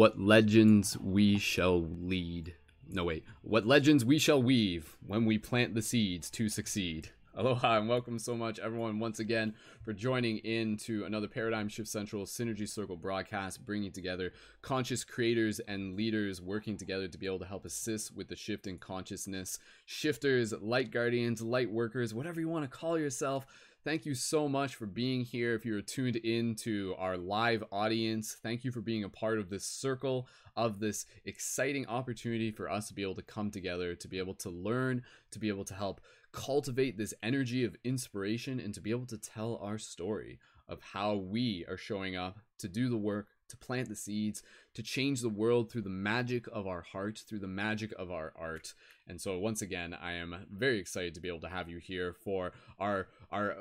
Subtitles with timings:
[0.00, 2.54] what legends we shall lead.
[2.88, 3.22] No, wait.
[3.42, 7.10] What legends we shall weave when we plant the seeds to succeed.
[7.36, 11.88] Aloha and welcome so much, everyone, once again for joining in to another Paradigm Shift
[11.88, 14.32] Central Synergy Circle broadcast, bringing together
[14.62, 18.66] conscious creators and leaders working together to be able to help assist with the shift
[18.66, 19.58] in consciousness.
[19.84, 23.46] Shifters, light guardians, light workers, whatever you want to call yourself.
[23.82, 25.54] Thank you so much for being here.
[25.54, 29.48] If you're tuned in to our live audience, thank you for being a part of
[29.48, 34.06] this circle of this exciting opportunity for us to be able to come together, to
[34.06, 38.74] be able to learn, to be able to help cultivate this energy of inspiration, and
[38.74, 42.90] to be able to tell our story of how we are showing up to do
[42.90, 44.42] the work, to plant the seeds,
[44.74, 48.32] to change the world through the magic of our heart, through the magic of our
[48.38, 48.74] art.
[49.08, 52.12] And so once again, I am very excited to be able to have you here
[52.12, 53.56] for our our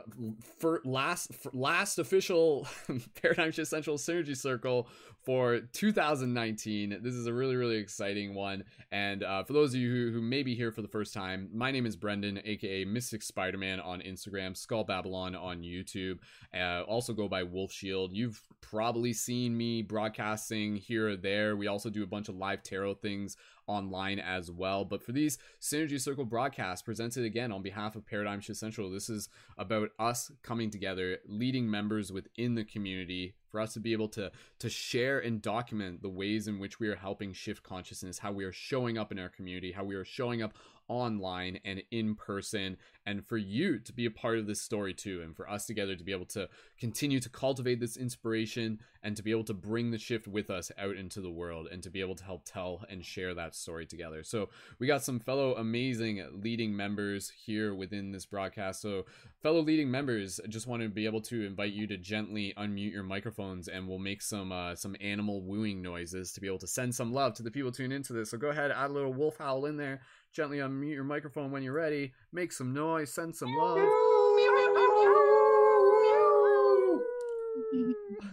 [0.84, 2.68] last last official
[3.22, 4.88] Paradigm Shift Central Synergy Circle
[5.22, 7.00] for 2019.
[7.02, 8.64] This is a really really exciting one.
[8.92, 11.50] And uh, for those of you who, who may be here for the first time,
[11.54, 16.20] my name is Brendon, aka Mystic Spider-Man on Instagram, Skull Babylon on YouTube.
[16.54, 18.14] Uh, also go by Wolf Shield.
[18.14, 21.56] You've probably seen me broadcasting here or there.
[21.56, 23.38] We also do a bunch of live tarot things
[23.70, 24.84] online as well.
[24.84, 29.10] But for these Synergy Circle broadcasts presented again on behalf of Paradigm Shift Central, this
[29.10, 29.30] is
[29.60, 34.32] about us coming together, leading members within the community for us to be able to
[34.60, 38.46] to share and document the ways in which we are helping shift consciousness, how we
[38.46, 40.54] are showing up in our community, how we are showing up
[40.90, 45.22] online and in person and for you to be a part of this story too
[45.24, 49.24] and for us together to be able to continue to cultivate this inspiration and to
[49.24, 52.02] be able to bring the shift with us out into the world and to be
[52.02, 54.24] able to help tell and share that story together.
[54.24, 58.82] So we got some fellow amazing leading members here within this broadcast.
[58.82, 59.06] So
[59.42, 62.92] fellow leading members I just want to be able to invite you to gently unmute
[62.92, 66.68] your microphones and we'll make some uh, some animal wooing noises to be able to
[66.68, 68.32] send some love to the people tuning into this.
[68.32, 70.02] So go ahead add a little wolf howl in there
[70.32, 72.14] Gently unmute your microphone when you're ready.
[72.32, 73.12] Make some noise.
[73.12, 73.80] Send some love.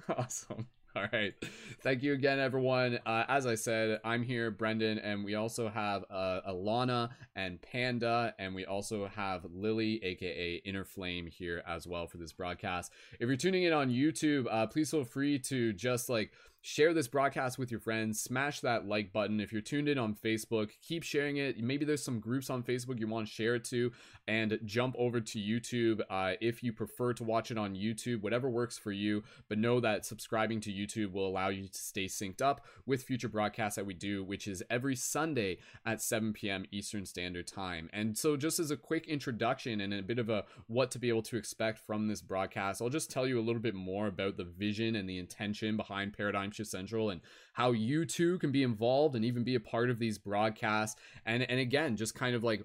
[0.19, 0.67] awesome.
[0.97, 1.35] All right.
[1.83, 2.99] Thank you again, everyone.
[3.05, 8.35] Uh, as I said, I'm here, Brendon, and we also have uh, Alana and Panda,
[8.39, 12.93] and we also have Lily, aka Inner Flame, here as well for this broadcast.
[13.21, 16.33] If you're tuning in on YouTube, uh, please feel free to just like
[16.67, 19.39] share this broadcast with your friends smash that like button.
[19.39, 21.63] If you're tuned in on facebook keep sharing it.
[21.63, 23.93] Maybe there's some groups on facebook you want to share it to
[24.27, 28.51] and jump over to youtube uh, if you prefer to watch it on youtube whatever
[28.51, 29.23] works for you.
[29.49, 33.29] But know that subscribing to youtube will allow you to stay synced up with future
[33.29, 37.89] broadcasts that we do which is every sunday at 7 p.m eastern standard time.
[37.93, 41.11] And so just as a quick introduction and a bit of a what to be
[41.11, 44.37] able to expect from this broadcast i'll just tell you a little bit more about
[44.37, 47.21] the vision and the intention behind paradigm Central and
[47.53, 51.01] how you too can be involved and even be a part of these broadcasts.
[51.25, 52.65] And and again, just kind of like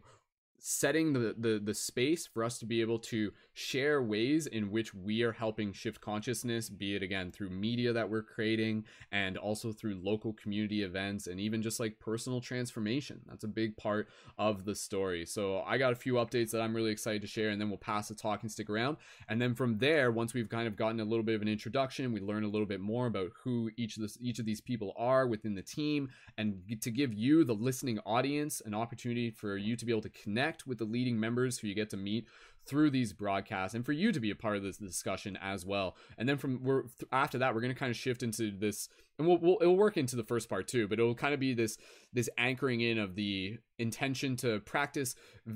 [0.60, 4.94] setting the, the the space for us to be able to share ways in which
[4.94, 9.72] we are helping shift consciousness be it again through media that we're creating and also
[9.72, 13.20] through local community events and even just like personal transformation.
[13.28, 14.08] That's a big part
[14.38, 15.26] of the story.
[15.26, 17.78] So i got a few updates that i'm really excited to share and then we'll
[17.78, 18.98] pass the talking stick around.
[19.28, 22.14] And then from there once we've kind of gotten a little bit of an introduction
[22.14, 24.94] we learn a little bit more about who each of this each of these people
[24.98, 29.76] are within the team and to give you the listening audience an opportunity for you
[29.76, 32.28] to be able to connect with the leading members who you get to meet
[32.66, 35.96] through these broadcasts and for you to be a part of this discussion as well.
[36.18, 39.28] And then from we're after that we're going to kind of shift into this and
[39.28, 41.78] we'll, we'll it'll work into the first part too but it'll kind of be this
[42.14, 45.16] this anchoring in of the intention to practice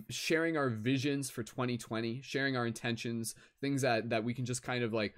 [0.09, 4.83] sharing our visions for 2020 sharing our intentions things that that we can just kind
[4.83, 5.15] of like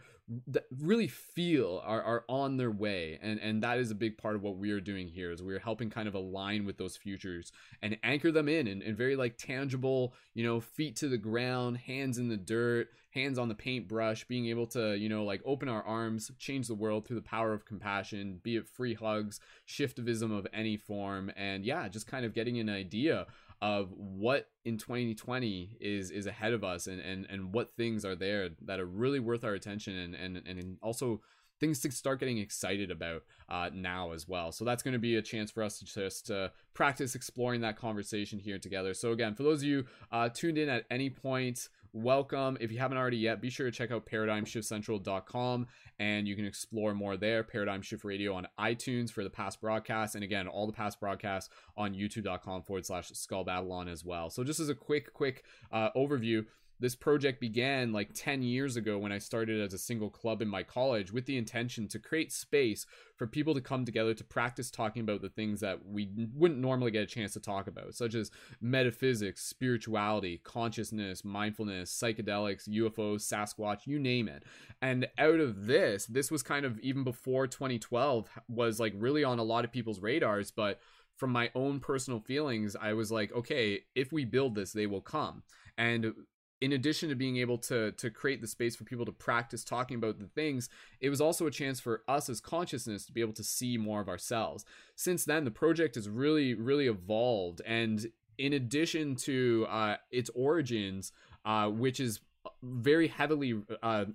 [0.48, 3.18] that really feel are, are on their way.
[3.22, 5.60] And and that is a big part of what we are doing here is we're
[5.60, 7.52] helping kind of align with those futures
[7.82, 11.78] and anchor them in and, and very like tangible you know feet to the ground
[11.78, 15.70] hands in the dirt hands on the paintbrush being able to you know like open
[15.70, 20.38] our arms change the world through the power of compassion be it free hugs shiftivism
[20.38, 23.26] of any form and yeah just kind of getting an idea
[23.62, 28.16] of what in 2020 is is ahead of us and and and what things are
[28.16, 31.22] there that are really worth our attention and and and also
[31.60, 34.52] things to start getting excited about uh, now as well.
[34.52, 37.78] So that's going to be a chance for us to just uh, practice exploring that
[37.78, 38.94] conversation here together.
[38.94, 41.70] So again, for those of you uh, tuned in at any point,
[42.04, 42.58] welcome.
[42.60, 45.68] If you haven't already yet, be sure to check out paradigmshiftcentral.com
[46.00, 47.44] and you can explore more there.
[47.44, 50.16] Paradigm Shift Radio on iTunes for the past broadcasts.
[50.16, 54.30] And again, all the past broadcasts on youtube.com forward slash skull babylon as well.
[54.30, 56.46] So just as a quick, quick uh, overview,
[56.80, 60.48] this project began like 10 years ago when I started as a single club in
[60.48, 62.86] my college with the intention to create space
[63.16, 66.92] for people to come together to practice talking about the things that we wouldn't normally
[66.92, 68.30] get a chance to talk about, such as
[68.62, 74.44] metaphysics, spirituality, consciousness, mindfulness, psychedelics, UFOs, Sasquatch, you name it.
[74.82, 79.40] And out of this, this was kind of even before 2012 was like really on
[79.40, 80.80] a lot of people's radars, but
[81.16, 85.02] from my own personal feelings, I was like, okay, if we build this, they will
[85.02, 85.42] come.
[85.78, 86.14] And
[86.62, 89.96] in addition to being able to to create the space for people to practice talking
[89.96, 90.70] about the things
[91.00, 94.02] it was also a chance for us as consciousness to be able to see more
[94.02, 94.66] of ourselves
[94.96, 101.12] since then the project has really really evolved and in addition to uh, its origins
[101.46, 102.20] uh, which is
[102.64, 104.06] very heavily uh,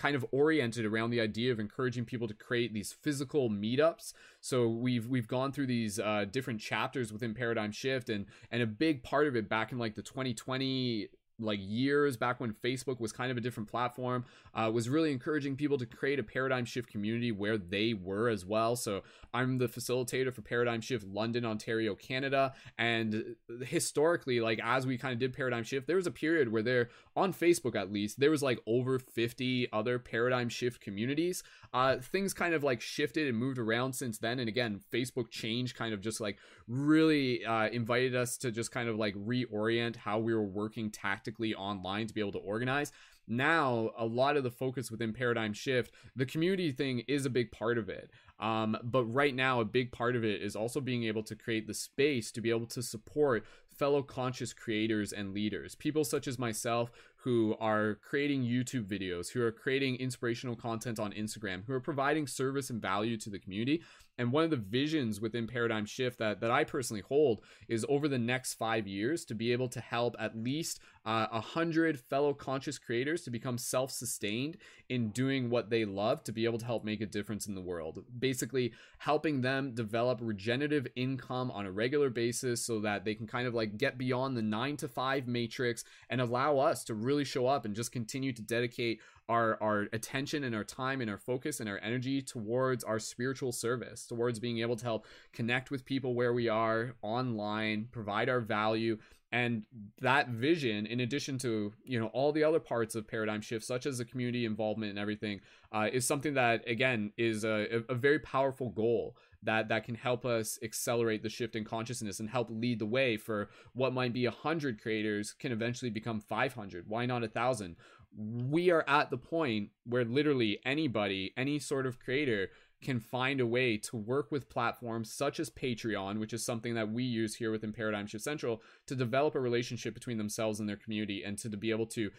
[0.00, 4.14] kind of oriented around the idea of encouraging people to create these physical meetups.
[4.40, 8.66] So we've we've gone through these uh, different chapters within Paradigm Shift, and and a
[8.66, 11.08] big part of it back in like the 2020
[11.40, 15.56] like years back when Facebook was kind of a different platform, uh, was really encouraging
[15.56, 18.76] people to create a paradigm shift community where they were as well.
[18.76, 19.02] So
[19.32, 22.52] I'm the facilitator for Paradigm Shift London, Ontario, Canada.
[22.78, 26.62] And historically, like as we kind of did Paradigm Shift, there was a period where
[26.62, 31.42] there, on Facebook at least, there was like over 50 other Paradigm Shift communities.
[31.72, 34.38] Uh, things kind of like shifted and moved around since then.
[34.40, 38.88] And again, Facebook change kind of just like really uh, invited us to just kind
[38.88, 42.92] of like reorient how we were working tactically online to be able to organize
[43.28, 47.50] now a lot of the focus within paradigm shift the community thing is a big
[47.52, 48.10] part of it
[48.40, 51.66] um, but right now a big part of it is also being able to create
[51.66, 53.44] the space to be able to support
[53.76, 56.90] fellow conscious creators and leaders people such as myself
[57.22, 62.26] who are creating YouTube videos, who are creating inspirational content on Instagram, who are providing
[62.26, 63.82] service and value to the community.
[64.20, 68.06] And one of the visions within Paradigm Shift that, that I personally hold is over
[68.06, 71.98] the next five years to be able to help at least uh, a uh, hundred
[71.98, 74.58] fellow conscious creators to become self-sustained
[74.90, 77.62] in doing what they love to be able to help make a difference in the
[77.62, 78.04] world.
[78.18, 83.48] Basically, helping them develop regenerative income on a regular basis so that they can kind
[83.48, 87.46] of like get beyond the nine to five matrix and allow us to really show
[87.46, 89.00] up and just continue to dedicate
[89.30, 93.52] our our attention and our time and our focus and our energy towards our spiritual
[93.52, 98.40] service towards being able to help connect with people where we are online provide our
[98.40, 98.98] value.
[99.32, 99.64] And
[100.00, 103.86] that vision in addition to you know all the other parts of paradigm shift such
[103.86, 105.40] as the community involvement and everything
[105.70, 110.24] uh, is something that again is a, a very powerful goal that that can help
[110.26, 114.26] us accelerate the shift in consciousness and help lead the way for what might be
[114.26, 117.76] a hundred creators can eventually become 500 why not a thousand
[118.16, 122.50] we are at the point where literally anybody, any sort of creator,
[122.82, 126.90] can find a way to work with platforms such as Patreon, which is something that
[126.90, 130.76] we use here within Paradigm Shift Central, to develop a relationship between themselves and their
[130.76, 132.10] community and to, be able to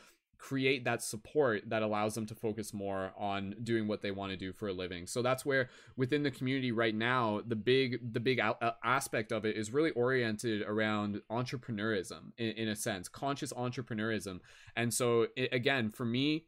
[0.42, 4.36] create that support that allows them to focus more on doing what they want to
[4.36, 5.06] do for a living.
[5.06, 9.46] So that's where within the community right now, the big the big a- aspect of
[9.46, 14.40] it is really oriented around entrepreneurism in, in a sense, conscious entrepreneurism.
[14.76, 16.48] And so it, again, for me,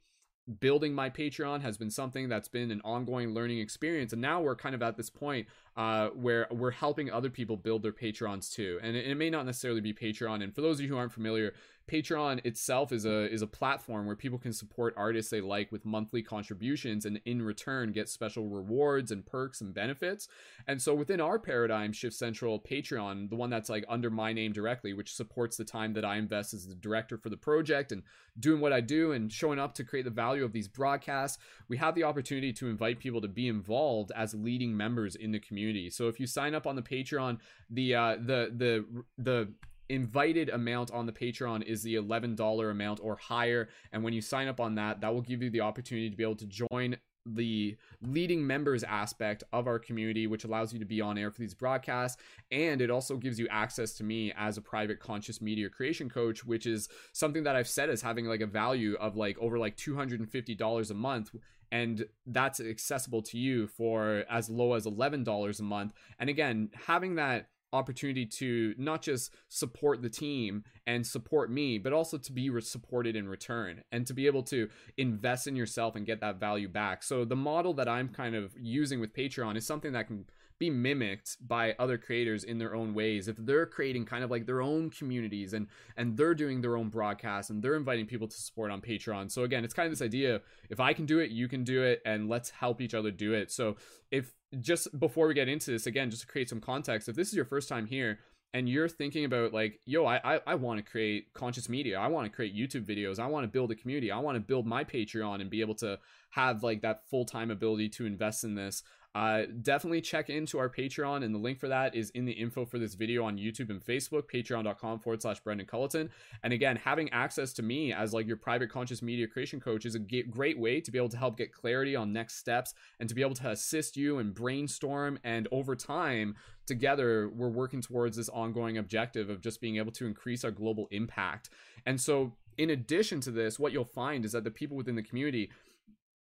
[0.60, 4.12] building my Patreon has been something that's been an ongoing learning experience.
[4.12, 7.82] And now we're kind of at this point uh, where we're helping other people build
[7.82, 8.80] their Patrons too.
[8.84, 10.44] And it, it, may not necessarily be Patreon.
[10.44, 11.54] And for those of you who aren't familiar,
[11.88, 15.84] Patreon itself is a is a platform where people can support artists they like with
[15.84, 20.30] monthly contributions and in return get special rewards and perks and benefits.
[20.66, 24.54] And so within our paradigm Shift Central Patreon, the one that's like under my name
[24.54, 28.04] directly, which supports the time that I invest as the director for the project and
[28.40, 31.38] doing what I do and showing up to create the value of these broadcasts,
[31.68, 35.40] we have the opportunity to invite people to be involved as leading members in the
[35.40, 35.63] community.
[35.90, 37.40] So if you sign up on the Patreon,
[37.70, 38.86] the uh the the
[39.18, 39.54] the
[39.90, 43.70] invited amount on the Patreon is the $11 amount or higher.
[43.92, 46.24] And when you sign up on that, that will give you the opportunity to be
[46.24, 51.02] able to join the leading members aspect of our community, which allows you to be
[51.02, 52.22] on air for these broadcasts.
[52.52, 56.46] And it also gives you access to me as a private conscious media creation coach,
[56.46, 59.78] which is something that I've said as having like a value of like over like
[59.78, 61.32] $250 a month
[61.74, 65.94] and that's accessible to you for as low as $11 a month.
[66.20, 71.92] And again, having that opportunity to not just support the team and support me, but
[71.92, 76.06] also to be supported in return and to be able to invest in yourself and
[76.06, 77.04] get that value back.
[77.04, 80.26] So the model that I'm kind of using with Patreon is something that can
[80.60, 83.28] be mimicked by other creators in their own ways.
[83.28, 86.90] If they're creating kind of like their own communities and and they're doing their own
[86.90, 89.32] broadcasts and they're inviting people to support on patreon.
[89.32, 91.84] So again it's kind of this idea if i can do it you can do
[91.84, 93.52] it and let's help each other do it.
[93.52, 93.76] So
[94.12, 97.28] if just before we get into this again just to create some context if this
[97.28, 98.20] is your first time here
[98.54, 102.08] and you're thinking about like yo i i, I want to create conscious media i
[102.08, 104.66] want to create youtube videos i want to build a community i want to build
[104.66, 105.98] my patreon and be able to
[106.32, 108.84] have like that full-time ability to invest in this
[109.16, 112.66] uh, definitely check into our Patreon, and the link for that is in the info
[112.66, 116.10] for this video on YouTube and Facebook, patreon.com forward slash Brendon Culliton.
[116.42, 119.94] And again, having access to me as like your private conscious media creation coach is
[119.94, 123.14] a great way to be able to help get clarity on next steps and to
[123.14, 125.20] be able to assist you and brainstorm.
[125.24, 130.08] And over time, together, we're working towards this ongoing objective of just being able to
[130.08, 131.52] increase our global impact.
[131.86, 135.02] And so, in addition to this, what you'll find is that the people within the
[135.02, 135.50] community,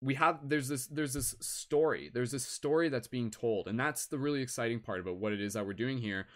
[0.00, 4.06] we have there's this there's this story there's this story that's being told and that's
[4.06, 6.26] the really exciting part about what it is that we're doing here.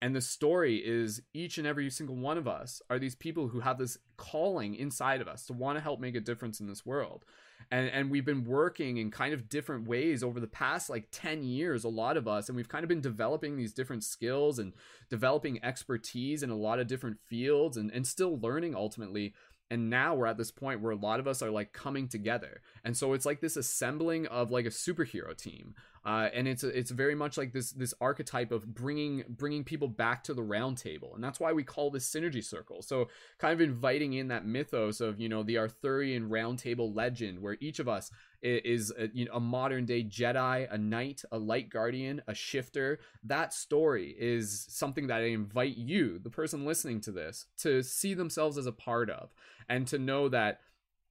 [0.00, 3.60] And the story is each and every single one of us are these people who
[3.60, 6.84] have this calling inside of us to want to help make a difference in this
[6.84, 7.24] world.
[7.70, 11.44] And and we've been working in kind of different ways over the past like 10
[11.44, 14.72] years a lot of us and we've kind of been developing these different skills and
[15.08, 19.34] developing expertise in a lot of different fields and and still learning ultimately
[19.72, 22.60] and now we're at this point where a lot of us are like coming together.
[22.84, 25.74] And so it's like this assembling of like a superhero team
[26.04, 30.24] uh, and it's it's very much like this this archetype of bringing bringing people back
[30.24, 32.82] to the round table and that's why we call this synergy circle.
[32.82, 37.40] So kind of inviting in that mythos of you know the arthurian round table legend
[37.40, 38.10] where each of us
[38.42, 42.98] is a, you know, a modern day jedi a knight a light guardian a shifter.
[43.24, 48.14] That story is something that i invite you the person listening to this to see
[48.14, 49.32] themselves as a part of
[49.68, 50.60] and to know that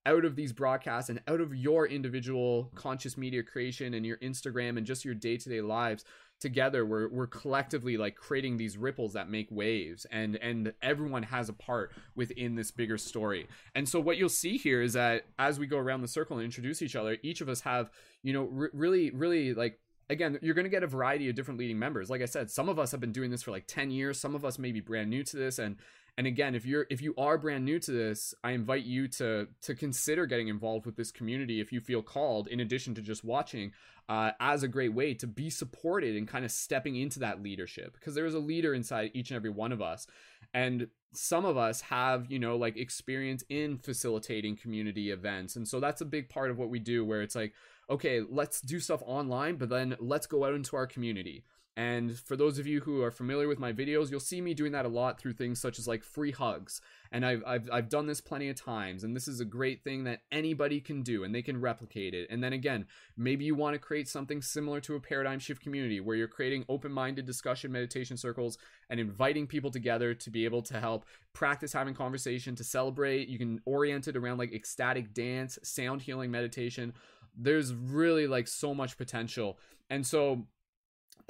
[0.05, 4.77] out of these broadcasts and out of your individual conscious media creation and your Instagram
[4.77, 6.03] and just your day-to-day lives
[6.41, 11.47] together we're we're collectively like creating these ripples that make waves and and everyone has
[11.47, 13.47] a part within this bigger story.
[13.75, 16.43] And so what you'll see here is that as we go around the circle and
[16.43, 17.91] introduce each other, each of us have,
[18.23, 19.79] you know, r- really really like
[20.09, 22.09] again, you're going to get a variety of different leading members.
[22.09, 24.35] Like I said, some of us have been doing this for like 10 years, some
[24.35, 25.77] of us may be brand new to this and
[26.17, 29.47] and again if you're if you are brand new to this i invite you to
[29.61, 33.23] to consider getting involved with this community if you feel called in addition to just
[33.23, 33.71] watching
[34.11, 37.93] uh, as a great way to be supported and kind of stepping into that leadership.
[37.93, 40.05] Because there is a leader inside each and every one of us.
[40.53, 45.55] And some of us have you know like experience in facilitating community events.
[45.55, 47.53] And so that's a big part of what we do where it's like
[47.89, 51.43] okay let's do stuff online but then let's go out into our community
[51.77, 54.73] and for those of you who are familiar with my videos, you'll see me doing
[54.73, 56.81] that a lot through things such as like free hugs.
[57.13, 59.05] And I've, I've, I've done this plenty of times.
[59.05, 62.27] And this is a great thing that anybody can do and they can replicate it.
[62.29, 66.01] And then again, maybe you want to create something similar to a paradigm shift community
[66.01, 68.57] where you're creating open minded discussion meditation circles
[68.89, 73.29] and inviting people together to be able to help practice having conversation, to celebrate.
[73.29, 76.93] You can orient it around like ecstatic dance, sound healing meditation.
[77.33, 79.57] There's really like so much potential.
[79.89, 80.47] And so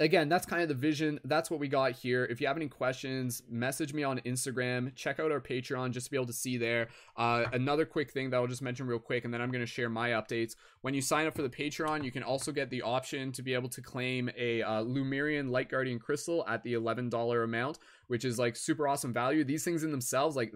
[0.00, 1.20] again, that's kind of the vision.
[1.24, 2.24] That's what we got here.
[2.24, 4.94] If you have any questions, message me on Instagram.
[4.94, 6.88] Check out our Patreon just to be able to see there.
[7.16, 9.66] Uh, another quick thing that I'll just mention real quick, and then I'm going to
[9.66, 10.56] share my updates.
[10.82, 13.54] When you sign up for the Patreon, you can also get the option to be
[13.54, 17.78] able to claim a uh, Lemurian Light Guardian crystal at the $11 amount,
[18.12, 19.42] which is like super awesome value.
[19.42, 20.52] These things in themselves, like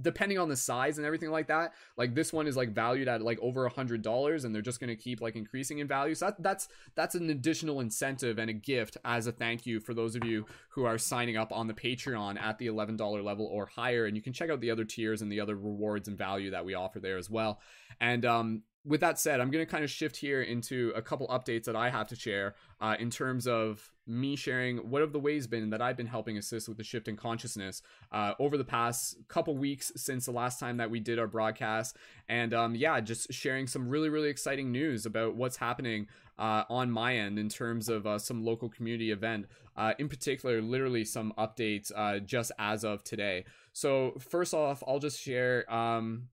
[0.00, 3.22] depending on the size and everything like that, like this one is like valued at
[3.22, 6.16] like over a hundred dollars, and they're just to keep like increasing in value.
[6.16, 9.94] So that, that's that's an additional incentive and a gift as a thank you for
[9.94, 13.46] those of you who are signing up on the Patreon at the eleven dollar level
[13.46, 14.06] or higher.
[14.06, 16.64] And you can check out the other tiers and the other rewards and value that
[16.64, 17.60] we offer there as well.
[18.00, 21.28] And um, with that said, I'm going to kind of shift here into a couple
[21.28, 25.20] updates that I have to share uh, in terms of me sharing what have the
[25.20, 28.64] ways been that I've been helping assist with the shift in consciousness uh, over the
[28.64, 31.96] past couple weeks since the last time that we did our broadcast.
[32.28, 36.90] And um, yeah, just sharing some really, really exciting news about what's happening uh, on
[36.90, 39.46] my end in terms of uh, some local community event.
[39.76, 43.44] Uh, in particular, literally some updates uh, just as of today.
[43.72, 45.72] So, first off, I'll just share.
[45.72, 46.28] Um,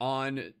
[0.00, 0.52] on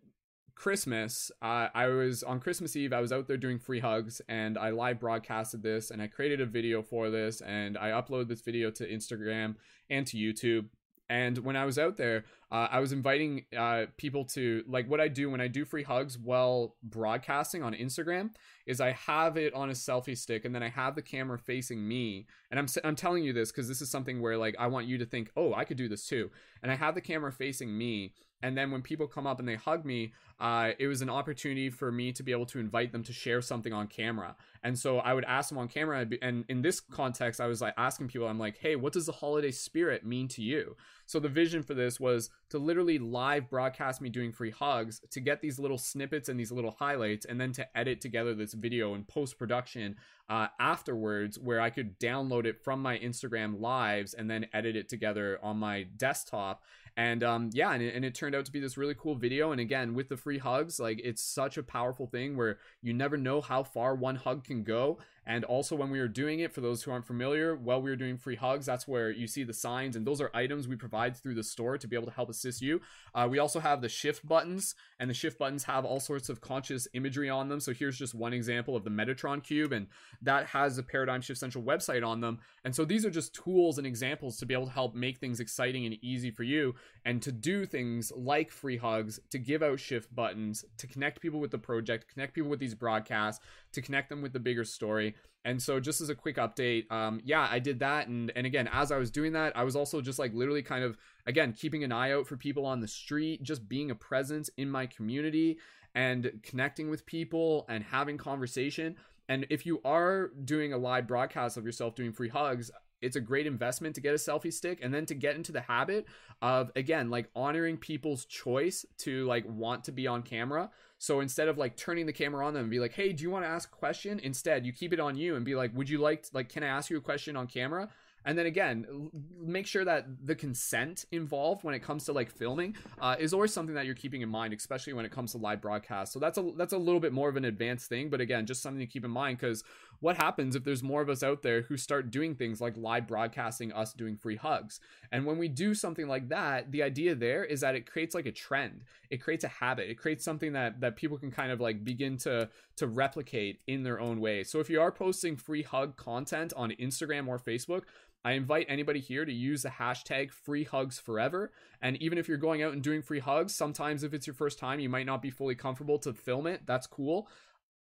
[0.60, 4.58] Christmas, uh, I was on Christmas Eve, I was out there doing free hugs and
[4.58, 8.42] I live broadcasted this and I created a video for this and I uploaded this
[8.42, 9.54] video to Instagram
[9.88, 10.66] and to YouTube.
[11.08, 15.00] And when I was out there, uh, I was inviting uh, people to like what
[15.00, 18.28] I do when I do free hugs while broadcasting on Instagram
[18.66, 21.88] is I have it on a selfie stick and then I have the camera facing
[21.88, 22.26] me.
[22.50, 24.98] And I'm I'm telling you this because this is something where like I want you
[24.98, 26.30] to think, oh, I could do this too.
[26.62, 29.56] And I have the camera facing me and then when people come up and they
[29.56, 33.02] hug me uh, it was an opportunity for me to be able to invite them
[33.02, 34.34] to share something on camera.
[34.62, 37.74] And so i would ask them on camera and in this context i was like
[37.78, 40.76] asking people i'm like hey what does the holiday spirit mean to you?
[41.06, 45.20] So the vision for this was to literally live broadcast me doing free hugs to
[45.20, 48.94] get these little snippets and these little highlights and then to edit together this video
[48.94, 49.96] in post production
[50.28, 54.88] uh, afterwards where I could download it from my Instagram lives and then edit it
[54.88, 56.62] together on my desktop
[57.00, 59.52] and um, yeah and it, and it turned out to be this really cool video.
[59.52, 63.16] And again with the free hugs like it's such a powerful thing where you never
[63.16, 66.60] know how far one hug can go and also when we are doing it for
[66.60, 69.52] those who aren't familiar while we are doing free hugs that's where you see the
[69.52, 72.30] signs and those are items we provide through the store to be able to help
[72.30, 72.80] assist you.
[73.14, 76.40] Uh, we also have the shift buttons and the shift buttons have all sorts of
[76.40, 77.60] conscious imagery on them.
[77.60, 79.86] So here's just one example of the metatron cube and
[80.22, 82.38] that has a paradigm shift central website on them.
[82.64, 85.40] And so these are just tools and examples to be able to help make things
[85.40, 86.74] exciting and easy for you
[87.04, 91.40] and to do things like free hugs, to give out shift buttons, to connect people
[91.40, 95.14] with the project, connect people with these broadcasts, to connect them with the bigger story.
[95.44, 98.08] And so just as a quick update, um, yeah, I did that.
[98.08, 100.84] And, and again, as I was doing that, I was also just like literally kind
[100.84, 104.50] of, again, keeping an eye out for people on the street, just being a presence
[104.58, 105.58] in my community
[105.94, 108.96] and connecting with people and having conversation.
[109.28, 113.20] And if you are doing a live broadcast of yourself doing free hugs, it's a
[113.20, 116.06] great investment to get a selfie stick and then to get into the habit
[116.42, 121.48] of again like honoring people's choice to like want to be on camera so instead
[121.48, 123.48] of like turning the camera on them and be like hey do you want to
[123.48, 124.20] ask a question?
[124.20, 126.62] instead you keep it on you and be like would you like to, like can
[126.62, 127.88] i ask you a question on camera?
[128.26, 132.76] And then again make sure that the consent involved when it comes to like filming
[133.00, 135.62] uh, is always something that you're keeping in mind especially when it comes to live
[135.62, 138.44] broadcast so that's a that's a little bit more of an advanced thing but again
[138.44, 139.64] just something to keep in mind because
[140.00, 143.06] what happens if there's more of us out there who start doing things like live
[143.06, 144.80] broadcasting us doing free hugs?
[145.12, 148.26] And when we do something like that the idea there is that it creates like
[148.26, 148.82] a trend.
[149.10, 149.90] It creates a habit.
[149.90, 153.82] It creates something that that people can kind of like begin to to replicate in
[153.82, 154.42] their own way.
[154.44, 157.82] So if you are posting free hug content on instagram or facebook
[158.24, 161.52] I invite anybody here to use the hashtag free hugs forever.
[161.80, 164.58] And even if you're going out and doing free hugs, sometimes if it's your first
[164.58, 166.66] time, you might not be fully comfortable to film it.
[166.66, 167.28] That's cool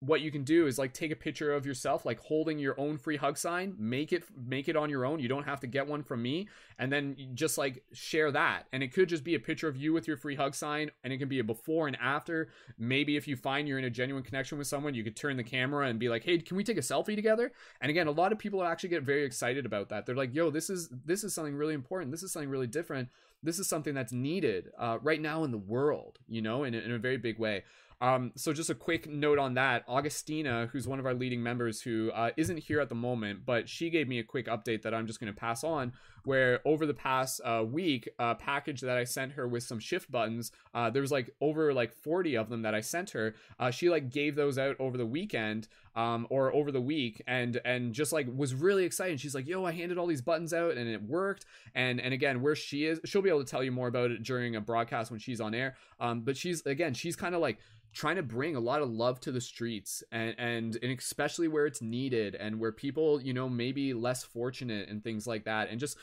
[0.01, 2.97] what you can do is like take a picture of yourself like holding your own
[2.97, 5.19] free hug sign make it make it on your own.
[5.19, 6.47] You don't have to get one from me.
[6.77, 8.67] And then just like share that.
[8.71, 11.11] And it could just be a picture of you with your free hug sign and
[11.11, 12.47] it can be a before and after.
[12.77, 15.43] Maybe if you find you're in a genuine connection with someone you could turn the
[15.43, 17.51] camera and be like hey can we take a selfie together?
[17.81, 20.05] And again a lot of people actually get very excited about that.
[20.05, 22.11] They're like yo this is this is something really important.
[22.11, 23.09] This is something really different.
[23.43, 26.91] This is something that's needed uh, right now in the world you know in, in
[26.91, 27.63] a very big way
[28.01, 29.83] um, so just a quick note on that.
[29.87, 33.67] Augustina, who's one of our leading members, who uh, not here at the moment, but
[33.67, 35.91] she gave me a quick update that I'm just going to pass on.
[36.23, 40.11] Where over the past uh, week, a package that I sent her with some shift
[40.11, 43.35] buttons, uh, there was like over like 40 of them that I sent her.
[43.59, 45.67] Uh, she like gave those out over the weekend.
[45.99, 49.19] Um, or over the week and and just like was really excited.
[49.19, 51.45] She's like yo i handed all these buttons out and it worked.
[51.75, 54.23] And and again where she is she'll be able to tell you more about it
[54.23, 55.75] during a broadcast when she's on air.
[55.99, 57.57] Um, but she's again she's kind of like
[57.91, 61.65] trying to bring a lot of love to the streets and, and and especially where
[61.65, 65.79] it's needed and where people you know maybe less fortunate and things like that and
[65.79, 65.97] just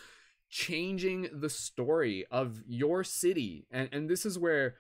[0.49, 3.67] changing the story of your city.
[3.71, 4.75] And and this is where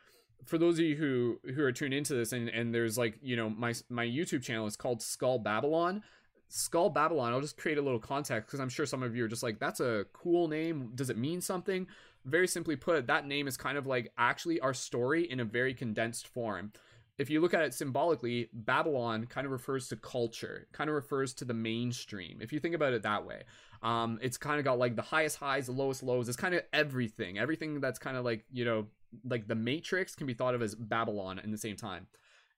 [0.45, 3.37] for those of you who who are tuned into this and and there's like you
[3.37, 6.03] know my my youtube channel is called skull babylon
[6.49, 9.29] skull babylon i'll just create a little context because i'm sure some of you are
[9.29, 11.87] just like that's a cool name does it mean something
[12.25, 15.75] very simply put that name is kind of like actually our story in a very
[15.75, 16.73] condensed form
[17.19, 21.33] if you look at it symbolically, Babylon kind of refers to culture, kind of refers
[21.35, 22.39] to the mainstream.
[22.43, 23.43] If you think about it that way,
[23.83, 26.29] um, it's kind of got like the highest highs, the lowest lows.
[26.29, 27.39] It's kind of everything.
[27.39, 28.87] Everything that's kind of like you know,
[29.25, 32.07] like the Matrix can be thought of as Babylon in the same time,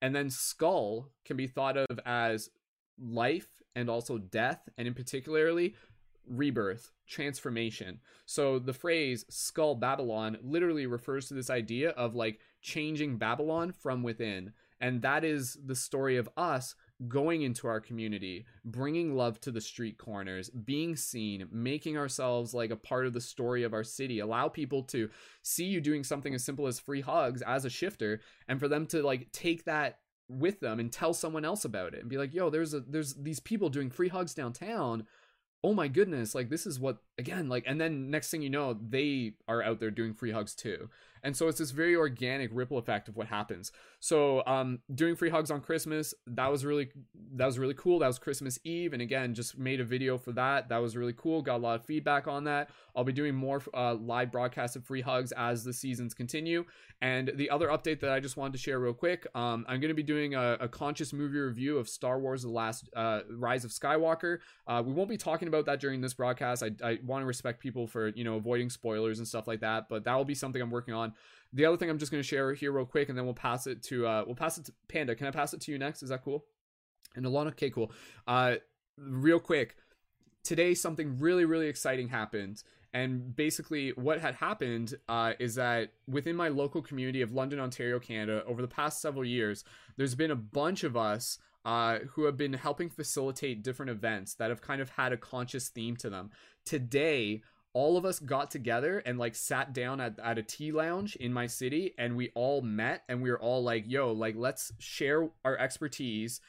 [0.02, 2.50] and then Skull can be thought of as
[3.00, 5.74] life and also death, and in particularly
[6.28, 8.00] rebirth, transformation.
[8.26, 14.02] So the phrase Skull Babylon literally refers to this idea of like changing Babylon from
[14.02, 14.52] within.
[14.80, 16.74] And that is the story of us
[17.06, 22.70] going into our community, bringing love to the street corners, being seen, making ourselves like
[22.70, 24.18] a part of the story of our city.
[24.18, 25.08] Allow people to
[25.42, 28.86] see you doing something as simple as free hugs as a shifter and for them
[28.88, 32.34] to like take that with them and tell someone else about it and be like,
[32.34, 35.06] "Yo, there's a there's these people doing free hugs downtown
[35.64, 38.78] oh my goodness like this is what again like and then next thing you know
[38.88, 40.88] they are out there doing free hugs too
[41.22, 43.72] and so it's this very organic ripple effect of what happens.
[44.00, 46.90] So um doing free hugs on christmas that was really
[47.34, 47.98] that was really cool.
[47.98, 48.92] That was christmas eve.
[48.92, 50.68] And again just made a video for that.
[50.68, 51.42] That was really cool.
[51.42, 52.70] Got a lot of feedback on that.
[52.94, 56.64] I'll be doing more uh, live broadcasts of free hugs as the seasons continue.
[57.00, 59.88] And the other update that i just wanted to share real quick um i'm going
[59.88, 63.64] to be doing a, a, conscious movie review of star wars the last uh, rise
[63.64, 64.38] of skywalker.
[64.66, 66.62] Uh, we won't be talking about that during this broadcast.
[66.62, 69.88] I, I want to respect people for you know avoiding spoilers and stuff like that
[69.88, 71.07] but that will be something i'm working on
[71.52, 73.66] the other thing I'm just going to share here real quick, and then we'll pass
[73.66, 75.14] it to uh, we'll pass it to Panda.
[75.14, 76.02] Can I pass it to you next?
[76.02, 76.44] Is that cool?
[77.14, 77.92] And Alana, okay, cool.
[78.26, 78.56] Uh,
[78.98, 79.76] real quick,
[80.44, 86.36] today something really really exciting happened, and basically what had happened uh, is that within
[86.36, 89.64] my local community of London, Ontario, Canada, over the past several years,
[89.96, 94.48] there's been a bunch of us uh, who have been helping facilitate different events that
[94.48, 96.30] have kind of had a conscious theme to them.
[96.64, 97.42] Today,
[97.78, 101.32] all of us got together and like sat down at, at a tea lounge in
[101.32, 105.28] my city and we all met and we were all like yo like let's share
[105.44, 106.40] our expertise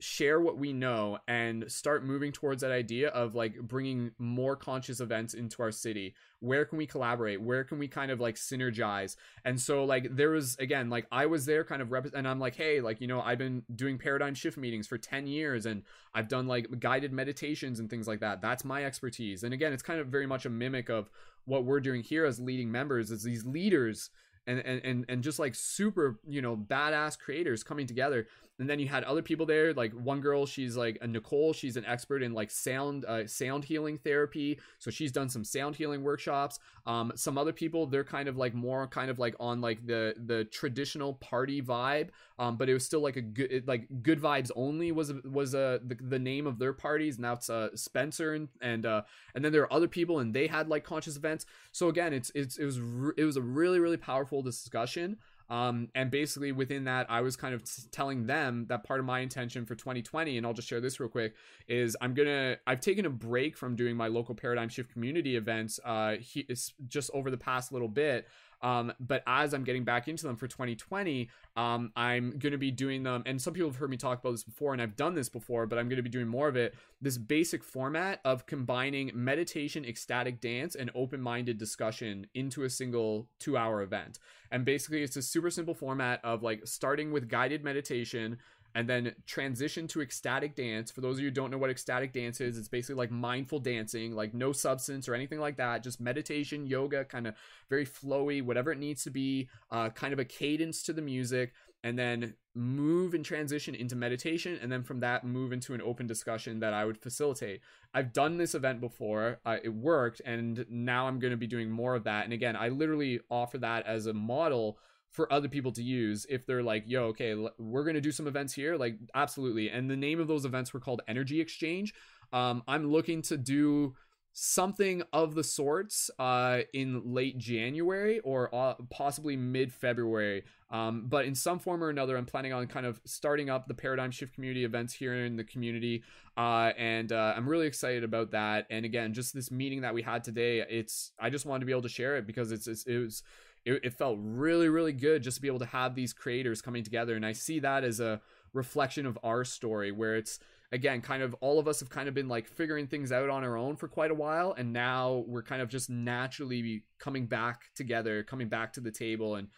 [0.00, 5.00] share what we know and start moving towards that idea of like bringing more conscious
[5.00, 6.14] events into our city.
[6.38, 7.40] Where can we collaborate?
[7.40, 9.16] Where can we kind of like synergize?
[9.44, 12.38] And so like there was again like i was there kind of rep and i'm
[12.38, 15.82] like hey like you know i've been doing paradigm shift meetings for 10 years and
[16.14, 18.40] i've done like guided meditations and things like that.
[18.40, 19.42] That's my expertise.
[19.42, 21.10] And again it's kind of very much a mimic of
[21.44, 24.10] what we're doing here as leading members is these leaders
[24.46, 28.26] and and and, and just like super you know badass creators coming together
[28.58, 31.76] and then you had other people there like one girl she's like a nicole she's
[31.76, 36.02] an expert in like sound uh, sound healing therapy so she's done some sound healing
[36.02, 36.58] workshops.
[36.86, 40.14] Um some other people they're kind of like more kind of like on like the
[40.26, 44.50] the traditional party vibe um but it was still like a good like good vibes
[44.56, 48.48] only was was uh the, the name of their parties now it's uh spencer and
[48.60, 49.02] and uh
[49.34, 51.46] and then there are other people and they had like conscious events.
[51.72, 55.18] So again it's it's it was re- it was a really really powerful discussion
[55.50, 59.20] um, and basically within that, I was kind of telling them that part of my
[59.20, 61.34] intention for 2020, and I'll just share this real quick,
[61.66, 65.80] is I'm gonna I've taken a break from doing my local paradigm shift community events
[65.84, 66.46] uh, he,
[66.86, 68.26] just over the past little bit.
[68.62, 72.70] Um, but as I'm getting back into them for 2020, um, I'm going to be
[72.70, 73.22] doing them.
[73.26, 75.66] And some people have heard me talk about this before, and I've done this before,
[75.66, 76.74] but I'm going to be doing more of it.
[77.00, 83.28] This basic format of combining meditation, ecstatic dance, and open minded discussion into a single
[83.38, 84.18] two hour event.
[84.50, 88.38] And basically, it's a super simple format of like starting with guided meditation
[88.74, 90.90] and then transition to ecstatic dance.
[90.90, 93.58] For those of you who don't know what ecstatic dance is, it's basically like mindful
[93.58, 97.34] dancing, like no substance or anything like that, just meditation, yoga, kind of
[97.68, 101.52] very flowy, whatever it needs to be, uh, kind of a cadence to the music,
[101.84, 106.06] and then move and transition into meditation, and then from that move into an open
[106.06, 107.60] discussion that I would facilitate.
[107.94, 111.70] I've done this event before, uh, it worked, and now I'm going to be doing
[111.70, 112.24] more of that.
[112.24, 114.78] And again, I literally offer that as a model
[115.12, 118.26] for other people to use if they're like, yo, okay, we're going to do some
[118.26, 118.76] events here.
[118.76, 119.70] Like, absolutely.
[119.70, 121.94] And the name of those events were called Energy Exchange.
[122.32, 123.94] Um, I'm looking to do
[124.40, 130.44] something of the sorts uh, in late January or uh, possibly mid February.
[130.70, 133.74] Um, but in some form or another, I'm planning on kind of starting up the
[133.74, 136.04] Paradigm Shift community events here in the community.
[136.36, 138.66] Uh, and uh, I'm really excited about that.
[138.70, 141.72] And again, just this meeting that we had today, it's I just wanted to be
[141.72, 143.22] able to share it because it's, it's it was
[143.64, 146.82] it, it felt really really good just to be able to have these creators coming
[146.82, 147.14] together.
[147.16, 148.20] And i see that as a
[148.52, 150.38] reflection of our story where it's
[150.72, 153.44] again kind of all of us have kind of been like figuring things out on
[153.44, 154.54] our own for quite a while.
[154.56, 159.36] And now we're kind of just naturally coming back together coming back to the table
[159.36, 159.48] and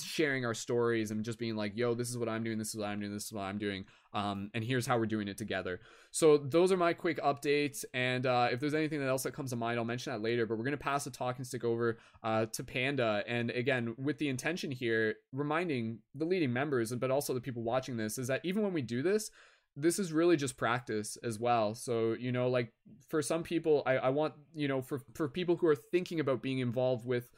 [0.00, 2.76] sharing our stories and just being like yo this is what i'm doing this is
[2.76, 5.38] what i'm doing this is what i'm doing um, and here's how we're doing it
[5.38, 5.80] together.
[6.10, 9.56] So those are my quick updates and uh, if there's anything else that comes to
[9.56, 12.46] mind i'll mention that later but we're going to pass the talking stick over uh,
[12.46, 13.24] to panda.
[13.26, 17.96] And again with the intention here reminding the leading members but also the people watching
[17.96, 19.30] this is that even when we do this
[19.74, 21.74] this is really just practice as well.
[21.74, 22.72] So you know like
[23.08, 26.42] for some people i, I want you know for for people who are thinking about
[26.42, 27.30] being involved with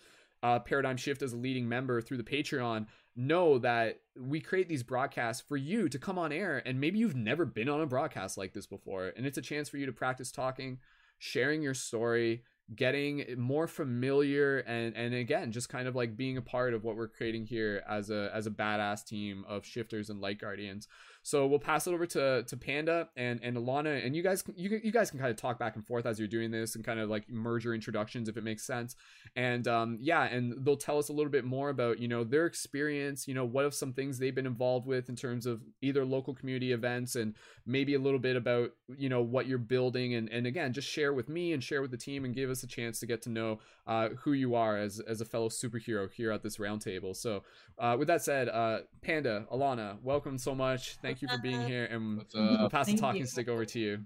[0.45, 4.83] uh, paradigm shift as a leading member through the patreon know that we create these
[4.83, 8.37] broadcasts for you to come on air and maybe you've never been on a broadcast
[8.37, 10.79] like this before and it's a chance for you to practice talking
[11.19, 12.43] sharing your story
[12.75, 16.97] getting more familiar and and again just kind of like being a part of what
[16.97, 20.89] we're creating here as a as a badass team of shifters and light guardians
[21.25, 24.79] so we'll pass it over to to panda and and alana and you guys you,
[24.85, 27.01] you guys can kind of talk back and forth as you're doing this and kind
[27.01, 28.95] of like merge your introductions if it makes sense
[29.35, 32.45] and um yeah and they'll tell us a little bit more about you know their
[32.45, 36.05] experience you know what have some things they've been involved with in terms of either
[36.05, 37.35] local community events and
[37.67, 41.15] maybe a little bit about you know what you're building and and again just share
[41.15, 43.31] with me and share with the team and give us a chance to get to
[43.31, 47.15] know uh, who you are as as a fellow superhero here at this roundtable.
[47.15, 47.43] So,
[47.79, 50.97] uh, with that said, uh, Panda, Alana, welcome so much.
[51.03, 53.27] Thank you for being here, and I'll pass the talking you.
[53.27, 53.99] stick over to you.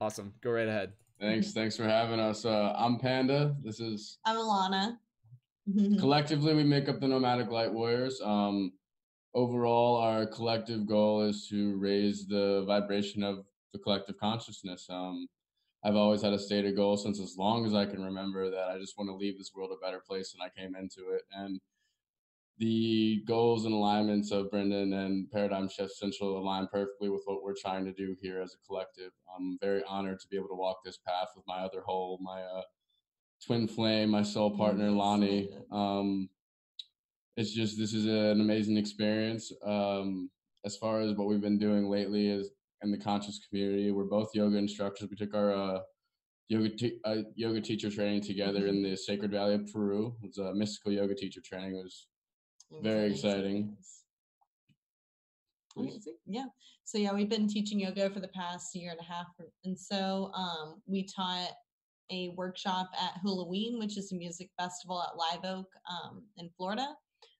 [0.00, 0.92] Awesome, go right ahead.
[1.20, 2.44] Thanks, thanks for having us.
[2.44, 3.56] Uh, I'm Panda.
[3.64, 4.98] This is I'm Alana.
[5.98, 8.20] collectively, we make up the Nomadic Light Warriors.
[8.22, 8.72] Um,
[9.34, 14.86] overall, our collective goal is to raise the vibration of the collective consciousness.
[14.88, 15.26] Um,
[15.84, 18.78] I've always had a stated goal since as long as I can remember that I
[18.78, 21.22] just want to leave this world a better place than I came into it.
[21.32, 21.60] And
[22.58, 27.54] the goals and alignments of Brendon and Paradigm Shift Central align perfectly with what we're
[27.54, 29.12] trying to do here as a collective.
[29.36, 32.42] I'm very honored to be able to walk this path with my other whole, my
[32.42, 32.62] uh,
[33.46, 35.50] twin flame, my soul partner, Lonnie.
[35.70, 36.28] Um,
[37.36, 39.52] it's just, this is an amazing experience.
[39.64, 40.30] Um,
[40.64, 42.50] as far as what we've been doing lately is
[42.82, 43.90] in the conscious community.
[43.90, 45.08] We're both yoga instructors.
[45.08, 45.78] We took our uh,
[46.48, 46.70] yoga
[47.04, 50.14] uh, yoga teacher training together in the Sacred Valley of Peru.
[50.22, 51.76] It was a mystical yoga teacher training.
[51.76, 52.06] It was
[52.82, 53.76] very exciting.
[56.26, 56.46] Yeah.
[56.84, 59.26] So yeah, we've been teaching yoga for the past year and a half,
[59.64, 61.50] and so um, we taught
[62.10, 66.94] a workshop at Hulaween, which is a music festival at Live Oak um, in Florida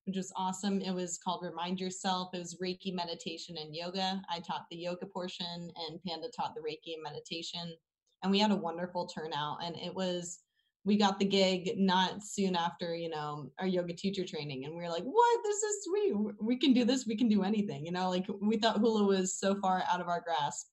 [0.08, 0.80] which was awesome.
[0.80, 2.30] It was called Remind Yourself.
[2.32, 4.22] It was Reiki meditation and yoga.
[4.30, 5.44] I taught the yoga portion,
[5.76, 7.74] and Panda taught the Reiki and meditation.
[8.22, 9.58] And we had a wonderful turnout.
[9.62, 10.38] And it was,
[10.84, 14.64] we got the gig not soon after, you know, our yoga teacher training.
[14.64, 15.40] And we are like, what?
[15.44, 16.14] This is sweet.
[16.40, 17.06] We can do this.
[17.06, 17.84] We can do anything.
[17.84, 20.68] You know, like we thought hula was so far out of our grasp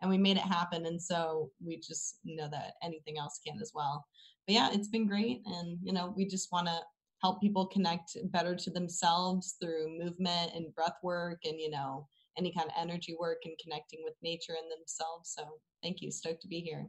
[0.00, 0.86] and we made it happen.
[0.86, 4.06] And so we just know that anything else can as well.
[4.46, 5.42] But yeah, it's been great.
[5.46, 6.80] And, you know, we just want to
[7.22, 12.06] help people connect better to themselves through movement and breath work and you know
[12.36, 15.44] any kind of energy work and connecting with nature and themselves so
[15.82, 16.86] thank you stoked to be here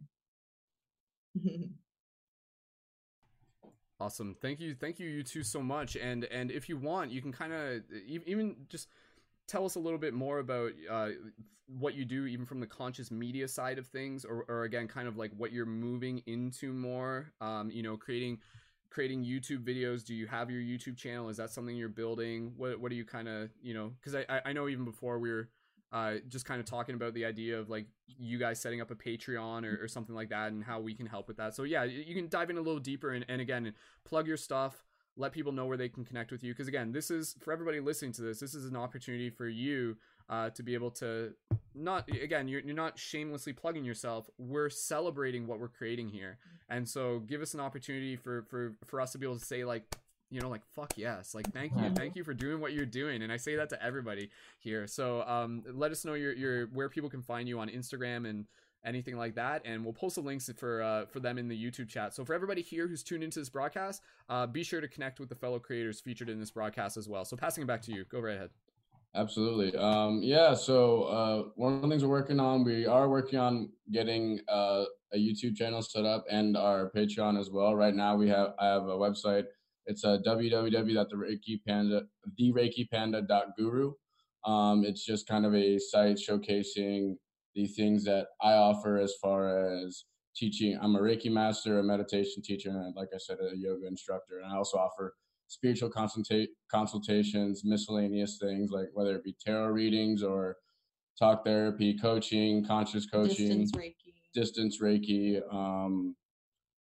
[4.00, 7.22] awesome thank you thank you you two so much and and if you want you
[7.22, 8.88] can kind of even just
[9.48, 11.10] tell us a little bit more about uh,
[11.68, 15.08] what you do even from the conscious media side of things or, or again kind
[15.08, 18.40] of like what you're moving into more um, you know creating
[18.90, 20.04] creating YouTube videos?
[20.04, 21.30] Do you have your YouTube channel?
[21.30, 22.54] Is that something you're building?
[22.58, 23.92] What What are you kind of you know?
[24.00, 25.50] Because I I know even before we were
[25.92, 28.96] uh, just kind of talking about the idea of like you guys setting up a
[28.96, 31.56] Patreon or, or something like that, and how we can help with that.
[31.56, 33.74] So yeah, you can dive in a little deeper and, and again
[34.06, 34.84] plug your stuff.
[35.18, 36.54] Let people know where they can connect with you.
[36.54, 38.40] Because again, this is for everybody listening to this.
[38.40, 39.98] This is an opportunity for you
[40.30, 41.34] uh, to be able to
[41.76, 46.38] not again you're, you're not shamelessly plugging yourself we're celebrating what we're creating here
[46.70, 49.64] and so give us an opportunity for for for us to be able to say
[49.64, 49.84] like
[50.30, 53.24] you know like fuck yes like thank you thank you for doing what you're doing
[53.24, 56.90] and i say that to everybody here so um let us know your your where
[56.90, 58.46] people can find you on instagram and
[58.86, 61.90] anything like that and we'll post the links for uh, for them in the youtube
[61.90, 65.20] chat so for everybody here who's tuned into this broadcast uh, be sure to connect
[65.20, 67.92] with the fellow creators featured in this broadcast as well so passing it back to
[67.92, 68.50] you go right ahead
[69.16, 69.76] Absolutely.
[69.76, 70.54] Um, yeah.
[70.54, 74.84] So uh, one of the things we're working on, we are working on getting uh,
[75.12, 77.76] a YouTube channel set up and our Patreon as well.
[77.76, 79.46] Right now, we have I have a website.
[79.90, 82.02] It's uh, www.thereikipanda
[82.40, 83.94] thereikipanda.guru.
[84.46, 87.16] Um, it's just kind of a site showcasing
[87.56, 90.78] the things that I offer as far as teaching.
[90.80, 94.38] I'm a Reiki master, a meditation teacher, and like I said, a yoga instructor.
[94.38, 95.16] And I also offer
[95.48, 100.58] spiritual consulta- consultations, miscellaneous things like whether it be tarot readings or
[101.18, 104.14] talk therapy, coaching, conscious coaching, distance Reiki.
[104.36, 105.42] Distance Reiki.
[105.52, 106.16] Um,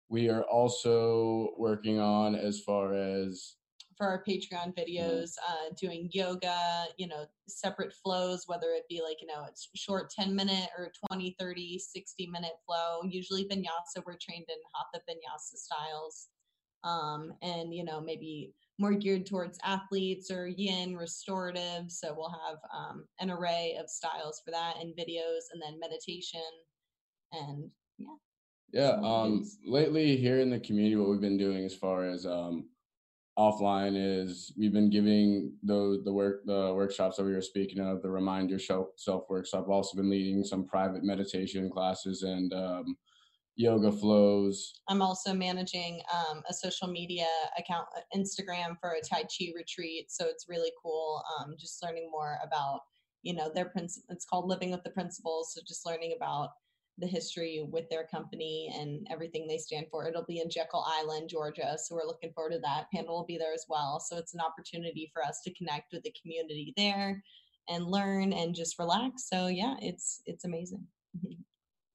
[0.10, 3.56] we are also working on as far as
[3.98, 9.22] for our Patreon videos, uh, doing yoga, you know, separate flows, whether it be like,
[9.22, 13.00] you know, it's short 10 minute or 20, 30, 60 minute flow.
[13.06, 16.28] Usually vinyasa, we're trained in hatha vinyasa styles
[16.86, 22.58] um, and you know maybe more geared towards athletes or yin restorative so we'll have
[22.74, 26.40] um, an array of styles for that and videos and then meditation
[27.34, 28.08] and yeah
[28.76, 32.70] yeah um lately here in the community what we've been doing as far as um
[33.40, 38.02] offline is we've been giving the the work the workshops that we were speaking of
[38.02, 42.96] the remind yourself self workshop i've also been leading some private meditation classes and um
[43.56, 44.74] yoga flows.
[44.88, 50.12] I'm also managing um, a social media account, uh, Instagram for a Tai Chi retreat.
[50.12, 51.24] So it's really cool.
[51.40, 52.82] Um, just learning more about,
[53.24, 54.06] you know, their principles.
[54.10, 55.54] It's called Living with the Principles.
[55.54, 56.50] So just learning about
[56.98, 60.08] the history with their company and everything they stand for.
[60.08, 61.78] It'll be in Jekyll Island, Georgia.
[61.78, 62.86] So we're looking forward to that.
[62.94, 64.00] Panda will be there as well.
[64.00, 67.22] So it's an opportunity for us to connect with the community there
[67.68, 69.28] and learn and just relax.
[69.30, 70.86] So yeah, it's it's amazing.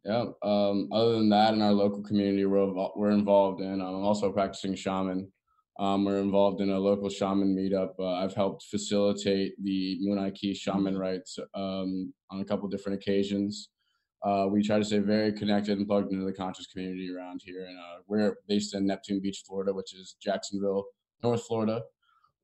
[0.02, 0.24] Yeah.
[0.42, 3.82] Um, other than that, in our local community, we're we're involved in.
[3.82, 5.30] I'm also a practicing shaman.
[5.78, 7.90] Um, we're involved in a local shaman meetup.
[7.98, 10.98] Uh, I've helped facilitate the Munay-Ki shaman Mhm.
[10.98, 13.68] rites um, on a couple different occasions.
[14.22, 17.64] Uh, we try to stay very connected and plugged into the conscious community around here,
[17.66, 20.84] and uh, we're based in Neptune Beach, Florida, which is Jacksonville,
[21.22, 21.82] North Florida.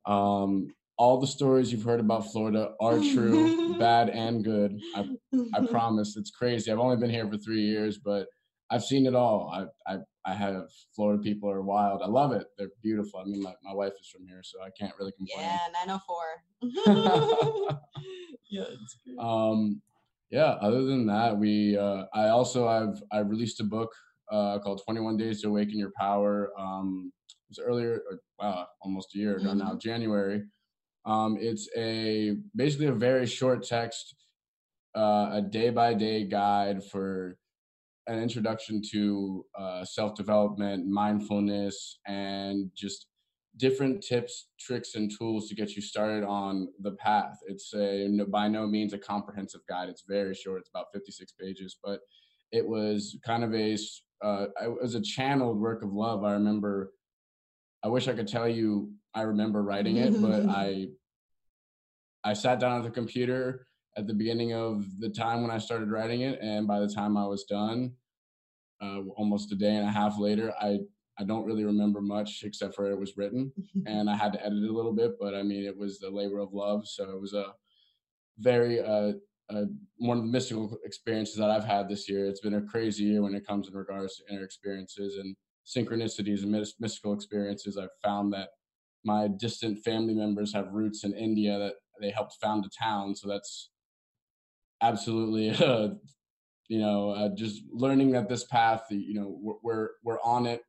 [0.07, 4.81] Um, all the stories you've heard about Florida are true, bad and good.
[4.95, 5.07] I
[5.55, 6.17] I promise.
[6.17, 6.73] It's crazy.
[6.73, 8.29] I've only been here for three years, but
[8.71, 9.51] I've seen it all.
[9.53, 12.03] I I I have Florida people are wild.
[12.03, 12.47] I love it.
[12.59, 13.21] They're beautiful.
[13.21, 15.47] I mean, my, my wife is from here, so I can't really complain.
[15.47, 17.79] Yeah, 904.
[18.51, 19.81] yeah, it's um,
[20.31, 20.57] yeah.
[20.61, 23.93] Other than that, we uh, I also I've I released a book
[24.31, 26.53] uh, called Twenty One Days to Awaken Your Power.
[26.59, 30.43] Um, it was earlier, or, wow, almost a year ago now, January.
[31.05, 34.17] Um, it's a basically a very short text,
[34.97, 37.39] uh, a day by day guide for
[38.09, 43.07] an introduction to uh, self development, mindfulness, and just
[43.59, 47.39] different tips, tricks, and tools to get you started on the path.
[47.47, 49.89] It's a no, by no means a comprehensive guide.
[49.89, 50.61] It's very short.
[50.61, 52.01] It's about 56 pages, but
[52.53, 53.77] it was kind of a
[54.23, 56.25] uh, it was a channeled work of love.
[56.25, 56.93] I remember.
[57.85, 60.89] I wish I could tell you I remember writing it, but I
[62.25, 63.67] I sat down at the computer
[63.97, 67.17] at the beginning of the time when I started writing it, and by the time
[67.17, 67.93] I was done,
[68.83, 70.81] uh, almost a day and a half later, I
[71.19, 73.53] I don't really remember much except for it was written,
[73.87, 75.13] and I had to edit it a little bit.
[75.19, 77.53] But I mean, it was the labor of love, so it was a
[78.39, 79.13] very uh,
[79.49, 79.65] uh,
[79.99, 82.27] one of the mystical experiences that I've had this year.
[82.27, 86.43] It's been a crazy year when it comes in regards to inner experiences and synchronicities
[86.43, 87.77] and mys- mystical experiences.
[87.77, 88.51] I've found that
[89.05, 93.29] my distant family members have roots in India that they helped found a town, so
[93.29, 93.71] that's
[94.83, 95.89] absolutely uh,
[96.69, 100.63] you know uh, just learning that this path you know we're, we're we're on it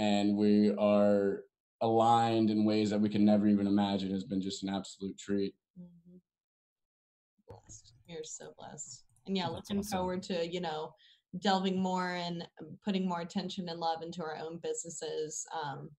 [0.00, 1.44] and we are
[1.82, 5.54] aligned in ways that we can never even imagine has been just an absolute treat
[5.78, 6.20] Mhm.
[7.46, 7.92] Blessed.
[8.06, 9.04] You're so blessed.
[9.26, 9.98] And yeah, That's looking awesome.
[9.98, 10.94] forward to, you know,
[11.38, 15.46] delving more and um, putting more attention and love into our own businesses.
[15.52, 15.90] Um,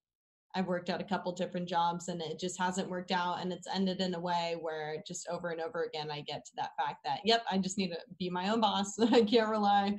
[0.55, 3.67] I've worked at a couple different jobs and it just hasn't worked out and it's
[3.73, 7.03] ended in a way where just over and over again I get to that fact
[7.05, 8.97] that yep, I just need to be my own boss.
[8.99, 9.95] I can't rely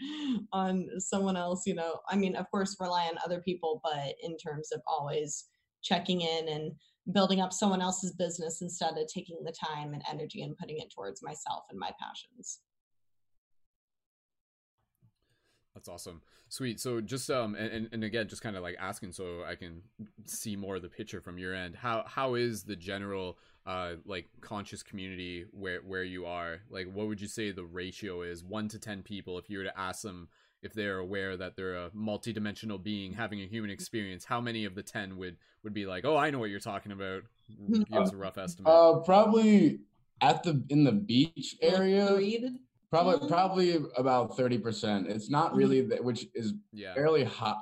[0.53, 2.01] on someone else, you know.
[2.09, 5.47] I mean, of course rely on other people, but in terms of always
[5.83, 6.73] checking in and
[7.13, 10.93] building up someone else's business instead of taking the time and energy and putting it
[10.95, 12.61] towards myself and my passions.
[15.75, 16.21] That's awesome.
[16.49, 16.81] Sweet.
[16.81, 19.83] So just um and, and, and again just kind of like asking so I can
[20.27, 21.75] see more of the picture from your end.
[21.77, 26.61] How how is the general uh like conscious community where where you are?
[26.71, 29.65] Like what would you say the ratio is 1 to 10 people if you were
[29.65, 30.29] to ask them
[30.63, 34.75] if they're aware that they're a multidimensional being having a human experience, how many of
[34.75, 37.23] the 10 would would be like, "Oh, I know what you're talking about."
[37.91, 38.71] Give us a rough estimate.
[38.73, 39.81] uh probably
[40.21, 42.59] at the in the beach area Three to-
[42.93, 43.29] probably Mm.
[43.29, 46.93] probably about 30% it's not really that which is yeah.
[46.95, 47.59] fairly hot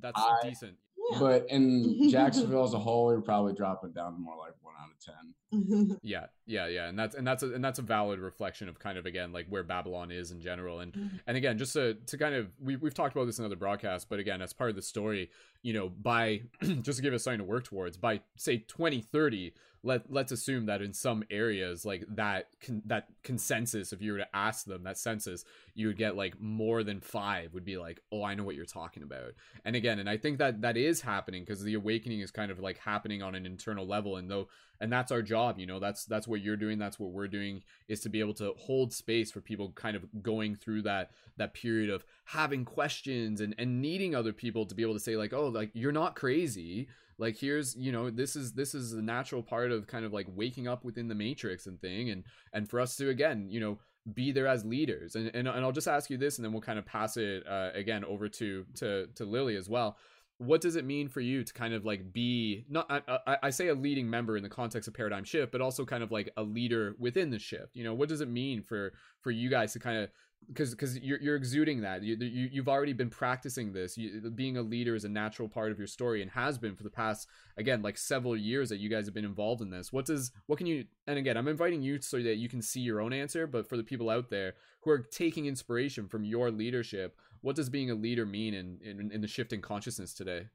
[0.00, 0.74] That's I- decent.
[1.18, 4.92] but in jacksonville as a whole we're probably dropping down to more like one out
[4.92, 8.68] of 10 Yeah, yeah, yeah, and that's and that's a, and that's a valid reflection
[8.68, 11.20] of kind of again like where Babylon is in general, and Mhm.
[11.26, 14.06] and again just to to kind of we we've talked about this in other broadcasts,
[14.08, 15.30] but again as part of the story,
[15.62, 16.42] you know, by
[16.82, 20.66] just to give us something to work towards, by say twenty thirty, let let's assume
[20.66, 24.82] that in some areas like that con- that consensus, if you were to ask them
[24.84, 25.44] that census,
[25.74, 28.64] you would get like more than five would be like, oh, I know what you're
[28.66, 29.32] talking about,
[29.64, 32.58] and again, and I think that that is happening because the awakening is kind of
[32.58, 34.48] like happening on an internal level, and though
[34.80, 35.80] and that's our job you know?
[35.80, 38.92] That's that's what you're doing that's what we're doing is to be able to hold
[38.92, 43.80] space for people kind of going through that that period of having questions and and
[43.80, 46.88] needing other people to be able to say like oh like you're not crazy.
[47.18, 50.26] Like here's you know this is this is a natural part of kind of like
[50.34, 53.78] waking up within the matrix and thing and and for us to again you know
[54.12, 55.16] be there as leaders.
[55.16, 57.46] And and, and i'll just ask you this and then we'll kind of pass it
[57.46, 59.96] uh, again over to to to lily as well
[60.38, 63.68] what does it mean for you to kind of like be not I, I, say
[63.68, 66.42] a leading member in the context of paradigm shift but also kind of like a
[66.42, 67.94] leader within the shift you know?
[67.94, 70.10] What does it mean for for you guys to kind of
[70.48, 72.02] because because you're, you're exuding that.
[72.02, 73.96] You, you you've already been practicing this.
[73.96, 76.82] You, being a leader is a natural part of your story and has been for
[76.82, 79.92] the past again like several years that you guys have been involved in this.
[79.92, 82.80] What does what can you and again i'm inviting you so that you can see
[82.80, 86.50] your own answer but for the people out there who are taking inspiration from your
[86.50, 90.46] leadership what does being a leader mean in in, in the shift in consciousness today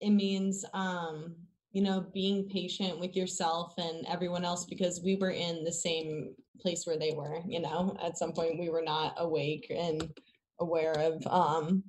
[0.00, 1.36] it means um
[1.72, 6.34] you know, being patient with yourself and everyone else because we were in the same
[6.60, 10.12] place where they were, you know, at some point we were not awake and
[10.60, 11.82] aware of um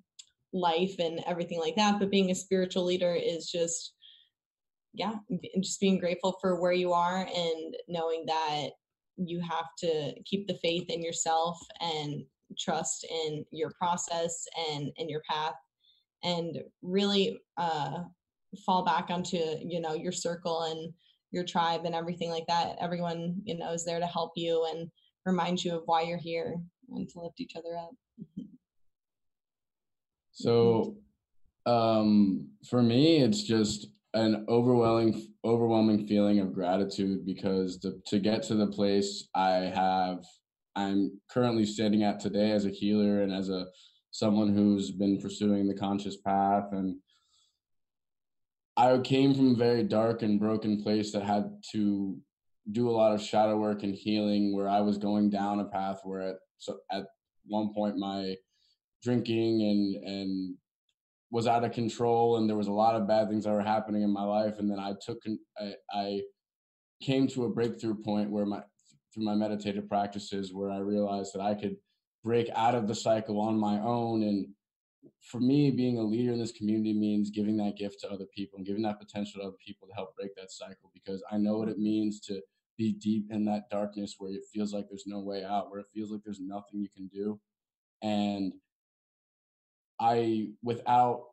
[0.53, 1.99] life and everything like that.
[1.99, 3.93] But being a spiritual leader is just
[4.93, 5.15] yeah,
[5.59, 8.69] just being grateful for where you are and knowing that
[9.17, 12.23] you have to keep the faith in yourself and
[12.57, 15.55] trust in your process and in your path
[16.23, 17.99] and really uh,
[18.65, 20.93] fall back onto you know your circle and
[21.31, 22.77] your tribe and everything like that.
[22.79, 24.89] Everyone you know is there to help you and
[25.25, 26.55] remind you of why you're here
[26.89, 27.91] and to lift each other up.
[30.35, 30.97] So
[31.65, 38.43] um for me it's just an overwhelming overwhelming feeling of gratitude because to, to get
[38.43, 40.25] to the place i have
[40.75, 43.65] i'm currently standing at today as a healer and as a
[44.13, 46.65] someone who's been pursuing the conscious path.
[46.71, 46.97] And
[48.77, 52.15] I came from a very dark and broken place that had to
[52.71, 55.99] do a lot of shadow work and healing where I was going down a path
[56.03, 57.07] where at so at
[57.45, 58.35] one point my
[59.01, 60.55] drinking and and
[61.29, 64.03] was out of control and there was a lot of bad things that were happening
[64.03, 64.59] in my life.
[64.59, 65.17] And then I took
[65.59, 66.21] I, I
[67.01, 68.61] came to a breakthrough point where my
[69.13, 71.77] through my meditative practices where I realized that I could
[72.23, 74.23] break out of the cycle on my own.
[74.23, 74.47] And
[75.21, 78.57] for me being a leader in this community means giving that gift to other people
[78.57, 81.57] and giving that potential to other people to help break that cycle because i know
[81.57, 82.39] what it means to
[82.77, 85.85] be deep in that darkness where it feels like there's no way out where it
[85.93, 87.39] feels like there's nothing you can do.
[88.01, 88.53] And
[89.99, 91.25] i without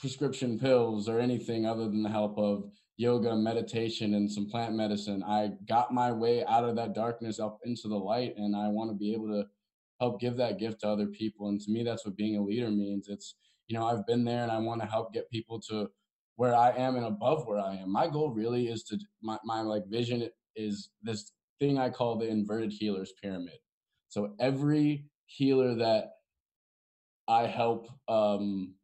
[0.00, 5.22] prescription pills or anything other than the help of yoga meditation and some plant medicine
[5.24, 8.90] i got my way out of that darkness up into the light and i want
[8.90, 9.44] to be able to
[10.00, 11.48] help give that gift to other people.
[11.48, 13.08] And to me, that's what being a leader means.
[13.08, 13.34] It's,
[13.66, 15.88] you know, I've been there and I want to help get people to
[16.36, 17.92] where I am and above where I am.
[17.92, 22.28] My goal really is to, my, my like vision is this thing I call the
[22.28, 23.58] inverted healers pyramid.
[24.08, 26.12] So every healer that
[27.26, 28.74] I help um,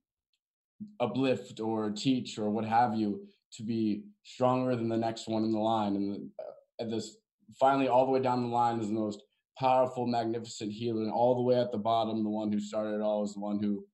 [1.00, 3.26] uplift or teach or what have you
[3.56, 5.96] to be stronger than the next one in the line.
[5.96, 7.16] And, the, uh, this
[7.58, 9.22] finally all the way down the line is the most
[9.58, 13.00] powerful, magnificent healer, and all the way at the bottom, the one who started it
[13.00, 13.84] all is the one who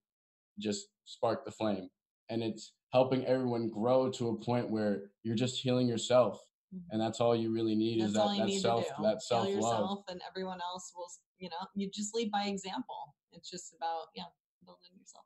[0.58, 1.88] just sparked the flame.
[2.30, 6.40] And it's helping everyone grow to a point where you're just healing yourself.
[6.74, 6.92] Mm-hmm.
[6.92, 10.04] And that's all you really need that's is that, that self that self love.
[10.08, 11.08] and everyone else will
[11.38, 13.14] you know, you just lead by example.
[13.32, 14.24] It's just about yeah,
[14.64, 15.24] building yourself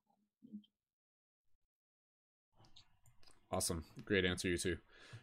[3.55, 3.84] Awesome.
[4.05, 4.78] Great answer, you too.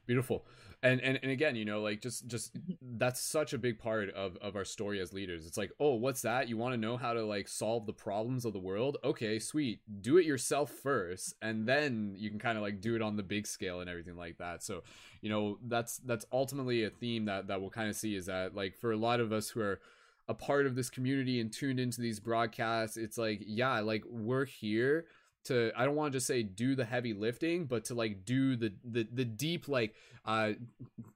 [0.07, 0.45] Beautiful.
[0.83, 2.55] And and and again you know like just just
[2.97, 5.45] that's such a big part of of our story as leaders.
[5.45, 6.47] It's like oh what's that?
[6.47, 8.97] You want to know how to like solve the problems of the world?
[9.03, 9.81] Okay sweet.
[10.01, 13.23] Do it yourself first and then you can kind of like do it on the
[13.23, 14.63] big scale and everything like that.
[14.63, 14.81] So
[15.21, 18.55] you know that's that's ultimately a theme that that we'll kind of see is that
[18.55, 19.81] like for a lot of us who are
[20.27, 24.45] a part of this community and tuned into these broadcasts it's like yeah like we're
[24.45, 25.05] here
[25.45, 28.55] to I don't want to just say do the heavy lifting, but to like do
[28.55, 30.51] the the the deep like uh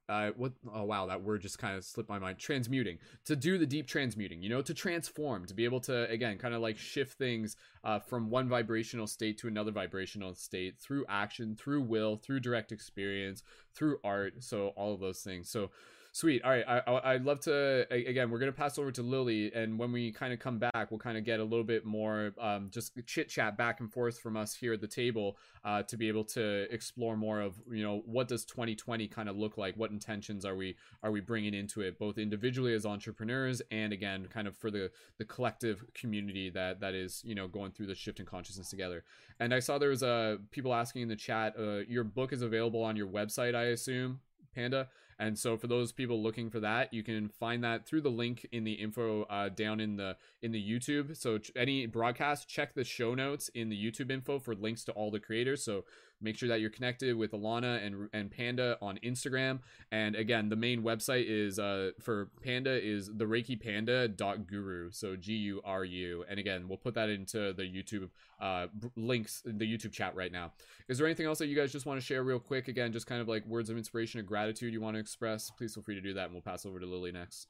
[0.10, 2.38] uh what oh wow that word just kind of slipped my mind.
[2.38, 2.98] Transmuting.
[3.26, 6.54] To do the deep transmuting you know to transform to be able to again kind
[6.54, 11.56] of like shift things uh from one vibrational state to another vibrational state through action
[11.56, 15.50] through will through direct experience through art so all of those things.
[15.50, 15.70] So
[16.16, 16.44] Sweet.
[16.44, 16.64] All right.
[16.66, 19.52] I, would love to, again, we're going to pass over to Lily.
[19.54, 22.32] And when we kind of come back, we'll kind of get a little bit more
[22.40, 25.36] um, just chit chat back and forth from us here at the table
[25.66, 29.36] uh, to be able to explore more of, you know, what does 2020 kind of
[29.36, 29.76] look like?
[29.76, 34.30] What intentions are we, are we bringing into it, both individually as entrepreneurs and again,
[34.34, 37.96] kind of for the, the collective community that, that is, you know, going through the
[37.96, 39.04] shift in consciousness together.
[39.42, 42.42] And I saw there was uh, people asking in the chat, uh, your book is
[42.42, 44.22] available on your website, I assume,
[44.54, 44.88] Panda.
[45.18, 48.48] And so for those people looking for that, you can find that through the link
[48.52, 51.16] in the info uh, down in the in the YouTube.
[51.16, 54.92] So ch- any broadcast, check the show notes in the YouTube info for links to
[54.92, 55.64] all the creators.
[55.64, 55.86] So
[56.26, 59.60] Make sure that you're connected with Alana and and Panda on Instagram.
[59.92, 64.90] And again, the main website is uh, for Panda is the Reiki Panda dot Guru.
[64.92, 66.26] So G U R U.
[66.28, 68.10] And again, we'll put that into the YouTube
[68.42, 70.52] uh, links in the YouTube chat right now.
[70.88, 72.68] Is there anything else that you guys just want to share real quick?
[72.68, 75.52] Again, just kind of like words of inspiration and gratitude you want to express.
[75.52, 77.48] Please feel free to do that, and we'll pass over to Lily next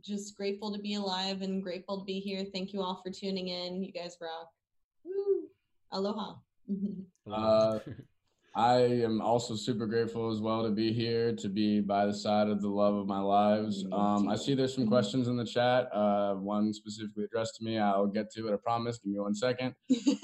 [0.00, 2.44] just grateful to be alive and grateful to be here.
[2.52, 3.82] Thank you all for tuning in.
[3.82, 4.50] You guys rock.
[5.04, 5.48] Woo.
[5.92, 6.34] Aloha.
[7.32, 7.78] uh,
[8.58, 12.48] I am also super grateful as well to be here, to be by the side
[12.48, 13.84] of the love of my lives.
[13.92, 15.88] Um, I see there's some questions in the chat.
[15.94, 17.78] Uh, one specifically addressed to me.
[17.78, 18.54] I'll get to it.
[18.54, 18.98] I promise.
[18.98, 19.76] Give me one second.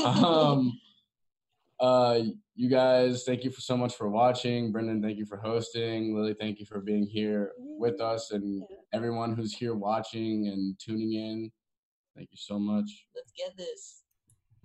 [0.04, 0.80] Um,
[1.80, 2.22] uh,
[2.56, 4.72] you guys, thank you for so much for watching.
[4.72, 6.16] Brendon, thank you for hosting.
[6.16, 11.12] Lily, thank you for being here with us, and everyone who's here watching and tuning
[11.12, 11.52] in.
[12.16, 13.06] Thank you so much.
[13.14, 14.02] Let's get this.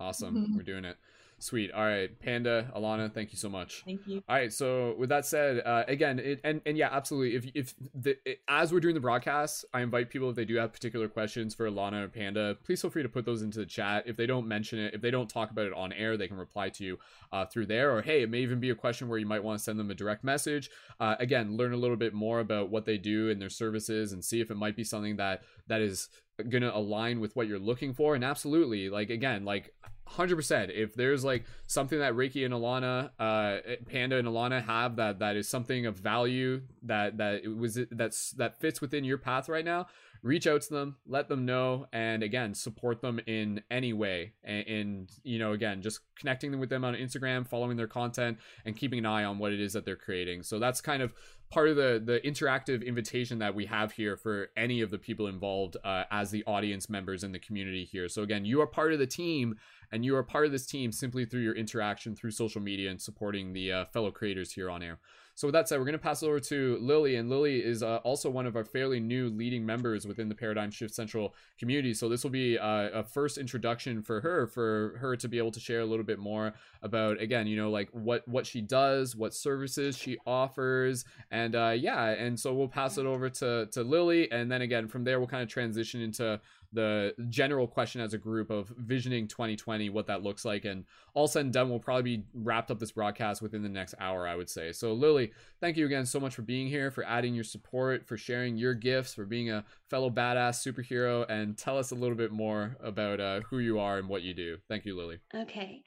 [0.00, 0.54] Awesome.
[0.56, 0.96] We're doing it.
[1.42, 1.72] Sweet.
[1.72, 3.82] All right, Panda, Alana, thank you so much.
[3.86, 4.22] Thank you.
[4.28, 4.52] All right.
[4.52, 7.34] So with that said, uh, again, it, and and yeah, absolutely.
[7.34, 10.56] If if the it, as we're doing the broadcast, I invite people if they do
[10.56, 13.64] have particular questions for Alana or Panda, please feel free to put those into the
[13.64, 14.04] chat.
[14.06, 16.36] If they don't mention it, if they don't talk about it on air, they can
[16.36, 16.98] reply to you
[17.32, 17.96] uh, through there.
[17.96, 19.90] Or hey, it may even be a question where you might want to send them
[19.90, 20.68] a direct message.
[21.00, 24.22] Uh, again, learn a little bit more about what they do and their services, and
[24.22, 26.10] see if it might be something that that is
[26.42, 28.14] gonna align with what you're looking for.
[28.14, 29.74] And absolutely, like again, like
[30.08, 35.20] 100% if there's like something that reiki and alana uh panda and alana have that
[35.20, 39.48] that is something of value that that it was that's that fits within your path
[39.48, 39.86] right now
[40.22, 44.32] reach out to them let them know and again support them in any way.
[44.44, 48.38] And, and you know again just connecting them with them on instagram following their content
[48.64, 50.42] and keeping an eye on what it is that they're creating.
[50.42, 51.14] So that's kind of
[51.50, 55.26] part of the the interactive invitation that we have here for any of the people
[55.26, 58.08] involved uh, as the audience members in the community here.
[58.08, 59.56] So again you are part of the team
[59.92, 63.00] and you are part of this team simply through your interaction through social media and
[63.00, 64.98] supporting the uh, fellow creators here on air.
[65.40, 67.82] So with that said, we're going to pass it over to Lily, and Lily is
[67.82, 71.94] uh, also one of our fairly new leading members within the Paradigm Shift Central community.
[71.94, 75.52] So this will be uh, a first introduction for her, for her to be able
[75.52, 79.16] to share a little bit more about, again, you know, like what what she does,
[79.16, 83.82] what services she offers, and uh, yeah, and so we'll pass it over to to
[83.82, 86.38] Lily, and then again from there we'll kind of transition into
[86.72, 90.64] the general question as a group of visioning 2020, what that looks like.
[90.64, 93.94] And all said and done, we'll probably be wrapped up this broadcast within the next
[93.98, 94.72] hour, I would say.
[94.72, 98.16] So, Lily, thank you again so much for being here, for adding your support, for
[98.16, 102.32] sharing your gifts, for being a fellow badass superhero, and tell us a little bit
[102.32, 104.58] more about uh, who you are and what you do.
[104.68, 105.18] Thank you, Lily.
[105.34, 105.82] Okay.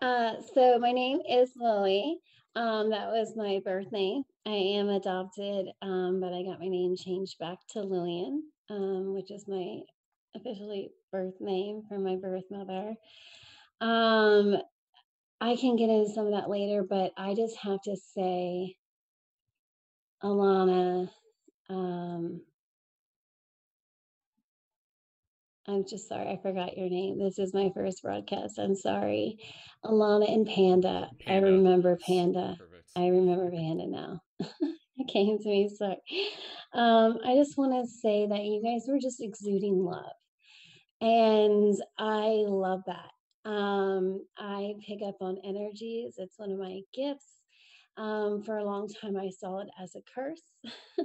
[0.00, 2.18] Uh, so my name is Lily.
[2.54, 4.24] Um, that was my birth name.
[4.44, 9.30] I am adopted, um, but I got my name changed back to Lillian, um, which
[9.30, 9.80] is my
[10.34, 12.94] officially birth name from my birth mother.
[13.80, 14.56] Um,
[15.40, 18.76] I can get into some of that later, but I just have to say,
[20.22, 21.08] Alana,
[21.68, 22.42] um,
[25.66, 27.18] I'm just sorry, I forgot your name.
[27.18, 28.58] This is my first broadcast.
[28.58, 29.38] I'm sorry.
[29.84, 31.08] Alana and Panda.
[31.26, 32.56] I remember Panda.
[32.58, 32.90] Perfect.
[32.96, 34.20] I remember Panda now.
[34.96, 35.68] it came to me.
[35.68, 35.98] Sorry.
[36.72, 40.12] Um, I just want to say that you guys were just exuding love.
[41.02, 43.10] And I love that.
[43.44, 46.14] Um, I pick up on energies.
[46.16, 47.26] It's one of my gifts.
[47.96, 50.40] Um, for a long time, I saw it as a curse,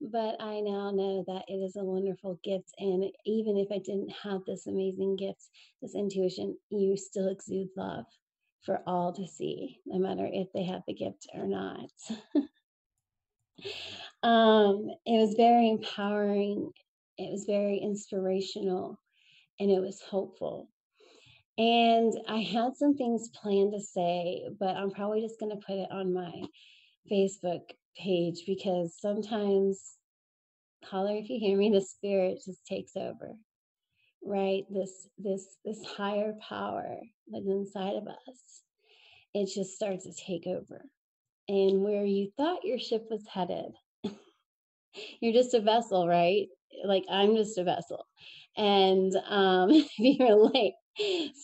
[0.00, 2.74] but I now know that it is a wonderful gift.
[2.78, 5.48] And even if I didn't have this amazing gift,
[5.80, 8.04] this intuition, you still exude love
[8.64, 11.90] for all to see, no matter if they have the gift or not.
[14.22, 16.70] um, it was very empowering,
[17.16, 19.00] it was very inspirational,
[19.60, 20.68] and it was hopeful.
[21.58, 25.76] And I had some things planned to say, but I'm probably just going to put
[25.76, 26.32] it on my
[27.10, 27.62] Facebook
[27.96, 29.96] page because sometimes,
[30.84, 33.36] holler if you hear me, the spirit just takes over,
[34.22, 34.64] right?
[34.70, 36.98] This this this higher power
[37.32, 38.62] that's inside of us,
[39.32, 40.84] it just starts to take over.
[41.48, 43.72] And where you thought your ship was headed,
[45.20, 46.48] you're just a vessel, right?
[46.84, 48.06] Like I'm just a vessel.
[48.56, 50.74] And um, if you relate,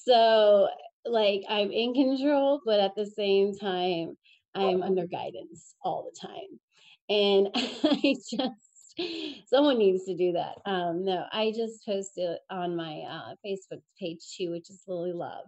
[0.05, 0.69] so
[1.05, 4.17] like I'm in control, but at the same time,
[4.55, 6.61] I'm under guidance all the time.
[7.09, 10.57] And I just, someone needs to do that.
[10.67, 15.45] Um, no, I just posted on my uh, Facebook page too, which is Lily Love.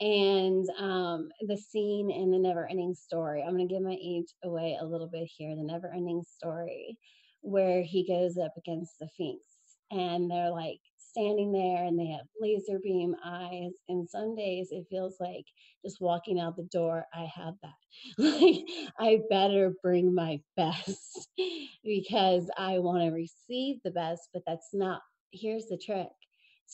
[0.00, 4.76] And um, the scene in the never ending story, I'm to give my age away
[4.80, 5.54] a little bit here.
[5.54, 6.98] The never ending story,
[7.42, 9.44] where he goes up against the Sphinx
[9.90, 13.72] and they're like standing there and they have laser beam eyes.
[13.88, 15.44] And some days it feels like
[15.84, 17.72] just walking out the door, I have that.
[18.18, 18.64] Like,
[18.98, 21.28] I better bring my best
[21.84, 26.08] because I want to receive the best, but that's not, here's the trick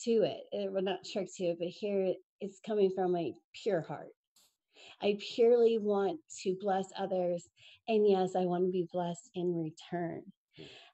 [0.05, 0.43] to it.
[0.51, 4.13] it well, not trick to it, but here it's coming from a pure heart.
[5.01, 7.49] I purely want to bless others.
[7.87, 10.23] And yes, I want to be blessed in return.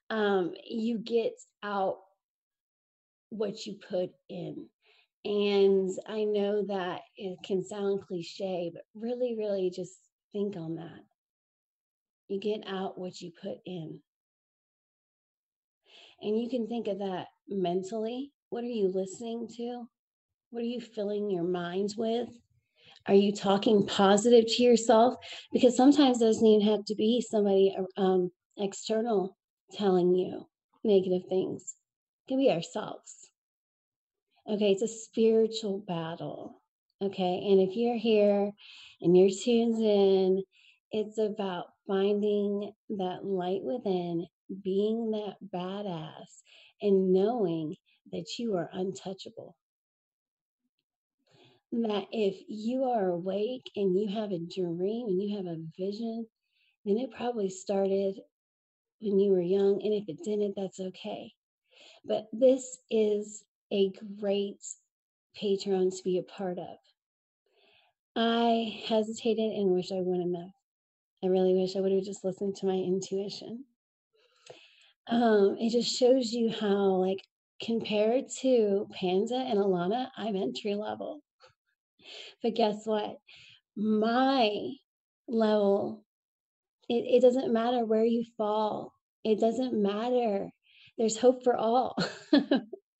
[0.09, 1.97] Um, you get out
[3.30, 4.68] what you put in.
[5.24, 9.93] And I know that it can sound cliche, but really, really just
[10.32, 10.99] think on that.
[12.28, 13.99] You get out what you put in.
[16.22, 18.32] And you can think of that mentally.
[18.49, 19.86] What are you listening to?
[20.51, 22.30] What are you filling your minds with?
[23.07, 25.16] Are you talking positive to yourself?
[25.51, 29.38] Because sometimes it doesn't even have to be somebody um, external
[29.74, 30.47] telling you
[30.84, 31.76] negative things.
[32.26, 33.30] It can be ourselves.
[34.47, 36.61] Okay, it's a spiritual battle.
[37.01, 38.51] Okay, and if you're here
[39.01, 40.43] and you're tuned in,
[40.91, 44.28] it's about finding that light within,
[44.63, 46.41] being that badass,
[46.82, 47.76] and knowing
[48.11, 49.55] that you are untouchable.
[51.72, 56.28] That if you are awake and you have a dream and you have a vision,
[56.86, 58.16] then it probably started
[59.02, 59.82] when you were young.
[59.84, 61.34] And if it didn't, that's okay.
[62.06, 64.64] But this is a great
[65.41, 66.78] Patreon to be a part of.
[68.16, 70.52] I hesitated and wish I wouldn't have.
[71.24, 73.66] I really wish I would have just listened to my intuition.
[75.08, 77.22] Um, it just shows you how, like,
[77.62, 81.22] compared to Panda and Alana, I'm entry level.
[82.41, 83.18] But guess what?
[83.76, 84.70] My
[85.28, 86.05] level,
[86.90, 90.50] it, it doesn't matter where you fall, it doesn't matter.
[90.98, 91.98] There's hope for all.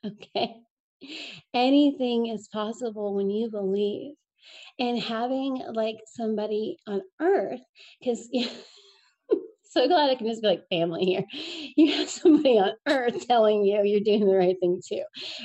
[0.06, 0.56] okay.
[1.54, 4.14] Anything is possible when you believe.
[4.78, 7.62] And having like somebody on earth,
[8.00, 8.30] because
[9.76, 11.24] so glad I can just be like family here.
[11.76, 15.04] You have somebody on earth telling you you're doing the right thing too,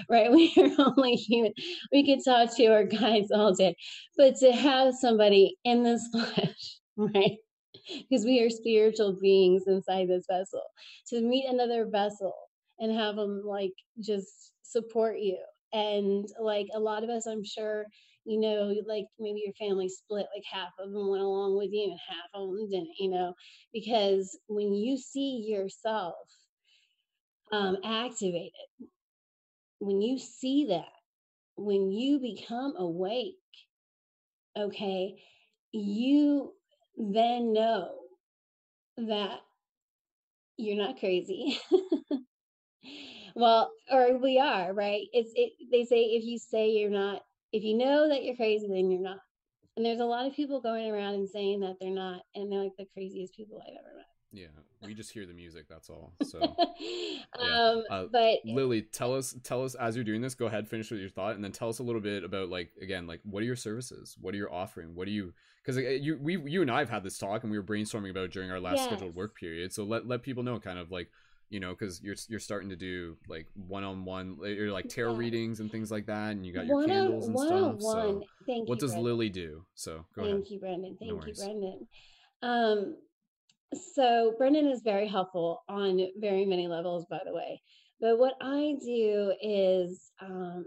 [0.08, 0.30] right?
[0.32, 1.52] We are only human.
[1.92, 3.74] We could talk to our guides all day,
[4.16, 7.38] but to have somebody in this flesh, right?
[8.10, 10.62] Because we are spiritual beings inside this vessel,
[11.08, 12.34] to meet another vessel
[12.78, 15.38] and have them like just support you.
[15.72, 17.86] And like a lot of us, I'm sure,
[18.24, 21.84] you know, like maybe your family split, like half of them went along with you
[21.90, 23.34] and half of them didn't, you know,
[23.72, 26.14] because when you see yourself
[27.52, 28.52] um, activated,
[29.78, 30.92] when you see that,
[31.56, 33.34] when you become awake,
[34.56, 35.14] okay,
[35.72, 36.52] you
[36.96, 37.92] then know
[38.96, 39.40] that
[40.56, 41.58] you're not crazy.
[43.34, 45.06] well, or we are, right?
[45.12, 47.22] It's it they say if you say you're not
[47.52, 49.18] if you know that you're crazy, then you're not.
[49.76, 52.62] And there's a lot of people going around and saying that they're not, and they're
[52.62, 54.09] like the craziest people I've ever met.
[54.32, 54.46] Yeah,
[54.82, 55.66] we just hear the music.
[55.68, 56.12] That's all.
[56.24, 60.34] So, um, uh, but Lily, tell us, tell us as you're doing this.
[60.34, 62.70] Go ahead, finish with your thought, and then tell us a little bit about like
[62.80, 64.16] again, like what are your services?
[64.20, 64.94] What are you offering?
[64.94, 65.32] What are you?
[65.64, 68.10] Because uh, you, we, you and I have had this talk, and we were brainstorming
[68.10, 68.86] about during our last yes.
[68.86, 69.72] scheduled work period.
[69.72, 71.10] So let let people know kind of like
[71.50, 75.12] you know, because you're you're starting to do like one on one, you're like tarot
[75.12, 75.18] yeah.
[75.18, 77.92] readings and things like that, and you got your one candles on, and stuff.
[77.92, 78.96] So, Thank what you, does.
[78.96, 79.64] Lily do?
[79.74, 80.34] So go ahead.
[80.34, 80.52] Thank ahead.
[80.52, 80.96] you, Brendon.
[80.98, 81.88] Thank no you, Brendon.
[82.42, 82.96] Um,
[83.74, 87.60] so Brendon is very helpful on very many levels, by the way.
[88.00, 90.64] But what I do is um,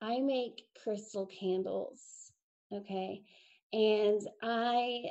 [0.00, 2.02] I make crystal candles.
[2.72, 3.22] Okay,
[3.72, 5.04] and I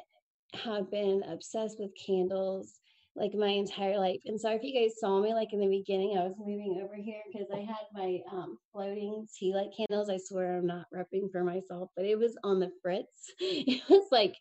[0.54, 2.80] have been obsessed with candles
[3.18, 4.20] like my entire life.
[4.26, 6.96] And sorry if you guys saw me like in the beginning, I was moving over
[6.96, 10.10] here because I had my um, floating tea light candles.
[10.10, 13.34] I swear I'm not repping for myself, but it was on the fritz.
[13.40, 14.36] It was like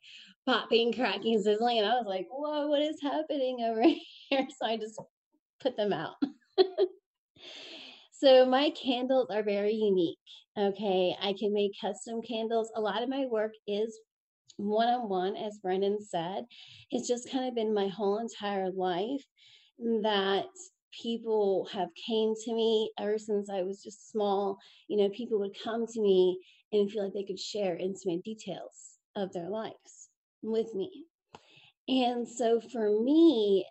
[0.46, 1.78] popping, cracking, sizzling.
[1.78, 3.82] And I was like, whoa, what is happening over
[4.28, 4.46] here?
[4.58, 5.00] So I just
[5.60, 6.14] put them out.
[8.12, 10.18] so my candles are very unique.
[10.58, 11.16] Okay.
[11.20, 12.70] I can make custom candles.
[12.76, 13.98] A lot of my work is
[14.56, 16.44] one on one, as Brendon said,
[16.90, 19.24] it's just kind of been my whole entire life
[20.02, 20.46] that
[21.02, 24.58] people have came to me ever since I was just small.
[24.88, 26.38] You know, people would come to me
[26.72, 30.08] and feel like they could share intimate details of their lives
[30.42, 31.04] with me.
[31.88, 33.66] And so for me,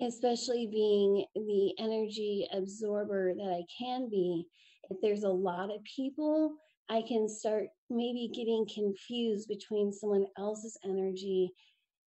[0.00, 4.44] especially being the energy absorber that I can be,
[4.90, 6.56] if there's a lot of people
[6.90, 11.52] I can start maybe getting confused between someone else's energy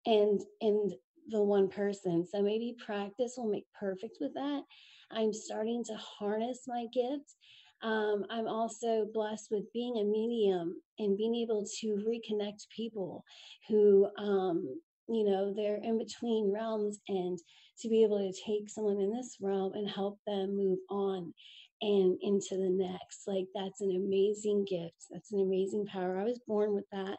[0.06, 0.92] and and
[1.28, 2.26] the one person.
[2.26, 4.62] So maybe practice will make perfect with that.
[5.10, 7.34] I'm starting to harness my gift.
[7.82, 13.24] Um, I'm also blessed with being a medium and being able to reconnect people
[13.68, 17.38] who, um, you know, they're in between realms and
[17.80, 21.32] to be able to take someone in this realm and help them move on
[21.80, 23.26] and into the next.
[23.26, 25.06] Like that's an amazing gift.
[25.10, 26.18] That's an amazing power.
[26.18, 27.16] I was born with that.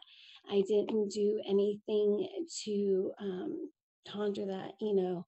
[0.50, 2.28] I didn't do anything
[2.64, 3.70] to um,
[4.08, 5.26] conjure that, you know.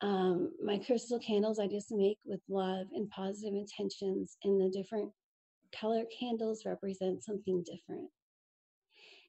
[0.00, 5.12] Um, my crystal candles I just make with love and positive intentions, and the different
[5.78, 8.10] color candles represent something different.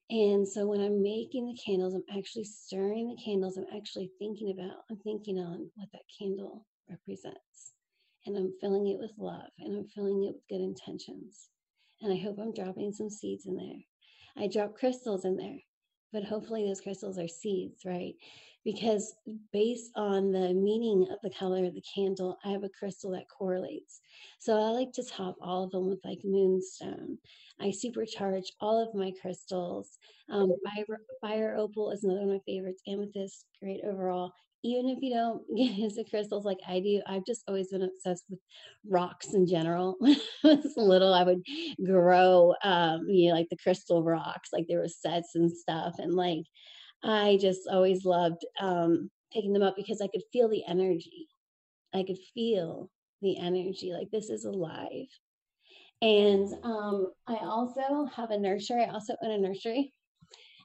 [0.09, 3.57] And so when I'm making the candles, I'm actually stirring the candles.
[3.57, 7.52] I'm actually thinking about, I'm thinking on what that candle represents
[8.25, 11.49] and I'm filling it with love and I'm filling it with good intentions.
[12.01, 14.43] And I hope I'm dropping some seeds in there.
[14.43, 15.59] I drop crystals in there,
[16.11, 18.13] but hopefully those crystals are seeds, right?
[18.63, 19.13] Because
[19.51, 23.27] based on the meaning of the color of the candle, I have a crystal that
[23.29, 23.99] correlates.
[24.39, 27.17] So I like to top all of them with like moonstone.
[27.59, 29.97] I supercharge all of my crystals.
[30.29, 32.81] Um, fire, fire opal is another one of my favorites.
[32.87, 34.31] Amethyst, great overall
[34.63, 38.23] even if you don't get into crystals like I do, I've just always been obsessed
[38.29, 38.39] with
[38.89, 39.95] rocks in general.
[39.99, 41.43] when I was little, I would
[41.85, 45.95] grow, um, you know, like the crystal rocks, like there were sets and stuff.
[45.99, 46.45] And like,
[47.03, 51.27] I just always loved um, picking them up because I could feel the energy.
[51.93, 52.89] I could feel
[53.21, 55.07] the energy, like this is alive.
[56.01, 58.83] And um, I also have a nursery.
[58.83, 59.93] I also own a nursery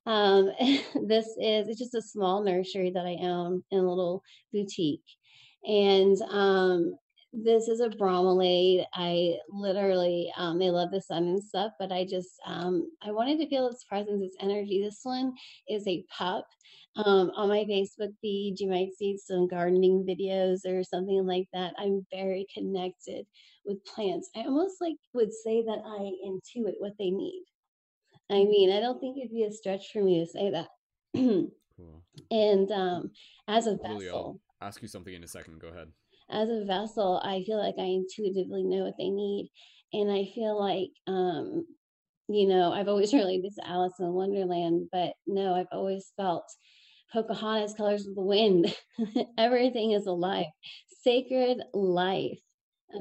[0.06, 0.50] um,
[1.06, 4.22] this is it's just a small nursery that I own in a little
[4.52, 5.04] boutique,
[5.64, 6.94] and um,
[7.32, 8.86] this is a bromeliad.
[8.94, 13.38] I literally um, they love the sun and stuff, but I just um, I wanted
[13.38, 14.82] to feel its presence, its energy.
[14.82, 15.32] This one
[15.68, 16.46] is a pup.
[16.96, 21.74] Um, on my Facebook feed, you might see some gardening videos or something like that.
[21.78, 23.24] I'm very connected
[23.64, 24.30] with plants.
[24.34, 27.44] I almost like would say that I intuit what they need.
[28.30, 30.68] I mean, I don't think it'd be a stretch for me to say that.
[31.14, 32.02] cool.
[32.30, 33.10] And um,
[33.46, 35.60] as a vessel, I'll ask you something in a second.
[35.60, 35.88] Go ahead.
[36.30, 39.50] As a vessel, I feel like I intuitively know what they need,
[39.94, 41.64] and I feel like, um,
[42.28, 46.44] you know, I've always related this to Alice in Wonderland, but no, I've always felt
[47.12, 48.74] Pocahontas, Colors of the Wind.
[49.38, 50.46] Everything is alive,
[51.02, 52.38] sacred life.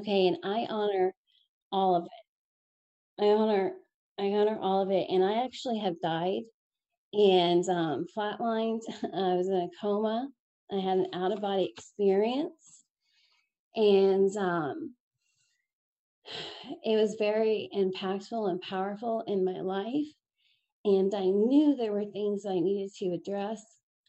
[0.00, 1.14] Okay, and I honor
[1.70, 3.22] all of it.
[3.24, 3.72] I honor
[4.18, 5.06] I honor all of it.
[5.08, 6.42] And I actually have died
[7.12, 8.80] and um, flatlined.
[9.02, 10.28] I was in a coma.
[10.72, 12.84] I had an out of body experience.
[13.76, 14.94] And um,
[16.84, 20.06] it was very impactful and powerful in my life.
[20.84, 23.62] And I knew there were things I needed to address.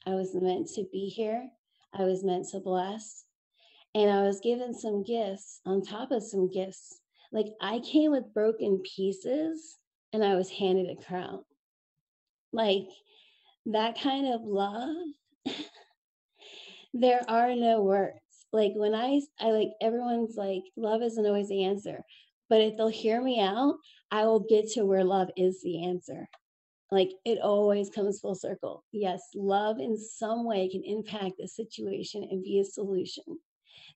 [0.06, 1.50] I was meant to be here,
[1.94, 3.26] I was meant to bless.
[3.96, 7.00] And I was given some gifts on top of some gifts.
[7.32, 9.78] Like I came with broken pieces
[10.14, 11.44] and I was handed a crown.
[12.52, 12.88] Like
[13.68, 14.96] that kind of love,
[16.94, 18.20] there are no words.
[18.52, 22.04] Like when I, I like everyone's like, love isn't always the answer,
[22.50, 23.76] but if they'll hear me out,
[24.12, 26.28] I will get to where love is the answer.
[26.92, 28.84] Like it always comes full circle.
[28.92, 33.24] Yes, love in some way can impact a situation and be a solution.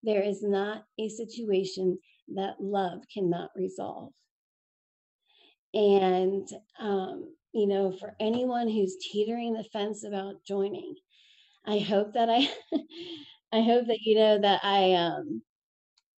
[0.03, 1.97] There is not a situation
[2.35, 4.13] that love cannot resolve.
[5.73, 6.47] And,
[6.79, 10.95] um, you know, for anyone who's teetering the fence about joining,
[11.65, 12.47] I hope that I,
[13.53, 15.41] I hope that you know that I, um,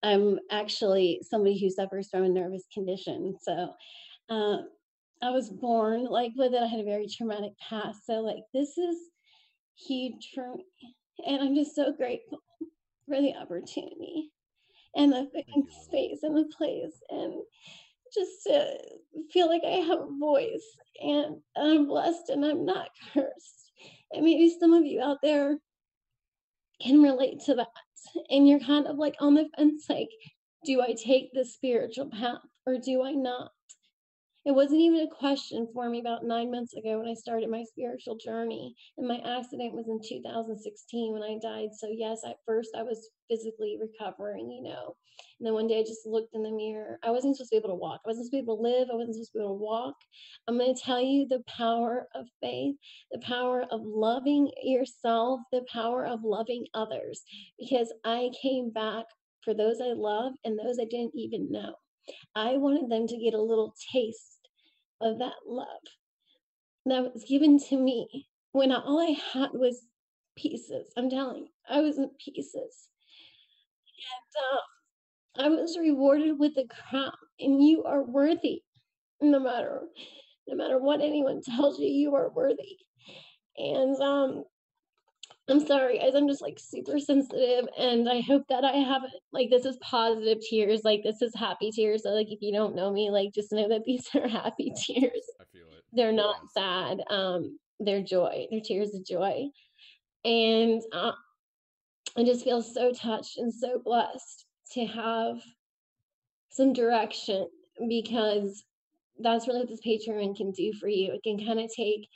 [0.04, 3.38] I'm actually somebody who suffers from a nervous condition.
[3.42, 3.74] So,
[4.30, 4.58] uh,
[5.22, 6.62] I was born like with it.
[6.62, 8.06] I had a very traumatic past.
[8.06, 8.98] So, like, this is
[9.76, 10.66] huge for me.
[11.26, 12.40] And I'm just so grateful
[13.08, 14.32] for the opportunity
[14.96, 15.28] and the
[15.84, 16.94] space and the place.
[17.10, 17.34] And
[18.16, 18.78] just to
[19.32, 20.66] feel like I have a voice
[21.02, 23.72] and I'm blessed and I'm not cursed.
[24.12, 25.58] And maybe some of you out there
[26.82, 27.68] can relate to that.
[28.30, 30.10] And you're kind of like on the fence, like,
[30.66, 33.52] do I take the spiritual path or do I not?
[34.46, 37.64] It wasn't even a question for me about nine months ago when I started my
[37.64, 38.76] spiritual journey.
[38.96, 41.70] And my accident was in 2016 when I died.
[41.74, 44.96] So, yes, at first I was physically recovering, you know.
[45.40, 47.00] And then one day I just looked in the mirror.
[47.02, 48.02] I wasn't supposed to be able to walk.
[48.06, 48.88] I wasn't supposed to be able to live.
[48.92, 49.96] I wasn't supposed to be able to walk.
[50.48, 52.76] I'm going to tell you the power of faith,
[53.12, 57.24] the power of loving yourself, the power of loving others.
[57.58, 59.06] Because I came back
[59.42, 61.74] for those I love and those I didn't even know.
[62.36, 64.35] I wanted them to get a little taste
[65.02, 65.68] of that love
[66.86, 69.82] that was given to me when all I had was
[70.36, 70.92] pieces.
[70.98, 72.90] I'm telling you, I was in pieces.
[75.38, 78.62] And um, I was rewarded with a crown, and you are worthy.
[79.22, 79.82] No matter,
[80.48, 82.78] no matter what anyone tells you, you are worthy.
[83.58, 84.44] And um,
[85.48, 86.16] I'm sorry, guys.
[86.16, 90.40] I'm just like super sensitive, and I hope that I haven't like this is positive
[90.42, 92.04] tears, like this is happy tears.
[92.04, 95.24] So like if you don't know me, like just know that these are happy tears.
[95.40, 95.84] I feel it.
[95.94, 97.02] They're not sad.
[97.10, 98.48] Um, they're joy.
[98.50, 99.44] They're tears of joy,
[100.24, 101.12] and uh,
[102.18, 105.38] I just feel so touched and so blessed to have
[106.50, 107.48] some direction
[107.88, 108.64] because
[109.20, 111.14] that's really what this Patreon can do for you.
[111.14, 112.08] It can kind of take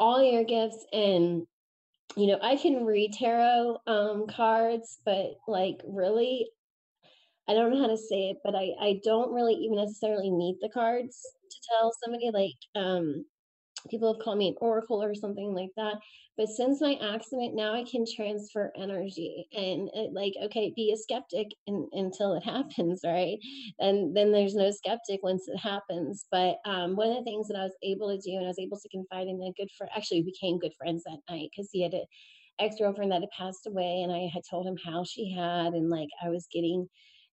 [0.00, 1.46] all your gifts and
[2.16, 6.48] you know, I can read tarot um, cards, but like really,
[7.48, 10.58] I don't know how to say it, but I, I don't really even necessarily need
[10.60, 13.24] the cards to tell somebody like um
[13.90, 15.94] people have called me an oracle or something like that
[16.36, 20.96] but since my accident now i can transfer energy and it, like okay be a
[20.96, 23.38] skeptic in, until it happens right?
[23.78, 27.58] And then there's no skeptic once it happens but um, one of the things that
[27.58, 29.90] i was able to do and i was able to confide in a good friend
[29.96, 32.04] actually became good friends that night because he had an
[32.60, 36.08] ex-girlfriend that had passed away and i had told him how she had and like
[36.24, 36.86] i was getting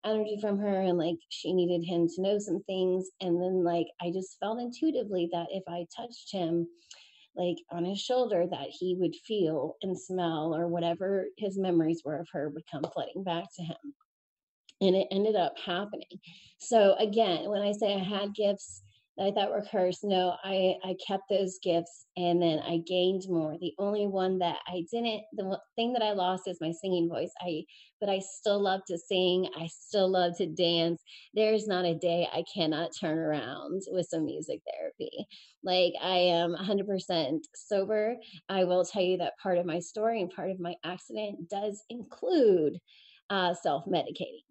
[0.05, 3.87] energy from her and like she needed him to know some things and then like
[4.01, 6.65] i just felt intuitively that if i touched him
[7.35, 12.19] like on his shoulder that he would feel and smell or whatever his memories were
[12.19, 13.77] of her would come flooding back to him.
[14.81, 16.19] And it ended up happening.
[16.59, 18.83] So again when i say i had gifts
[19.21, 20.03] I thought were cursed.
[20.03, 23.57] No, I, I kept those gifts and then I gained more.
[23.59, 27.31] The only one that I didn't, the thing that I lost is my singing voice.
[27.41, 27.63] I,
[27.99, 29.49] but I still love to sing.
[29.57, 31.01] I still love to dance.
[31.33, 35.25] There's not a day I cannot turn around with some music therapy.
[35.63, 38.15] Like I am 100% sober.
[38.47, 41.83] I will tell you that part of my story and part of my accident does
[41.89, 42.79] include
[43.29, 44.48] uh, self medicating.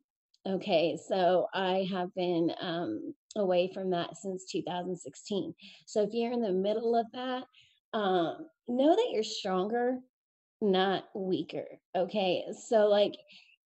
[0.49, 5.53] Okay, so I have been um, away from that since 2016.
[5.84, 7.44] So if you're in the middle of that,
[7.92, 9.99] um, know that you're stronger,
[10.62, 11.66] not weaker.
[11.94, 13.12] Okay, so like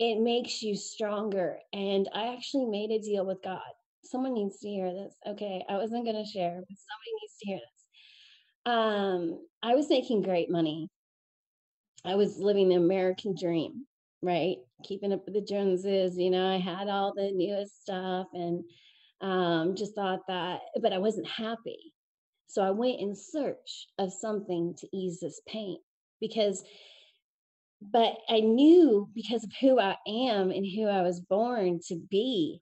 [0.00, 1.58] it makes you stronger.
[1.72, 3.60] And I actually made a deal with God.
[4.02, 5.14] Someone needs to hear this.
[5.24, 8.72] Okay, I wasn't going to share, but somebody needs to hear this.
[8.74, 10.88] Um, I was making great money.
[12.04, 13.86] I was living the American dream
[14.22, 14.56] right?
[14.84, 18.64] Keeping up with the Joneses, you know, I had all the newest stuff and
[19.20, 21.92] um, just thought that, but I wasn't happy.
[22.46, 25.78] So I went in search of something to ease this pain
[26.20, 26.62] because,
[27.80, 32.60] but I knew because of who I am and who I was born to be,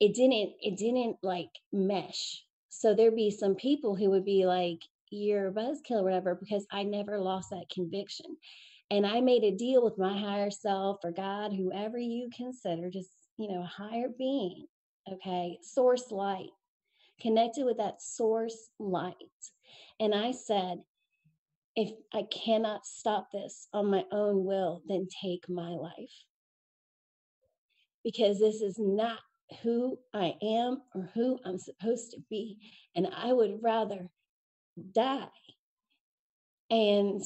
[0.00, 2.44] it didn't, it didn't like mesh.
[2.68, 4.78] So there'd be some people who would be like,
[5.10, 8.36] you're a buzzkill or whatever, because I never lost that conviction.
[8.92, 13.08] And I made a deal with my higher self or God, whoever you consider, just,
[13.38, 14.66] you know, higher being,
[15.10, 16.50] okay, source light,
[17.18, 19.14] connected with that source light.
[19.98, 20.82] And I said,
[21.74, 26.26] if I cannot stop this on my own will, then take my life.
[28.04, 29.20] Because this is not
[29.62, 32.58] who I am or who I'm supposed to be.
[32.94, 34.10] And I would rather
[34.94, 35.28] die.
[36.68, 37.22] And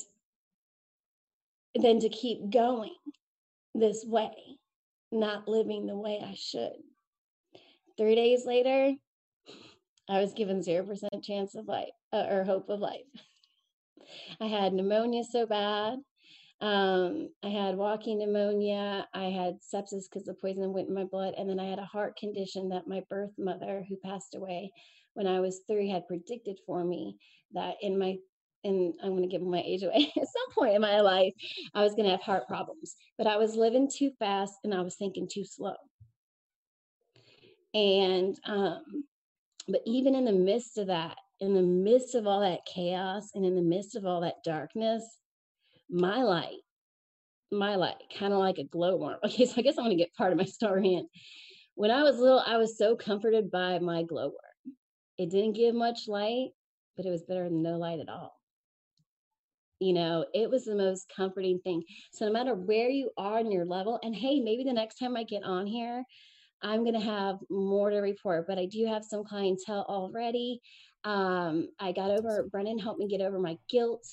[1.79, 2.95] than to keep going
[3.75, 4.33] this way,
[5.13, 6.77] not living the way I should.
[7.97, 8.95] Three days later,
[10.09, 13.01] I was given 0% chance of life uh, or hope of life.
[14.41, 15.99] I had pneumonia so bad.
[16.61, 19.07] Um, I had walking pneumonia.
[19.13, 21.35] I had sepsis because the poison went in my blood.
[21.37, 24.73] And then I had a heart condition that my birth mother, who passed away
[25.15, 27.17] when I was three, had predicted for me
[27.53, 28.17] that in my
[28.65, 30.13] and I'm going to give my age away.
[30.17, 31.33] At some point in my life,
[31.75, 34.81] I was going to have heart problems, but I was living too fast and I
[34.81, 35.75] was thinking too slow.
[37.75, 39.05] And, um,
[39.69, 43.45] but even in the midst of that, in the midst of all that chaos and
[43.45, 45.05] in the midst of all that darkness,
[45.91, 46.61] my light,
[47.53, 49.19] my light, kind of like a glowworm.
[49.25, 51.07] Okay, so I guess I'm going to get part of my story in.
[51.75, 54.33] When I was little, I was so comforted by my glowworm.
[55.19, 56.49] It didn't give much light,
[56.97, 58.36] but it was better than no light at all
[59.81, 61.83] you know it was the most comforting thing.
[62.13, 65.17] So no matter where you are in your level and hey maybe the next time
[65.17, 66.03] i get on here
[66.63, 70.61] i'm going to have more to report but i do have some clientele already.
[71.05, 74.05] Um, i got over Brendon helped me get over my guilt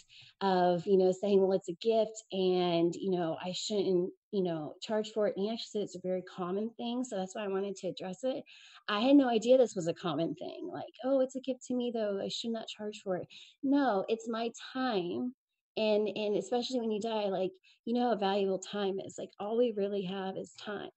[0.42, 4.76] of you know saying well it's a gift and you know i shouldn't you know
[4.82, 5.36] charge for it.
[5.36, 7.88] And he actually said it's a very common thing so that's why i wanted to
[7.88, 8.44] address it.
[8.88, 11.74] I had no idea this was a common thing like oh it's a gift to
[11.76, 13.28] me though i should not charge for it.
[13.64, 15.34] No it's my time
[15.78, 17.52] and and especially when you die like
[17.86, 20.90] you know how valuable time is like all we really have is time.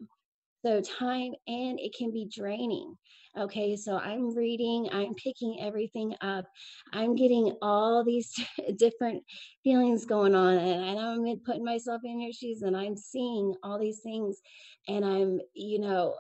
[0.65, 2.97] So time and it can be draining
[3.39, 3.77] okay?
[3.77, 6.47] So i'm reading i'm picking everything up
[6.93, 8.33] i'm getting all these
[8.79, 9.23] different
[9.63, 14.01] feelings going on and, i'm putting myself in your shoes and i'm seeing all these
[14.01, 14.41] things
[14.89, 16.15] and i'm you know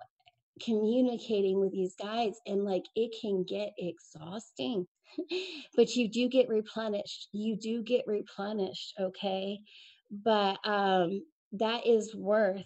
[0.63, 4.87] communicating with these guides and like it can get exhausting
[5.77, 7.29] but you do get replenished.
[7.33, 9.61] You do get replenished, okay?
[10.11, 12.65] But um that is worth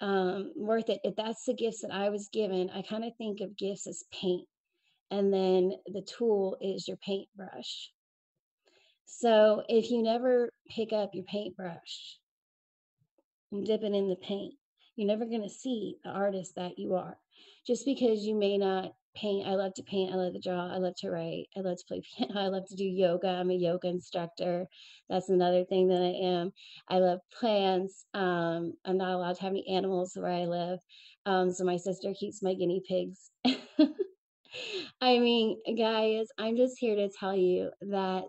[0.00, 1.00] um worth it.
[1.04, 4.04] If that's the gifts that I was given, I kind of think of gifts as
[4.12, 4.48] paint.
[5.10, 7.90] And then the tool is your paintbrush.
[9.06, 12.18] So if you never pick up your paintbrush
[13.52, 14.54] and dip it in the paint,
[14.96, 17.18] You're never going to see the artist that you are.
[17.66, 20.78] Just because you may not paint, I love to paint, I love to draw, I
[20.78, 23.28] love to write, I love to play piano, I love to do yoga.
[23.28, 24.66] I'm a yoga instructor.
[25.08, 26.52] That's another thing that I am.
[26.88, 28.04] I love plants.
[28.14, 30.78] Um, I'm not allowed to have any animals where I live.
[31.26, 33.30] Um, so my sister keeps my guinea pigs.
[35.00, 38.24] I mean, guys, I'm just here to tell you that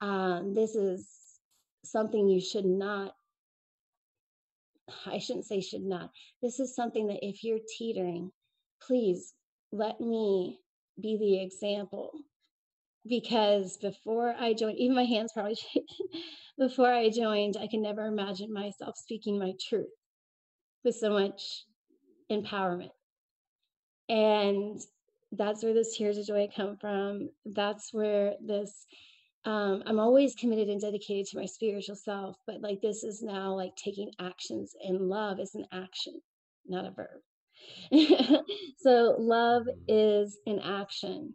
[0.00, 1.08] um, this is
[1.84, 3.12] something you should not,
[5.06, 6.10] I shouldn't say should not.
[6.42, 8.32] This is something that if you're teetering,
[8.82, 9.34] please
[9.72, 10.60] let me
[11.00, 12.12] be the example.
[13.06, 15.56] Because before I joined, even my hands probably
[16.58, 19.88] before I joined, I can never imagine myself speaking my truth
[20.84, 21.64] with so much
[22.30, 22.90] empowerment.
[24.08, 24.80] And
[25.32, 27.30] that's where those tears of joy come from.
[27.46, 28.86] That's where this
[29.44, 33.54] um, I'm always committed and dedicated to my spiritual self, but like this is now
[33.54, 36.20] like taking actions, and love is an action,
[36.66, 37.20] not a verb.
[38.78, 39.84] so, love Mm-hmm.
[39.88, 41.34] is an action.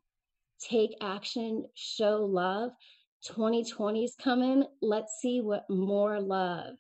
[0.60, 2.72] Take action, show love.
[3.26, 4.64] 2020 is coming.
[4.82, 6.76] Let's see what more love,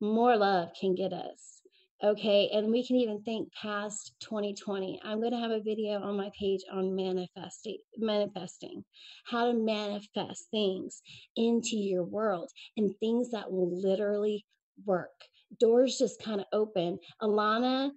[0.00, 1.62] more love can get us.
[2.02, 5.00] Okay, and we can even think past 2020.
[5.04, 8.84] I'm going to have a video on my page on manifesting, manifesting,
[9.26, 11.02] how to manifest things
[11.36, 14.46] into your world and things that will literally
[14.86, 15.10] work.
[15.58, 16.98] Doors just kind of open.
[17.20, 17.90] Alana,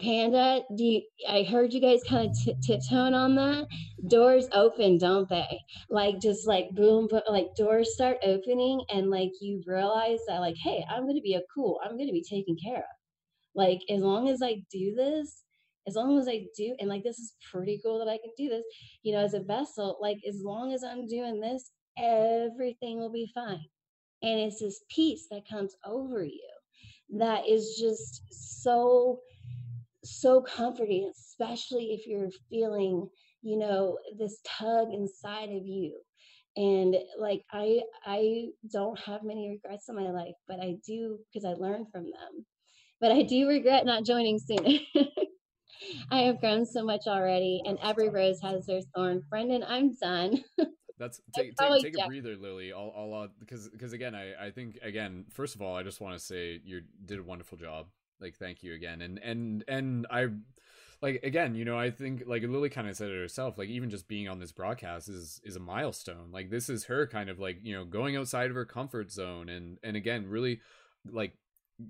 [0.00, 3.66] Panda, do you, I heard you guys kind of tiptoeing on that.
[4.08, 5.60] Doors open, don't they?
[5.90, 10.56] Like just like boom, boom, like doors start opening, and like you realize that like,
[10.62, 11.80] hey, I'm to be a cool.
[11.84, 12.84] I'm to be taken care of
[13.54, 15.44] like, as long as I do this,
[15.88, 18.48] as long as I do, and like, this is pretty cool that I can do
[18.48, 18.64] this,
[19.02, 23.30] you know, as a vessel, like, as long as I'm doing this, everything will be
[23.34, 23.64] fine.
[24.22, 26.48] And it's this peace that comes over you
[27.18, 29.20] that is just so,
[30.04, 33.08] so comforting, especially if you're feeling,
[33.42, 35.98] you know, this tug inside of you
[36.56, 41.44] and like i i don't have many regrets in my life but i do because
[41.44, 42.44] i learned from them
[43.00, 44.78] but I do regret not joining sooner.
[46.10, 49.22] I have grown so much already, and every rose has their thorn.
[49.30, 50.44] Brendon, I'm done.
[50.98, 52.74] That's take take, take a breather, Lily.
[52.74, 56.02] I'll, I'll uh, because because again, I I think again, first of all, I just
[56.02, 57.86] want to say you did a wonderful job.
[58.20, 60.28] Like, thank you again, and and and I.
[61.02, 63.56] Like again, you know, I think like Lily kind of said it herself.
[63.56, 66.28] Like even just being on this broadcast is is a milestone.
[66.30, 69.48] Like this is her kind of like you know going outside of her comfort zone,
[69.48, 70.60] and and again, really
[71.10, 71.38] like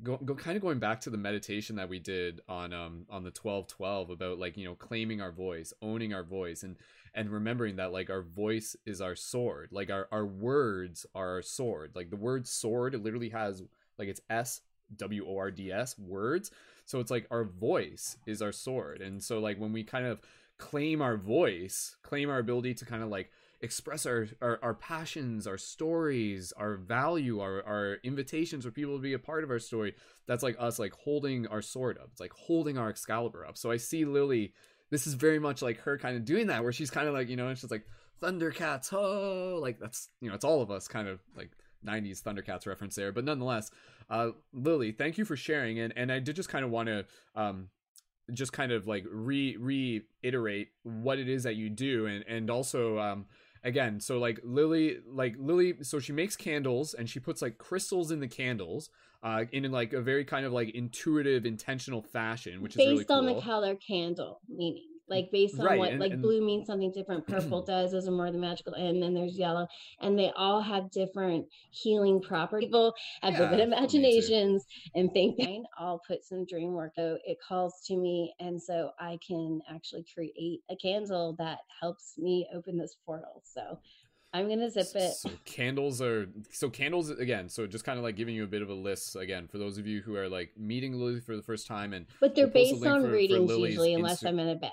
[0.03, 3.23] go, go kind of going back to the meditation that we did on um on
[3.23, 6.77] the 1212 about like you know claiming our voice owning our voice and
[7.15, 11.43] and remembering that like our voice is our sword like our our words are our
[11.43, 13.63] sword like the word sword literally has
[13.99, 14.61] like it's s
[14.97, 16.51] w o r d s words.
[16.85, 19.01] So it's like our voice is our sword.
[19.01, 20.21] And so like when we kind of
[20.59, 23.31] claim our voice claim our ability to kind of like
[23.63, 29.03] express our, our our passions our stories our value our our invitations for people to
[29.03, 29.95] be a part of our story
[30.27, 32.09] that's like us like holding our sword up.
[32.13, 33.57] It's like holding our excalibur up.
[33.57, 34.53] So i see lily
[34.91, 37.29] this is very much like her kind of doing that where she's kind of like
[37.29, 37.87] you know and she's like
[38.21, 41.53] thundercats oh like that's you know it's all of us kind of like
[41.85, 43.13] 90s thundercats reference there.
[43.13, 43.71] But nonetheless
[44.11, 47.05] uh lily thank you for sharing and and i did just kind of want to
[47.35, 47.69] um
[48.33, 52.99] just kind of like re reiterate what it is that you do and and also
[52.99, 53.27] um
[53.65, 58.11] again so like lily like lily so she makes candles and she puts like crystals
[58.11, 58.91] in the candles
[59.23, 63.11] uh in like a very kind of like intuitive intentional fashion which is really based
[63.11, 66.67] on the color candle meaning like based on Right, what and- like and- blue means
[66.69, 69.67] something different purple does those are more the magical and then there's yellow
[70.01, 72.69] and they all have different healing properties.
[72.69, 75.37] People have Yeah, vivid imaginations and think
[75.79, 80.05] i'll put some dream work so it calls to me and so i can actually
[80.15, 83.79] create a candle that helps me open this portal so
[84.33, 87.49] i'm gonna zip it So candles are so candles again.
[87.49, 89.77] So just kind of like giving you a bit of a list again for those
[89.79, 92.85] of you who are like meeting Lily for the first time and But they're based
[92.87, 94.73] on for- for readings Lily's usually, unless Insta- I'm at an event.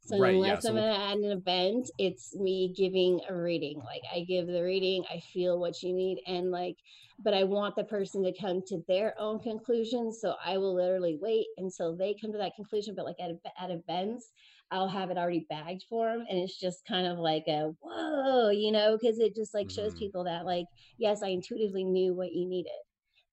[0.00, 3.78] So Right, yeah, unless so I'm we'll- at an event, it's me giving a reading.
[3.78, 6.76] Like I give the reading, I feel what you need, and like,
[7.20, 10.12] but I want the person to come to their own conclusion.
[10.12, 12.94] So I will literally wait until they come to that conclusion.
[12.96, 13.30] But like at
[13.60, 14.32] at events,
[14.70, 18.50] I'll have it already bagged for them, and it's just kind of like a whoa,
[18.50, 19.98] you know, because it just like shows Mhm.
[19.98, 20.66] people that like
[20.98, 22.72] yes, I intuitively knew what you needed.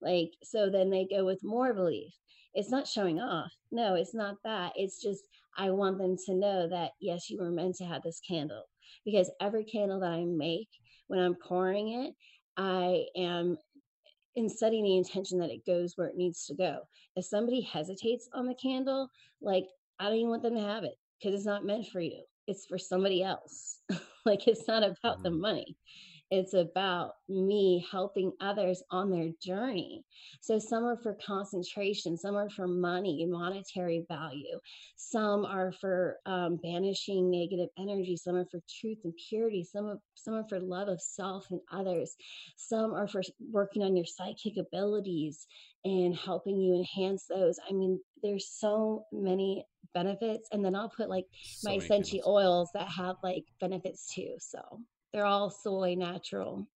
[0.00, 2.12] Like so, then they go with more belief
[2.54, 3.52] it's not showing off.
[3.70, 4.72] No, it's not that.
[4.76, 5.28] It's just
[5.58, 8.64] I want them to know that yes, you were meant to have this candle
[9.04, 10.68] because every candle that I make
[11.08, 12.14] when I'm pouring it,
[12.56, 13.58] I am
[14.36, 16.80] in setting the intention that it goes where it needs to go.
[17.16, 19.08] If somebody hesitates on the candle,
[19.40, 19.66] like
[19.98, 22.22] I don't even want them to have it because it's not meant for you.
[22.46, 23.80] It's for somebody else.
[24.24, 25.40] like it's not about the Mhm.
[25.40, 25.76] money.
[26.30, 30.04] It's about me helping others on their journey.
[30.40, 34.58] So some are for concentration, some are for money, monetary value,
[34.96, 40.00] some are for um, banishing negative energy, some are for truth and purity, some are,
[40.14, 42.16] some are for love of self and others,
[42.56, 45.46] some are for working on your psychic abilities
[45.84, 47.60] and helping you enhance those.
[47.70, 49.64] I mean, there's so many
[49.96, 54.36] benefits, and then I'll put like So my essential oils that have like benefits too.
[54.38, 54.60] So
[55.12, 56.68] they're all soy natural.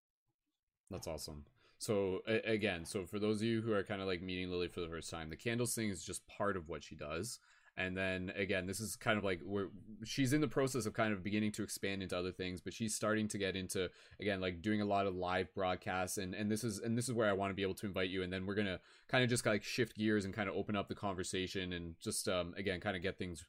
[0.90, 1.44] That's awesome.
[1.78, 4.68] So a- again, so for those of you who are kind of like meeting Lily
[4.68, 7.38] for the first time, the candles thing is just part of what she does.
[7.80, 9.68] And then again, this is kind of like where
[10.04, 12.94] she's in the process of kind of beginning to expand into other things, but she's
[12.94, 13.88] starting to get into
[14.20, 16.18] again like doing a lot of live broadcasts.
[16.18, 18.10] And and this is and this is where I want to be able to invite
[18.10, 18.22] you.
[18.22, 20.88] And then we're to kind of just like shift gears and kind of open up
[20.88, 23.44] the conversation and just um again kind of get things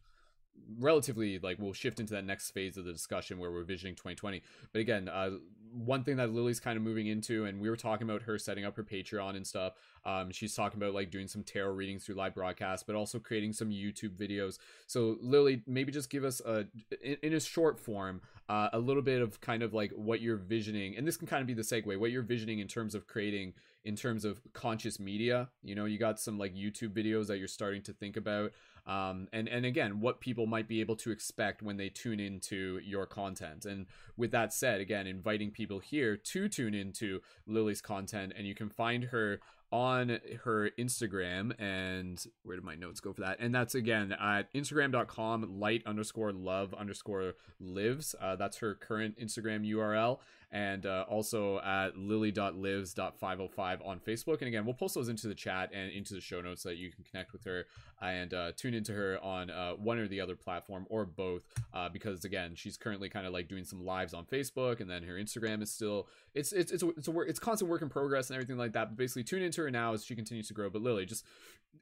[0.80, 4.41] relatively like we'll shift into that next phase of the discussion where we're visioning 2020
[4.74, 5.32] but again uh
[5.74, 8.66] one thing that lily's kind of moving into and we were talking about her setting
[8.66, 9.74] up her patreon and stuff
[10.05, 13.53] um she's talking about like doing some tarot readings through live broadcasts but also creating
[13.53, 14.57] some youtube videos.
[14.88, 16.66] So lily maybe just give us a
[17.01, 20.36] in, in a short form uh, a little bit of kind of like what you're
[20.36, 23.07] visioning and this can kind of be the segue what you're visioning in terms of
[23.07, 23.53] creating
[23.84, 25.49] in terms of conscious media.
[25.64, 28.51] You know you got some like youtube videos that you're starting to think about
[28.88, 32.79] um, and and again what people might be able to expect when they tune into
[32.84, 33.65] your content.
[33.65, 33.86] And
[34.17, 38.69] with that said again inviting people here to tune into lily's content and you can
[38.69, 39.39] find her
[39.71, 43.38] on her instagram and where did my notes go for that?
[43.39, 48.15] And that's again at instagram.com light underscore love underscore lives.
[48.19, 50.19] Uh, that's her current instagram url
[50.52, 54.39] and uh, also at lily.lives.505 on facebook.
[54.39, 56.78] And again we'll post those into the chat and into the show notes so that
[56.78, 57.66] you can connect with her
[58.02, 61.43] and uh, tune into her on uh, one or the other platform or both
[61.74, 65.04] uh, because again she's currently kind of like doing some lives on facebook and then
[65.04, 67.89] her instagram is still it's it's it's a, it's a work it's constant work in
[67.89, 68.89] progress and everything like that.
[68.89, 70.70] But basically tune into her now as she continues to grow.
[70.70, 71.26] But lily just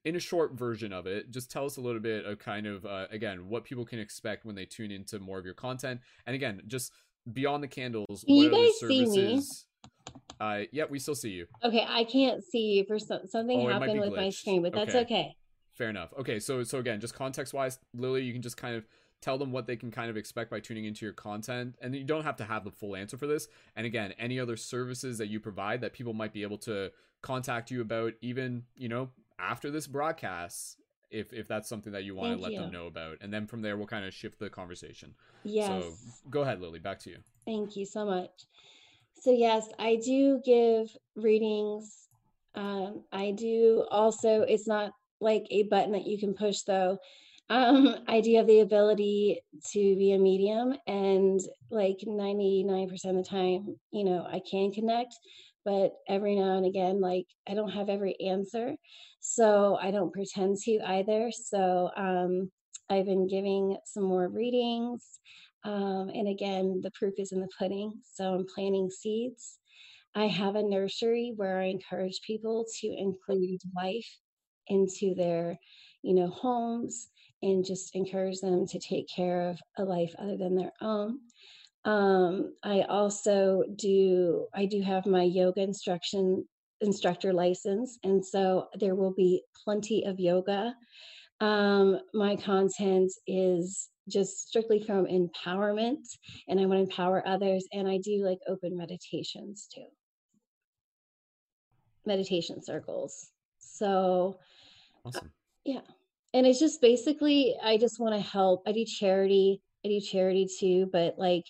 [0.06, 2.86] in a short version of it just tell us a little bit of kind of
[2.86, 6.02] uh, again what people can expect when they tune into more of your content.
[6.26, 6.92] And again just
[7.32, 9.42] beyond the candles Can you guys see me?
[10.40, 13.68] uh yeah we still see you Okay, I can't see you for some, something Oh,
[13.68, 15.02] happened with my screen, but that's Okay.
[15.02, 15.36] okay.
[15.74, 16.14] Fair enough.
[16.20, 18.86] Okay, so so again, just context wise, Lily, you can just kind of
[19.22, 22.04] tell them what they can kind of expect by tuning into your content, and you
[22.04, 23.48] don't have to have the full answer for this.
[23.76, 26.92] And again, any other services that you provide that people might be able to
[27.22, 30.78] contact you about, even you know after this broadcast,
[31.12, 33.48] if if that's something that you want Thank to let them know about, and then
[33.48, 35.14] from there we'll kind of shift the conversation.
[35.44, 35.84] Yes.
[35.84, 35.94] So
[36.30, 36.80] go ahead, Lily.
[36.80, 37.18] Back to you.
[37.46, 38.30] Thank you so much.
[39.22, 42.08] So, yes, I do give readings.
[42.56, 46.98] Um, I do also, it's not like a button that you can push, though.
[47.50, 49.42] Um, I do have the ability
[49.74, 55.16] to be a medium, and like 99% of the time, you know, I can connect,
[55.66, 58.76] but every now and again, like I don't have every answer.
[59.20, 61.32] So, I don't pretend to either.
[61.32, 62.52] So, um,
[62.90, 65.20] I've been giving some more readings.
[65.64, 67.94] Um, and again, the proof is in the pudding.
[68.04, 69.60] So I'm planting seeds.
[70.16, 74.10] I have a nursery where I encourage people to include life
[74.68, 75.60] into their,
[76.02, 77.10] you know, homes
[77.42, 81.20] and just encourage them to take care of a life other than their own.
[81.86, 86.46] Um, I also do I do have my yoga instruction
[86.82, 90.76] instructor license, and so there will be plenty of yoga.
[91.42, 96.06] Um, my content is just strictly from empowerment,
[96.48, 99.86] and I want to empower others, and I do like open meditations too,
[102.06, 103.30] meditation circles.
[103.60, 104.40] So
[105.06, 105.32] Awesome.
[105.64, 105.82] yeah.
[106.34, 108.64] And it's just basically, I just want to help.
[108.68, 109.62] I do charity.
[109.84, 111.46] I do charity too, but like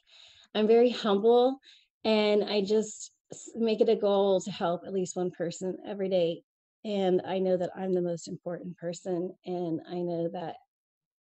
[0.55, 1.59] I'm very humble
[2.05, 3.11] and I just
[3.55, 6.41] make it a goal to help at least one person every day.
[6.85, 9.33] And I know that I'm the most important person.
[9.45, 10.55] And I know that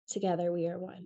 [0.10, 1.06] together we are one.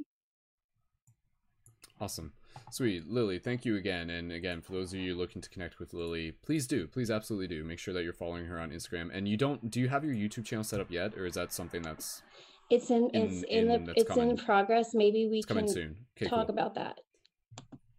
[1.99, 2.33] Awesome.
[2.71, 3.07] Sweet.
[3.09, 4.09] Lily, thank you again.
[4.09, 6.87] And again, for those of you looking to connect with Lily, please do.
[6.87, 7.63] Please absolutely do.
[7.63, 9.09] Make sure that you're following her on Instagram.
[9.13, 11.15] And you don't do you have your YouTube channel set up yet?
[11.15, 12.21] Or is that something that's
[12.69, 14.31] It's in, In- it's in, in- the it's coming.
[14.31, 14.93] in progress.
[14.93, 15.97] Maybe we it's can soon?
[16.17, 16.53] Okay, talk cool.
[16.55, 16.99] about that.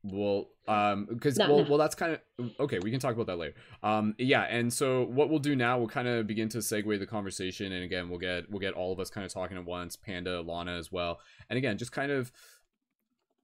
[0.05, 2.79] Well, um, because well, well, that's kind of okay.
[2.79, 3.55] We can talk about that later.
[3.83, 7.07] Um, yeah, and so what we'll do now, we'll kind of begin to segue the
[7.07, 9.97] conversation, and again, we'll get we'll get all of us kind of talking at once,
[9.97, 11.19] Panda, Lana as well,
[11.51, 12.31] and again, just kind of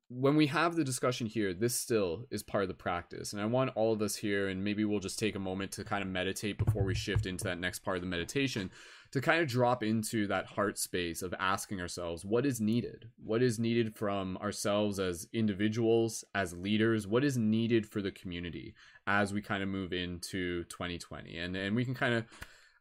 [0.09, 3.33] when we have the discussion here, this still is part of the practice.
[3.33, 5.85] And I want all of us here, and maybe we'll just take a moment to
[5.85, 8.71] kind of meditate before we shift into that next part of the meditation,
[9.15, 13.09] to kind of drop into that heart space of asking ourselves what is needed?
[13.25, 17.07] What is needed from ourselves as individuals, as leaders?
[17.07, 18.75] What is needed for the community
[19.07, 21.39] as we kind of move into 2020?
[21.39, 22.25] And, and we can kind of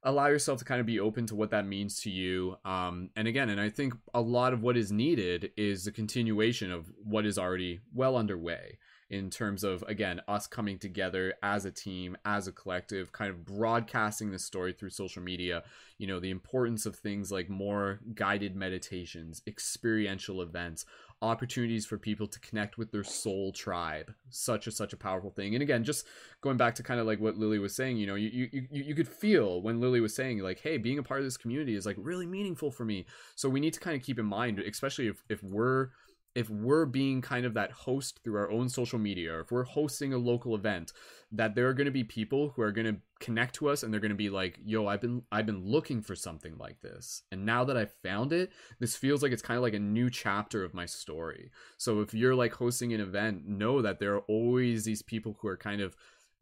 [0.01, 2.57] allow yourself to kind of be open to what that means to you.
[2.65, 6.71] Um, and again, and I think a lot of what is needed is the continuation
[6.71, 11.71] of what is already well underway in terms of again us coming together as a
[11.71, 15.63] team as a collective kind of broadcasting the story through social media
[15.97, 20.85] you know the importance of things like more guided meditations experiential events
[21.23, 24.13] opportunities for people to connect with their soul tribe.
[24.29, 25.55] Such a such a powerful thing.
[25.55, 26.05] And again just
[26.41, 28.93] going back to kind of like what lily was saying you know you you you
[28.93, 31.85] could feel when lily was saying like hey being a part of this community is
[31.85, 33.05] like really meaningful for me.
[33.35, 35.89] So we need to kind of keep in mind especially if if we're
[36.35, 39.63] if we're being kind of that host through our own social media or if we're
[39.63, 40.91] hosting a local event
[41.31, 43.93] that there are going to be people who are going to connect to us and
[43.93, 47.21] they're going to be like yo i've been i've been looking for something like this.
[47.31, 50.09] And now that i found it this feels like it's kind of like a new
[50.09, 51.51] chapter of my story.
[51.77, 55.47] So if you're like hosting an event know that there are always these people who
[55.47, 55.95] are kind of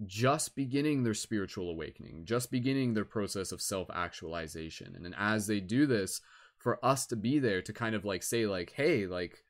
[0.05, 4.95] just beginning their spiritual awakening just beginning their process of self-actualization.
[4.95, 6.21] And then as they do this
[6.57, 9.43] for us to be there to kind of like say like hey like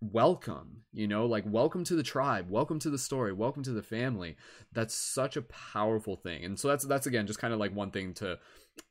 [0.00, 3.82] welcome you know like welcome to the tribe welcome to the story welcome to the
[3.82, 4.36] family.
[4.72, 6.44] That's such a powerful thing.
[6.44, 8.38] And so that's that's again just kind of like one thing to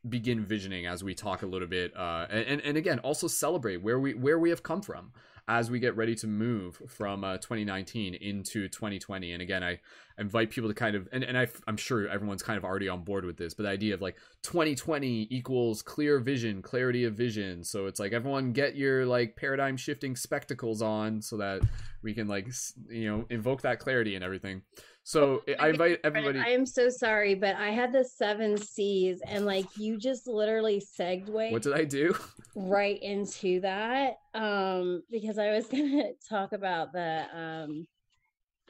[0.07, 3.99] begin visioning as we talk a little bit uh and and again also celebrate where
[3.99, 5.11] we where we have come from
[5.49, 9.77] as we get ready to move from uh, 2019 into 2020 and again i
[10.17, 13.03] invite people to kind of and, and I, i'm sure everyone's kind of already on
[13.03, 17.63] board with this but the idea of like 2020 equals clear vision clarity of vision.
[17.63, 21.61] So it's like everyone get your like paradigm shifting spectacles on so that
[22.01, 22.47] we can like
[22.89, 24.61] you know invoke that clarity and everything
[25.09, 26.37] so I invite everybody.
[26.37, 30.79] I am so sorry, but I had the seven C's, and like you just literally
[30.79, 31.29] segued.
[31.29, 32.15] What did I do?
[32.55, 37.87] Right into that, um, because I was gonna talk about the um,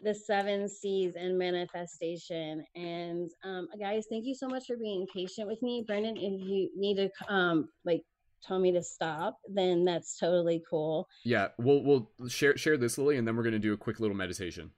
[0.01, 2.63] the seven C's and manifestation.
[2.75, 6.15] And um, guys, thank you so much for being patient with me, Brendon.
[6.15, 8.03] If you need to um, like
[8.45, 11.07] tell me to stop, then that's totally cool.
[11.23, 14.15] Yeah, we'll we'll share share this, Lily, and then we're gonna do a quick little
[14.15, 14.71] meditation.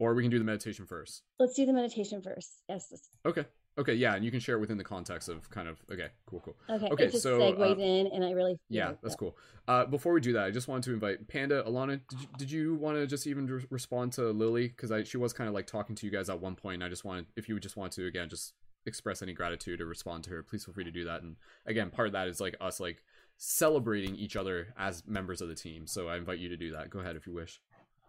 [0.00, 1.24] Or we can do the meditation first.
[1.38, 2.62] Let's do the meditation first.
[2.70, 2.90] Yes.
[3.26, 3.44] Okay.
[3.76, 3.92] Okay.
[3.92, 6.56] Yeah, and you can share it within the context of kind of okay, cool, cool.
[6.70, 6.88] Okay.
[6.90, 7.04] Okay.
[7.04, 9.18] It just so segues uh, in, and I really yeah, that's that.
[9.18, 9.36] cool.
[9.68, 12.00] Uh, before we do that, I just wanted to invite Panda, Alana.
[12.08, 15.18] Did you, did you want to just even re- respond to Lily because I she
[15.18, 16.76] was kind of like talking to you guys at one point.
[16.76, 18.54] And I just wanted if you would just want to again just
[18.86, 21.22] express any gratitude or respond to her, please feel free to do that.
[21.22, 21.36] And
[21.66, 23.02] again, part of that is like us like
[23.36, 25.86] celebrating each other as members of the team.
[25.86, 26.90] So I invite you to do that.
[26.90, 27.60] Go ahead if you wish.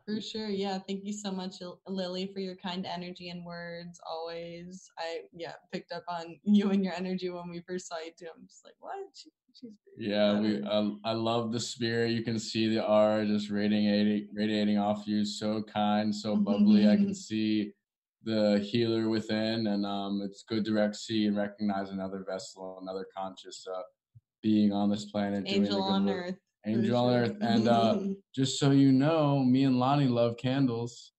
[0.06, 0.49] For sure.
[0.49, 0.80] Yeah.
[0.80, 1.57] Thank you so much,
[1.88, 3.99] Lily, for your kind energy and words.
[4.10, 4.91] Always.
[4.98, 8.27] I, yeah, picked up on you and your energy when we first saw you too.
[8.35, 8.95] I'm just like, what?
[9.14, 12.11] She, she's yeah, we, um, I love the spirit.
[12.11, 15.23] You can see the aura just radiating, radiating off you.
[15.23, 16.89] So kind, so bubbly.
[16.89, 17.73] I can see
[18.23, 23.65] the healer within, and um, it's good to see and recognize another vessel, another conscious
[23.73, 23.81] uh,
[24.41, 25.45] being on this planet.
[25.45, 26.26] Doing angel on work.
[26.30, 26.35] earth.
[26.65, 27.38] Angel on Earth.
[27.41, 27.99] And uh,
[28.35, 31.11] just so you know, me and Lonnie love candles.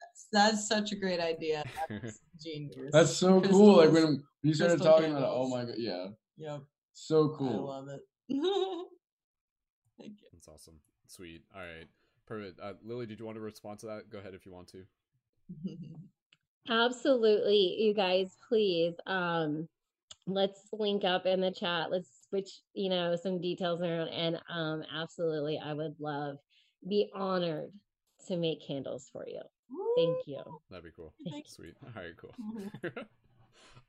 [0.00, 1.64] That's, that's such a great idea.
[1.88, 2.90] That's genius.
[2.92, 3.76] That's so Crystals, cool.
[3.76, 5.24] Like when you started talking candles.
[5.24, 6.06] about it, oh my god, yeah.
[6.36, 6.60] Yep.
[6.92, 7.70] So cool.
[7.70, 8.00] I love it.
[9.98, 10.28] Thank you.
[10.32, 10.80] That's awesome.
[11.08, 11.42] Sweet.
[11.54, 11.86] All right.
[12.26, 12.60] Perfect.
[12.60, 14.10] Uh, Lily, did you want to respond to that?
[14.10, 14.84] Go ahead if you want to.
[16.68, 18.94] Absolutely, you guys, please.
[19.06, 19.68] Um,
[20.26, 21.90] let's link up in the chat.
[21.90, 24.08] Let's switch, you know, some details around.
[24.08, 26.38] And um, absolutely, I would love,
[26.88, 27.70] be honored
[28.26, 29.40] to make candles for you.
[29.96, 30.42] Thank you.
[30.70, 31.12] That'd be cool.
[31.46, 31.74] Sweet.
[31.84, 32.34] All right, cool.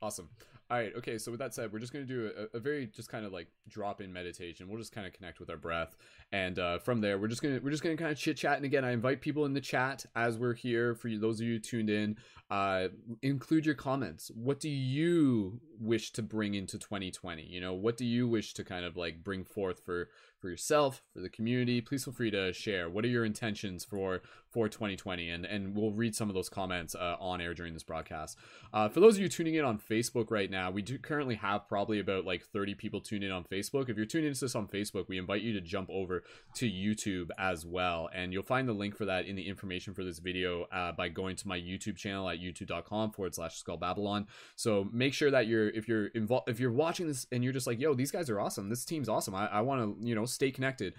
[0.01, 0.29] awesome.
[0.69, 0.91] All right.
[0.97, 1.17] Okay.
[1.17, 3.31] So with that said, we're just going to do a, a, very just kind of
[3.31, 4.67] like drop in meditation.
[4.67, 5.95] We'll just kind of connect with our breath,
[6.33, 8.57] and uh, from there, we're just gonna we're just gonna kind of chit chat.
[8.57, 11.47] And again, I invite people in the chat as we're here for you, those of
[11.47, 12.17] you tuned in.
[12.49, 12.87] Uh,
[13.21, 14.31] include your comments.
[14.33, 17.43] What do you wish to bring into 2020?
[17.43, 20.07] You know, what do you wish to kind of like bring forth for
[20.39, 21.81] for yourself, for the community?
[21.81, 22.89] Please feel free to share.
[22.89, 25.29] What are your intentions for for 2020?
[25.29, 28.37] And and we'll read some of those comments uh, on air during this broadcast.
[28.73, 31.67] Uh, for those of you tuning in on Facebook right now, we do currently have
[31.67, 33.89] probably about like 30 people tuned in on Facebook.
[33.89, 36.23] If you're tuning into this on Facebook, we invite you to jump over
[36.55, 40.03] to YouTube as well, and you'll find the link for that in the information for
[40.03, 44.27] this video uh, by going to my YouTube channel at youtube.com forward slash skull babylon.
[44.55, 47.67] So make sure that you're if you're involved if you're watching this and you're just
[47.67, 48.69] like, yo, these guys are awesome.
[48.69, 49.35] This team's awesome.
[49.35, 50.93] I, I want to you know stay connected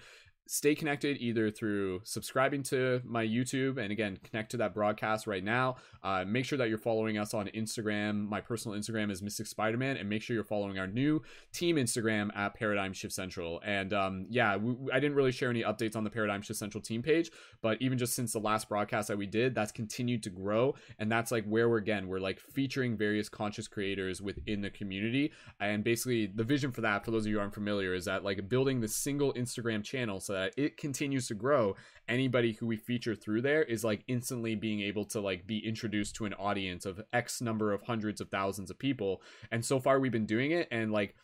[0.51, 5.43] stay connected either through subscribing to my YouTube and again, connect to that broadcast right
[5.43, 5.75] now.
[6.03, 8.27] Uh, make sure that you're following us on Instagram.
[8.27, 11.21] My personal Instagram is Mystic Spider-Man, and make sure you're following our new
[11.53, 13.61] team Instagram at Paradigm Shift Central.
[13.63, 16.81] And um, yeah, we, I didn't really share any updates on the Paradigm Shift Central
[16.81, 17.29] team page,
[17.61, 21.11] but even just since the last broadcast that we did, that's continued to grow, and
[21.11, 25.83] that's like where we're again we're like featuring various conscious creators within the community, and
[25.83, 28.81] basically the vision for that, for those of you aren't familiar, is that like building
[28.81, 31.75] the single Instagram channel so that it continues to grow
[32.07, 36.15] anybody who we feature through there is like instantly being able to like be introduced
[36.15, 39.21] to an audience of x number of hundreds of thousands of people.
[39.51, 41.15] And so far we've been doing it and like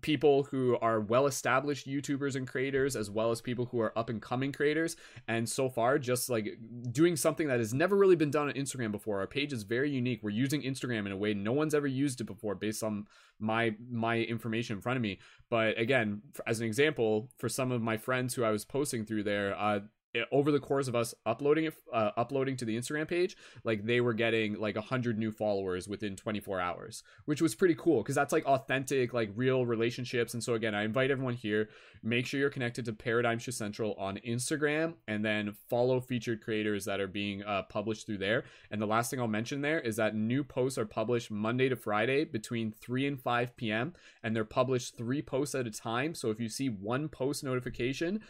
[0.00, 4.08] people who are well established YouTubers and creators as well as people who are up
[4.08, 4.96] and coming creators.
[5.28, 6.58] And so far just like
[6.90, 9.20] doing something that has never really been done on Instagram before.
[9.20, 10.20] Our page is very unique.
[10.22, 13.06] We're using Instagram in a way no one's ever used it before based on
[13.38, 15.18] my my information in front of me.
[15.50, 19.24] But again as an example for some of my friends who I was posting through
[19.24, 19.80] there uh
[20.30, 24.00] over the course of us uploading it uh, uploading to the instagram page like they
[24.00, 28.32] were getting like 100 new followers within 24 hours which was pretty cool because that's
[28.32, 31.68] like authentic like real relationships and so again i invite everyone here
[32.02, 36.84] make sure you're connected to paradigm shift central on instagram and then follow featured creators
[36.84, 39.96] that are being uh, published through there and the last thing i'll mention there is
[39.96, 44.44] that new posts are published monday to friday between 3 and 5 p.m and they're
[44.44, 48.20] published three posts at a time so if you see one post notification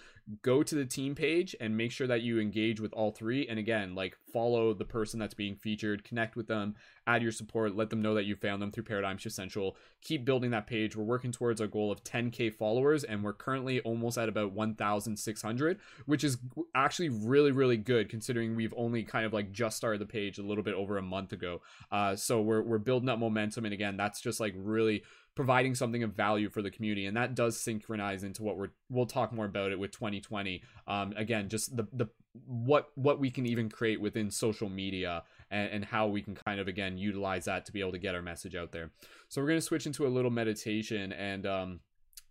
[0.43, 3.47] go to the team page and make sure that you engage with all three.
[3.49, 6.74] And again like follow the person that's being featured connect with them
[7.07, 9.77] add your support let them know that you found them through paradigm shift central.
[10.01, 10.97] Keep building that page.
[10.97, 15.78] We're working towards our goal of 10k followers and we're currently almost at about 1600
[16.07, 16.39] which is
[16.74, 20.43] actually really really good considering we've only kind of like just started the page a
[20.43, 21.61] little bit over a month ago.
[21.90, 25.03] Uh, so we're, we're building up momentum and again that's just like really
[25.34, 29.06] providing something of value for the community and that does synchronize into what we're we'll
[29.06, 32.06] talk more about it with 2020 um again just the the
[32.46, 36.60] what what we can even create within social media and, and how we can kind
[36.60, 38.90] of again utilize that to be able to get our message out there.
[39.28, 41.80] So we're going to switch into a little meditation and um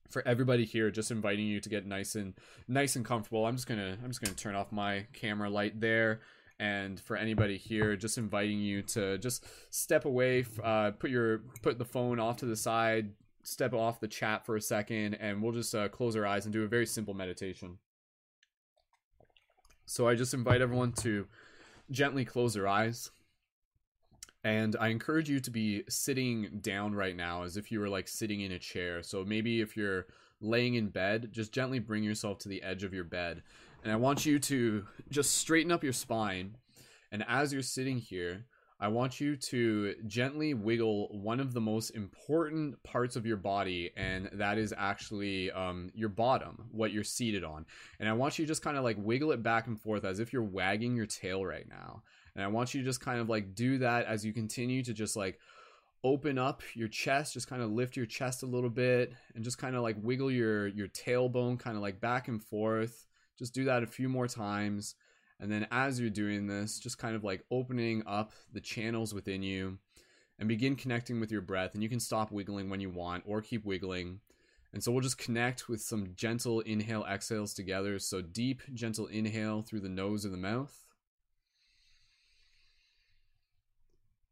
[0.09, 2.33] for everybody here just inviting you to get nice and
[2.67, 3.45] nice and comfortable.
[3.45, 6.21] I'm just gonna i'm just gonna turn off my camera light there
[6.61, 11.77] and for anybody here just inviting you to just step away uh, put your put
[11.77, 13.11] the phone off to the side
[13.43, 16.53] step off the chat for a second and we'll just uh, close our eyes and
[16.53, 17.77] do a very simple meditation.
[19.85, 21.27] So i just invite everyone to
[21.89, 23.11] gently close their eyes.
[24.43, 28.07] And i encourage you to be sitting down right now as if you were like
[28.07, 29.03] sitting in a chair.
[29.03, 30.07] So maybe if you're
[30.39, 33.43] laying in bed just gently bring yourself to the edge of your bed
[33.83, 36.57] and I want you to just straighten up your spine.
[37.11, 38.45] And as you're sitting here,
[38.79, 43.91] I want you to gently wiggle one of the most important parts of your body,
[43.95, 47.67] and that is actually um, your bottom, what you're seated on.
[47.99, 50.19] And I want you to just kind of like wiggle it back and forth as
[50.19, 52.01] if you're wagging your tail right now.
[52.35, 54.93] And I want you to just kind of like do that as you continue to
[54.93, 55.39] just like
[56.03, 59.59] open up your chest, just kind of lift your chest a little bit, and just
[59.59, 63.05] kind of like wiggle your your tailbone kind of like back and forth
[63.41, 64.93] just do that a few more times.
[65.39, 69.41] And then as you're doing this, just kind of like opening up the channels within
[69.41, 69.79] you
[70.37, 71.73] and begin connecting with your breath.
[71.73, 74.19] And you can stop wiggling when you want or keep wiggling.
[74.73, 77.97] And so we'll just connect with some gentle inhale exhales together.
[77.97, 80.85] So deep, gentle inhale through the nose or the mouth.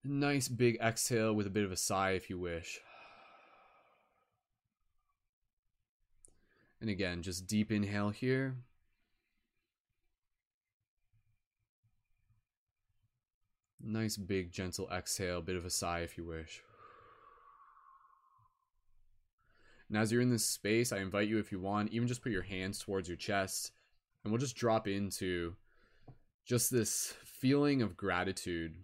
[0.03, 2.79] Nice big exhale with a bit of a sigh if you wish.
[6.79, 8.55] And again, just deep inhale here.
[13.91, 16.61] Nice big gentle exhale, bit of a sigh if you wish.
[19.87, 22.31] And as you're in this space, I invite you, if you want, even just put
[22.31, 23.71] your hands towards your chest,
[24.23, 25.55] and we'll just drop into
[26.45, 28.75] just this feeling of gratitude,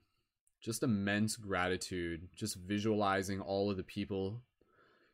[0.60, 4.42] just immense gratitude, just visualizing all of the people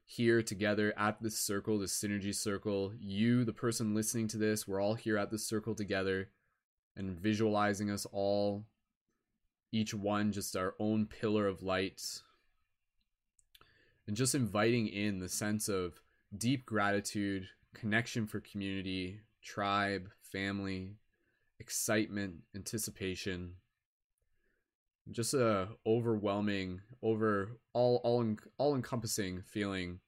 [0.06, 2.94] here together at this circle, this synergy circle.
[2.98, 6.30] You, the person listening to this, we're all here at this circle together
[6.96, 8.64] and visualizing us all
[9.72, 12.02] each one just our own pillar of light
[14.08, 16.02] and just inviting in the sense of
[16.38, 20.96] deep gratitude connection for community tribe family
[21.60, 23.54] excitement anticipation.
[25.10, 30.00] Just a overwhelming over all all all encompassing feeling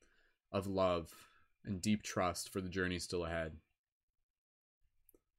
[0.52, 1.12] of love
[1.66, 3.54] and deep trust for the journey still ahead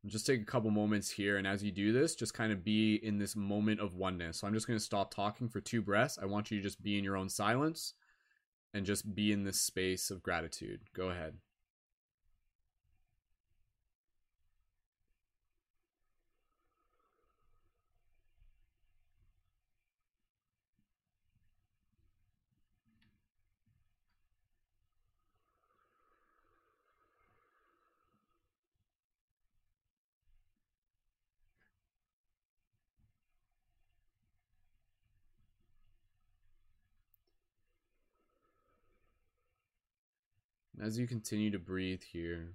[0.06, 2.96] just take a couple moments here and as you do this just kind of be
[2.96, 4.38] in this moment of oneness.
[4.38, 6.18] So i'm just going to stop talking for two breaths.
[6.20, 7.94] I want you to just be in your own silence
[8.72, 10.80] and just be in this space of gratitude.
[10.94, 11.34] Go ahead
[40.84, 42.52] As you continue to breathe here,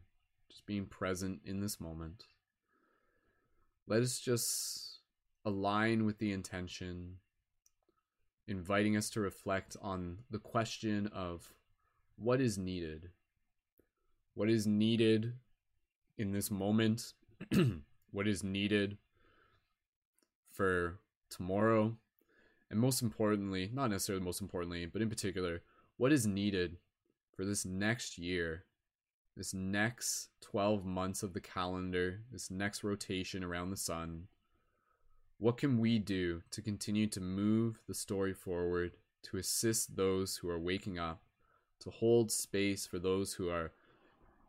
[0.51, 2.25] just being present in this moment,
[3.87, 4.99] let us just
[5.43, 7.15] align with the intention,
[8.47, 11.55] inviting us to reflect on the question of
[12.17, 13.09] what is needed.
[14.35, 15.33] What is needed
[16.15, 17.13] in this moment?
[18.11, 18.99] what is needed
[20.53, 20.99] for
[21.31, 21.97] tomorrow?
[22.69, 25.63] And most importantly, not necessarily most importantly, but in particular,
[25.97, 26.77] what is needed
[27.39, 28.65] for this next year,
[29.37, 34.27] this next 12 months of the calendar, this next rotation around the sun?
[35.37, 38.91] What can we do to continue to move the story forward,
[39.23, 41.21] to assist those who are waking up,
[41.79, 43.71] to hold space for those who are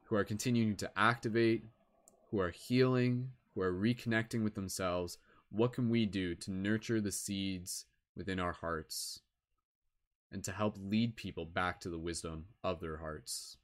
[0.06, 1.62] who are continuing to activate,
[2.32, 5.16] who are healing, who are reconnecting with themselves?
[5.50, 7.84] What can we do to nurture the seeds
[8.16, 9.20] within our hearts
[10.32, 13.57] and to help lead people back to the wisdom of their hearts?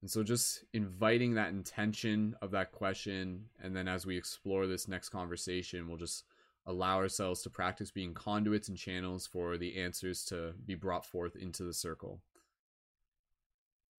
[0.00, 4.88] And so, just inviting that intention of that question, and then as we explore this
[4.88, 6.24] next conversation, we'll just
[6.66, 11.36] allow ourselves to practice being conduits and channels for the answers to be brought forth
[11.36, 12.20] into the circle.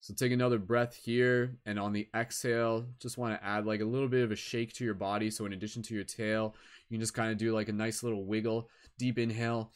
[0.01, 3.85] So, take another breath here, and on the exhale, just want to add like a
[3.85, 5.31] little bit of a shake to your body.
[5.31, 6.55] So, in addition to your tail,
[6.89, 8.71] you can just kind of do like a nice little wiggle.
[9.01, 9.73] Deep inhale,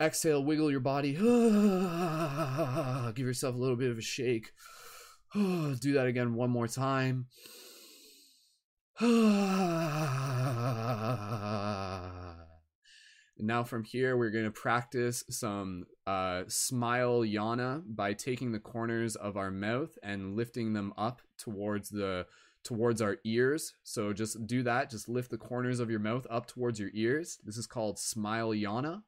[0.00, 1.12] exhale, wiggle your body,
[3.14, 4.52] give yourself a little bit of a shake.
[5.34, 7.26] Do that again one more time.
[9.00, 9.08] now
[13.64, 19.36] from here, we're going to practice some uh, smile yana by taking the corners of
[19.36, 22.26] our mouth and lifting them up towards the
[22.64, 23.74] towards our ears.
[23.82, 24.90] So just do that.
[24.90, 27.38] Just lift the corners of your mouth up towards your ears.
[27.44, 29.02] This is called smile yana.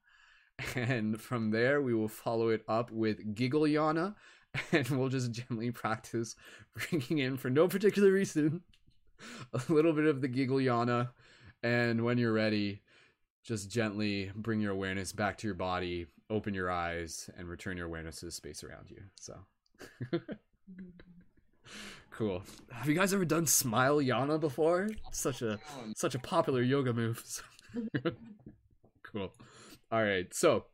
[0.76, 4.14] And from there, we will follow it up with giggle yana,
[4.72, 6.36] and we'll just gently practice
[6.90, 8.62] bringing in for no particular reason
[9.52, 11.10] a little bit of the giggle yana
[11.62, 12.82] and when you're ready
[13.42, 17.86] just gently bring your awareness back to your body open your eyes and return your
[17.86, 19.38] awareness to the space around you so
[20.12, 20.32] mm-hmm.
[22.16, 22.42] Cool.
[22.72, 24.88] Have you guys ever done smile yana before?
[25.12, 25.58] Such a
[25.96, 27.22] such a popular yoga move.
[29.02, 29.32] Cool.
[29.92, 30.64] All right so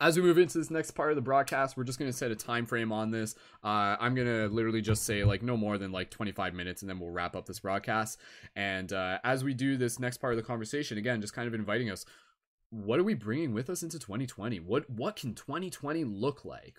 [0.00, 2.30] as we move into this next part of the broadcast we're just going to set
[2.30, 3.34] a time frame on this.
[3.64, 6.88] Uh, i'm going to literally just say like no more than like 25 minutes and
[6.88, 8.20] then we'll wrap up this broadcast.
[8.54, 11.54] And uh, as we do this next part of the conversation again just kind of
[11.54, 12.04] inviting us
[12.70, 16.76] what are we bringing with us into 2020 what what can 2020 look like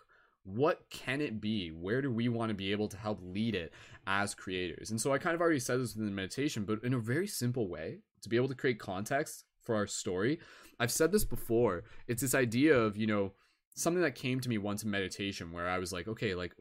[0.48, 3.72] what can it be where do we want to be able to help lead it
[4.08, 6.94] as creators and so i kind of already said this in the meditation but in
[6.94, 10.40] a very simple way to be able to create context for our story
[10.80, 11.84] I've said this before.
[12.08, 13.34] It's this idea of, you know,
[13.76, 16.54] something that came to me once in meditation where I was like, okay, like,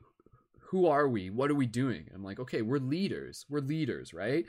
[0.61, 1.31] who are we?
[1.31, 2.09] What are we doing?
[2.15, 3.47] I'm like, okay, we're leaders.
[3.49, 4.47] We're leaders, right?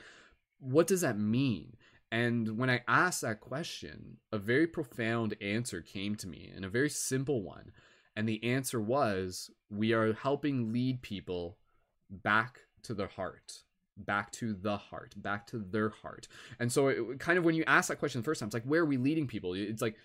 [0.59, 1.75] What does that mean?
[2.11, 6.69] And when I asked that question, a very profound answer came to me and a
[6.69, 7.71] very simple one.
[8.17, 11.57] And the answer was we are helping lead people
[12.09, 13.63] back to their heart
[13.99, 16.27] back to the heart, back to their heart.
[16.59, 18.63] And so, it, kind of when you ask that question the first time, it's like,
[18.63, 19.55] where are we leading people?
[19.55, 19.95] It's like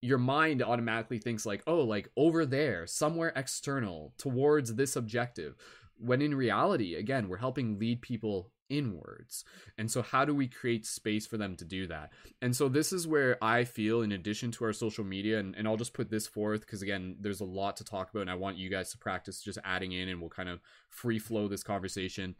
[0.00, 5.56] your mind automatically thinks like, oh, like over there, somewhere external towards this objective.
[5.96, 9.44] When in reality, again, we're helping lead people inwards.
[9.76, 12.12] And so, how do we create space for them to do that?
[12.42, 15.66] And so, this is where I feel, in addition to our social media, and, and
[15.66, 18.34] I'll just put this forth because, again, there's a lot to talk about, and I
[18.34, 21.62] want you guys to practice just adding in, and we'll kind of free flow this
[21.62, 22.34] conversation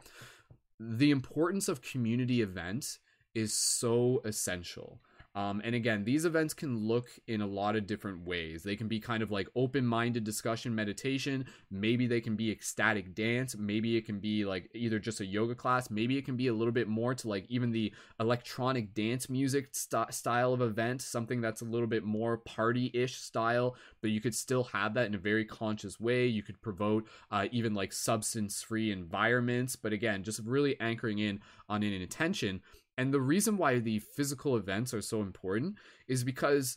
[0.81, 3.01] the importance of community events
[3.35, 5.01] is so essential.
[5.39, 8.65] Um, and again, these events can look in a lot of different ways.
[8.65, 11.47] They can be kind of like open minded discussion meditation.
[11.71, 13.57] Maybe they can be ecstatic dance.
[13.57, 15.93] Maybe it can be like either just a yoga class.
[15.93, 19.69] Maybe it can be a little bit more to like even the electronic dance music
[19.77, 24.21] st- style of event, something that's a little bit more party ish style, but you
[24.21, 26.27] could still have that in a very conscious way.
[26.27, 29.77] You could promote uh, even like substance free environments.
[29.77, 31.39] But again, just really anchoring in
[31.69, 32.61] on an intention
[32.99, 35.77] and the reason why the physical events are so important
[36.09, 36.77] is because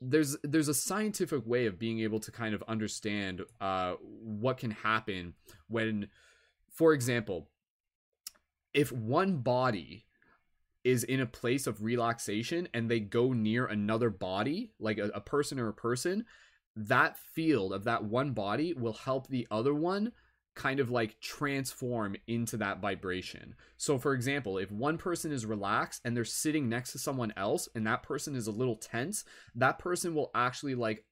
[0.00, 4.72] there's there's a scientific way of being able to kind of understand uh, what can
[4.72, 5.34] happen
[5.68, 6.08] when,
[6.68, 7.48] for example,
[8.74, 10.04] if one body
[10.82, 15.20] is in a place of relaxation and they go near another body, like a, a
[15.20, 16.24] person or a person,
[16.74, 20.10] that field of that one body will help the other one
[20.54, 23.54] kind of like transform into that vibration.
[23.76, 27.68] So, for example, if one person is relaxed and they're sitting next to someone else
[27.74, 29.24] and that person is a little tense,
[29.54, 31.04] that person will actually like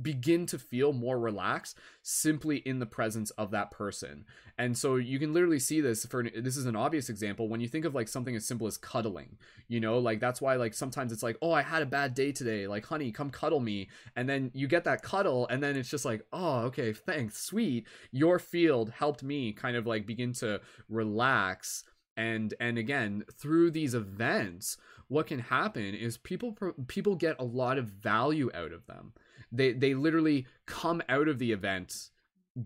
[0.00, 4.24] begin to feel more relaxed simply in the presence of that person.
[4.56, 7.68] And so you can literally see this for this is an obvious example when you
[7.68, 9.36] think of like something as simple as cuddling.
[9.68, 12.32] You know, like that's why like sometimes it's like, "Oh, I had a bad day
[12.32, 12.66] today.
[12.66, 16.04] Like, honey, come cuddle me." And then you get that cuddle and then it's just
[16.04, 17.38] like, "Oh, okay, thanks.
[17.38, 17.86] Sweet.
[18.10, 21.84] Your field helped me kind of like begin to relax."
[22.16, 24.76] And and again, through these events,
[25.08, 26.56] what can happen is people
[26.86, 29.12] people get a lot of value out of them
[29.52, 32.10] they they literally come out of the event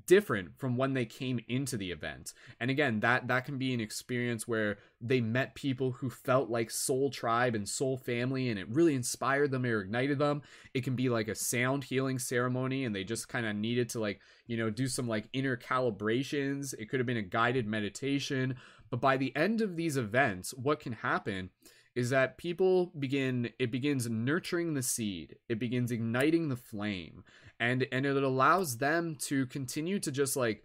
[0.06, 2.32] different from when they came into the event.
[2.58, 6.70] And again that that can be an experience where they met people who felt like
[6.70, 10.42] soul tribe and soul family and it really inspired them or ignited them.
[10.74, 14.00] It can be like a sound healing ceremony and they just kind of needed to
[14.00, 16.74] like you know do some like inner calibrations.
[16.78, 18.56] It could have been a guided meditation.
[18.90, 21.50] But by the end of these events what can happen
[21.96, 27.24] is that people begin it begins nurturing the seed it begins igniting the flame
[27.58, 30.62] and and it allows them to continue to just like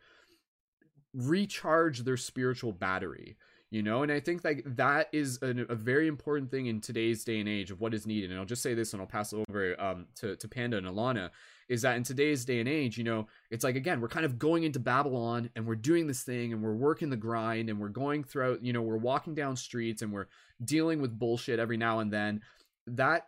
[1.14, 3.38] recharge their spiritual battery
[3.72, 4.04] you know?
[4.04, 7.50] And i think like that is a, a, very important thing in today's day and
[7.50, 9.82] age of what is needed and i'll just say this and i'll pass it over
[9.82, 11.30] um, to, to panda and alana
[11.72, 14.38] is that in today's day and age, you know, it's like again, we're kind of
[14.38, 17.88] going into Babylon and we're doing this thing and we're working the grind and we're
[17.88, 20.28] going throughout, you know, we're walking down streets and we're
[20.66, 22.42] dealing with bullshit every now and then.
[22.88, 23.28] That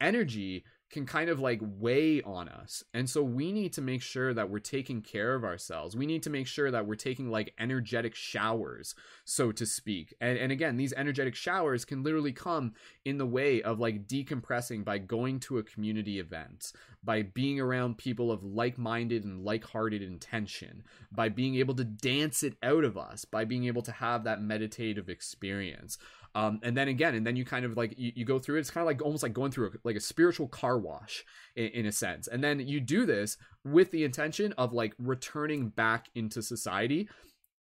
[0.00, 2.82] energy can kind of like weigh on us.
[2.92, 5.96] And so we need to make sure that we're taking care of ourselves.
[5.96, 8.94] We need to make sure that we're taking like energetic showers,
[9.24, 10.14] so to speak.
[10.20, 12.72] And and again, these energetic showers can literally come
[13.04, 16.72] in the way of like decompressing by going to a community event,
[17.04, 22.56] by being around people of like-minded and like-hearted intention, by being able to dance it
[22.62, 25.98] out of us, by being able to have that meditative experience
[26.34, 28.60] um, and then again and then you kind of like you, you go through it.
[28.60, 31.24] It's kind of like almost like going through a, like a spiritual car wash
[31.56, 32.28] in, in a sense.
[32.28, 37.08] And then you do this with the intention of like returning back into society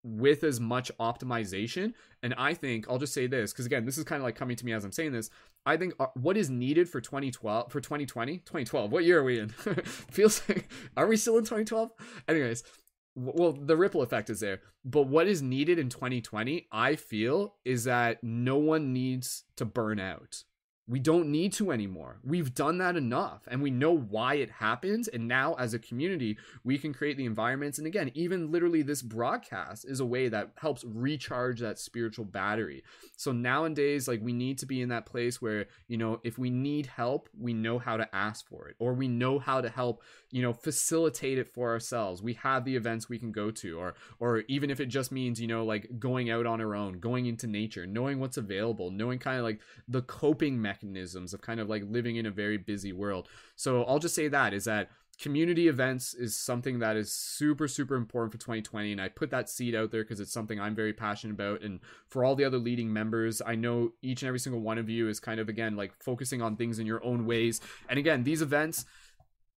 [0.03, 1.93] with as much optimization.
[2.21, 4.57] And i think i'll just say this because again this is kind of like coming
[4.57, 5.29] to me as i'm saying this.
[5.65, 9.39] I think uh, what is needed for 2012 for 2020 2012 what year are we
[9.39, 9.49] in?
[9.85, 11.91] Feels like are we still in 2012
[12.27, 12.63] anyways
[13.15, 17.83] well the ripple effect is there but what is needed in 2020 i feel is
[17.83, 20.43] that no one needs to burn out
[20.89, 22.17] we don't need to anymore.
[22.23, 25.07] We've done that enough and we know why it happens.
[25.07, 27.77] And now, as a community, we can create the environments.
[27.77, 32.83] And again, even literally, this broadcast is a way that helps recharge that spiritual battery.
[33.17, 36.49] So nowadays, like, we need to be in that place where, you know, if we
[36.49, 40.01] need help, we know how to ask for it, or we know how to help,
[40.31, 42.23] you know, facilitate it for ourselves.
[42.23, 45.39] We have the events we can go to, or, or even if it just means,
[45.39, 49.19] you know, like going out on our own, going into nature, knowing what's available, knowing
[49.19, 52.57] kind of like the coping mechanism mechanisms of kind of like living in a very
[52.57, 53.27] busy world.
[53.55, 54.89] So I'll just say that is that
[55.21, 59.49] community events is something that is super super important for 2020 and i put that
[59.49, 62.57] seed out there because it's something i'm very passionate about and for all the other
[62.57, 65.75] leading members i know each and every single one of you is kind of again
[65.75, 68.85] like focusing on things in your own ways and again these events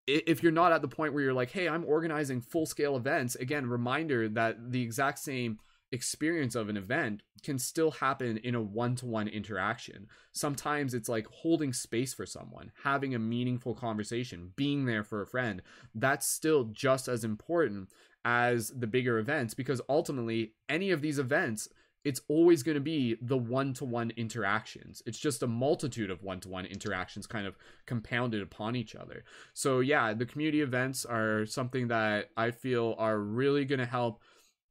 [0.08, 3.36] if you're not at the point where you're like hey i'm organizing full scale events
[3.36, 5.60] again reminder that the exact same
[5.92, 10.08] experience of an event can still happen in a one-to-one interaction.
[10.32, 15.26] Sometimes it's like holding space for someone, having a meaningful conversation, being there for a
[15.26, 15.62] friend.
[15.94, 17.90] That's still just as important
[18.24, 21.68] as the bigger events because ultimately any of these events
[22.04, 27.26] it's always going to be the one-to-one interactions it's just a multitude of one-to-one interactions
[27.26, 29.24] kind of compounded upon each other
[29.54, 34.20] so yeah the community events are something that i feel are really going to help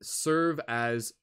[0.01, 1.13] serve as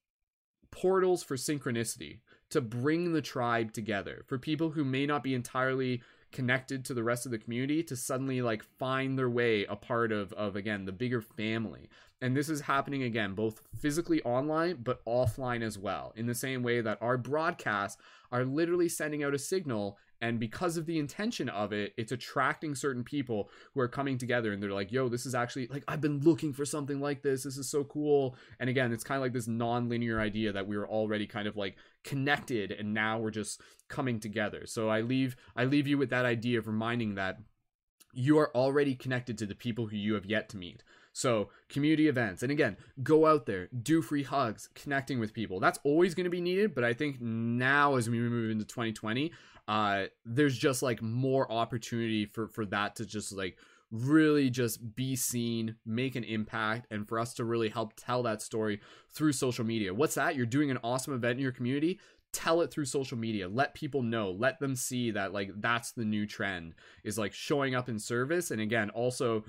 [0.71, 6.03] portals for synchronicity to bring the tribe together for people who may not be entirely
[6.31, 10.13] connected to the rest of the community to suddenly like find their way a part
[10.13, 11.89] of of again the bigger family.
[12.21, 16.63] And this is happening again both physically online but offline as well in the same
[16.63, 18.01] way that our broadcasts
[18.31, 22.75] are literally sending out a signal and because of the intention of it it's attracting
[22.75, 26.01] certain people who are coming together and they're like yo this is actually like i've
[26.01, 27.43] been looking for something like this.
[27.43, 28.37] This is so cool.
[28.61, 31.57] And again it's kind of like this non-linear idea that we were already kind of
[31.57, 34.67] like connected and now we're just coming together.
[34.67, 37.39] So i leave i leave you with that idea of reminding that
[38.13, 40.83] you are already connected to the people who you have yet to meet
[41.19, 42.45] so, community events.
[42.45, 45.59] And again, go out there, do free hugs, connecting with people.
[45.59, 49.33] That's always going to be needed, but I think now as we move into 2020,
[49.67, 53.59] uh there's just like more opportunity for for that to just like
[53.91, 58.41] really just be seen, make an impact, and for us to really help tell that
[58.41, 58.81] story
[59.11, 59.93] through social media.
[59.93, 60.37] What's that?
[60.37, 61.99] You're doing an awesome event in your community
[62.31, 66.05] tell it through social media let people know let them see that like that's the
[66.05, 69.43] new trend is like showing up in service and again also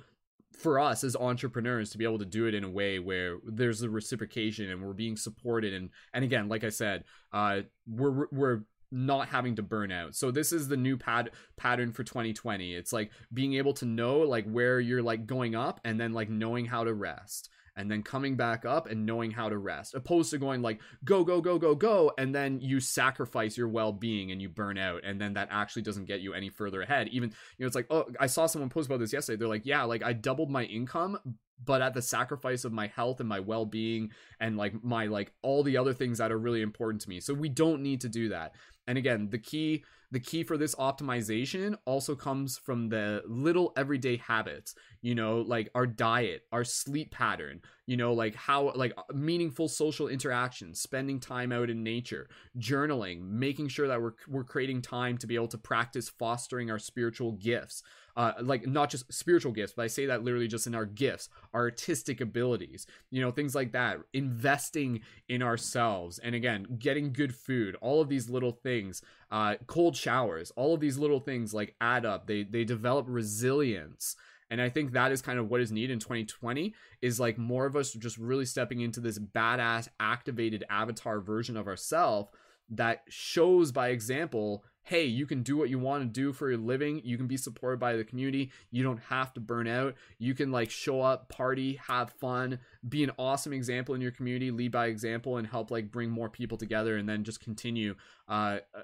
[0.60, 3.81] for us as entrepreneurs to be able to do it in a way where there's
[3.81, 7.03] a reciprocation and we're being supported and and again like i said
[7.34, 8.61] uh we're we're
[8.91, 10.15] not having to burn out.
[10.15, 12.73] So this is the new pad pattern for 2020.
[12.73, 16.30] It's like being able to know like where you're like going up and then like
[16.30, 17.49] knowing how to rest
[17.80, 21.23] and then coming back up and knowing how to rest opposed to going like go
[21.23, 25.19] go go go go and then you sacrifice your well-being and you burn out and
[25.19, 27.07] then that actually doesn't get you any further ahead.
[27.07, 29.38] Even you know it's like oh i saw someone post about this yesterday.
[29.38, 31.18] They're like yeah like i doubled my income
[31.64, 34.11] but at the sacrifice of my health and my well-being
[34.41, 37.22] and like my like all the other things that are really important to me.
[37.22, 38.56] So we don't need to do that.
[38.88, 44.18] And again the key the key for this optimization also comes from the little everyday
[44.18, 49.03] habits you know like our diet our sleep pattern you know like how like uh,
[49.14, 52.27] meaningful social interactions spending time out in nature
[52.57, 56.80] journaling making sure that we're we're creating time to be able to practice fostering our
[56.80, 57.84] spiritual gifts
[58.19, 61.30] uh, like not just spiritual gifts, but I say that literally just in our gifts,
[61.53, 64.99] our artistic abilities, you know, things like that, investing
[65.30, 66.19] in ourselves.
[66.19, 70.80] And again, getting good food, all of these little things, uh, cold showers, all of
[70.80, 72.27] these little things like add up.
[72.27, 74.15] They, they develop resilience.
[74.49, 77.65] And I think that is kind of what is needed in 2020 is like more
[77.65, 82.30] of us just really stepping into this badass activated avatar version of ourselves
[82.72, 86.57] that shows by example hey, you can do what you want to do for your
[86.57, 86.99] living.
[87.03, 88.49] You can be supported by the community.
[88.72, 89.94] You don't have to burn out.
[90.18, 92.57] You can like show up, party, have fun,
[92.88, 96.28] be an awesome example in your community, lead by example, and help like bring more
[96.28, 97.94] people together, and then just continue
[98.28, 98.82] uh, uh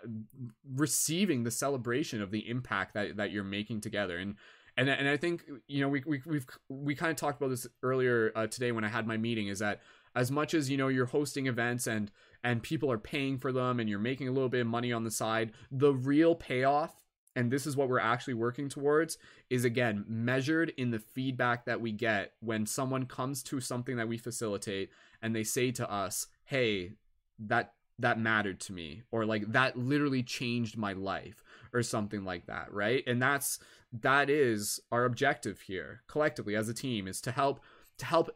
[0.75, 4.19] receiving the celebration of the impact that that you're making together.
[4.19, 4.35] And
[4.77, 7.65] and and I think you know we we we've we kind of talked about this
[7.81, 9.47] earlier uh, today when I had my meeting.
[9.47, 9.81] Is that
[10.15, 12.11] as much as you know you're hosting events and
[12.45, 15.03] and people are paying for them and you're making a little bit of money on
[15.03, 16.93] the side, the real payoff
[17.35, 19.17] and this is what we're actually working towards
[19.49, 24.07] is again measured in the feedback that we get when someone comes to something that
[24.07, 24.89] we facilitate
[25.21, 26.93] and they say to us hey
[27.37, 31.43] that that mattered to me or like that literally changed my life
[31.73, 33.03] or something like that right?
[33.07, 33.59] And that's
[33.91, 37.59] that is our objective here collectively as a team is to help
[37.97, 38.29] to help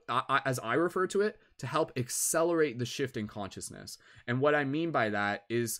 [0.45, 3.97] as i refer to it to help accelerate the shift in consciousness.
[4.27, 5.79] And what I mean by that is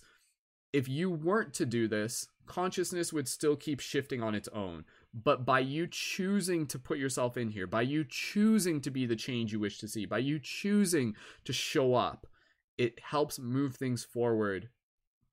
[0.72, 4.84] if you weren't to do this, consciousness would still keep shifting on its own.
[5.12, 9.16] But by you choosing to put yourself in here, by you choosing to be the
[9.16, 12.26] change you wish to see, by you choosing to show up,
[12.78, 14.68] it helps move things forward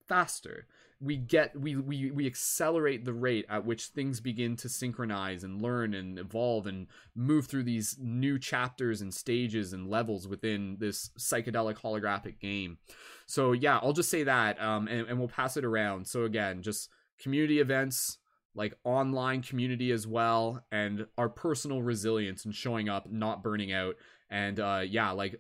[0.08, 0.66] faster
[1.00, 5.62] we get we we we accelerate the rate at which things begin to synchronize and
[5.62, 11.10] learn and evolve and move through these new chapters and stages and levels within this
[11.20, 12.80] psychedelic holographic game.
[13.28, 16.08] So yeah i'll just say that um and, and we'll pass it around.
[16.08, 18.18] So again just community events
[18.56, 23.96] like online community as well and our personal resilience and showing up not burning out.
[24.32, 25.40] And uh yeah like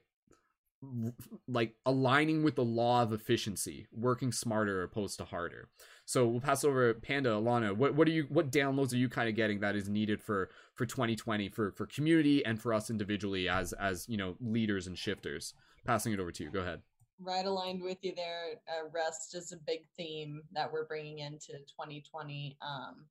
[1.47, 5.69] like aligning with the law of efficiency, working smarter opposed to harder.
[6.05, 7.75] So we'll pass over Panda Alana.
[7.75, 10.49] What what are you what downloads are you kind of getting that is needed for
[10.75, 14.97] for 2020 for for community and for us individually as as you know leaders and
[14.97, 15.53] shifters?
[15.85, 16.51] Passing it over to you.
[16.51, 16.81] Go ahead.
[17.19, 18.59] Right aligned with you there.
[18.67, 22.57] Uh, rest is a big theme that we're bringing into 2020.
[22.61, 23.05] Um,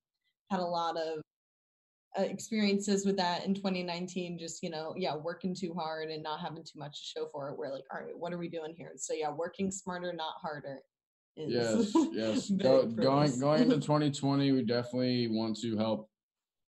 [0.50, 1.22] had a lot of
[2.24, 6.64] experiences with that in 2019 just you know yeah working too hard and not having
[6.64, 7.58] too much to show for it.
[7.58, 8.92] We're like all right what are we doing here?
[8.96, 10.80] So yeah working smarter not harder
[11.36, 12.50] yes yes.
[12.56, 16.08] Go, going going into 2020 we definitely want to help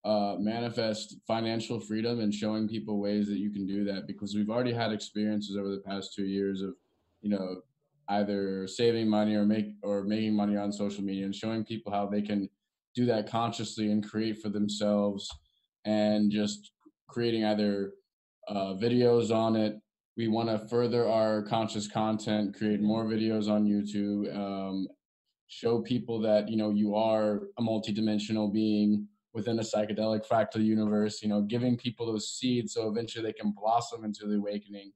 [0.05, 4.49] uh, manifest financial freedom and showing people ways that you can do that because we've
[4.49, 6.73] already had experiences over the past two years of
[7.21, 7.61] you know
[8.09, 12.07] either saving money or make or making money on social media and showing people how
[12.07, 12.49] they can
[12.95, 15.29] do that consciously and create for themselves
[15.85, 16.71] and just
[17.07, 17.93] creating either
[18.47, 19.75] uh, videos on it.
[20.17, 24.87] We want to further our conscious content, create more videos on YouTube, um,
[25.47, 31.21] show people that you know you are a multidimensional being within a psychedelic fractal universe.
[31.23, 34.91] You know, giving people those seeds so eventually they can blossom into the awakening.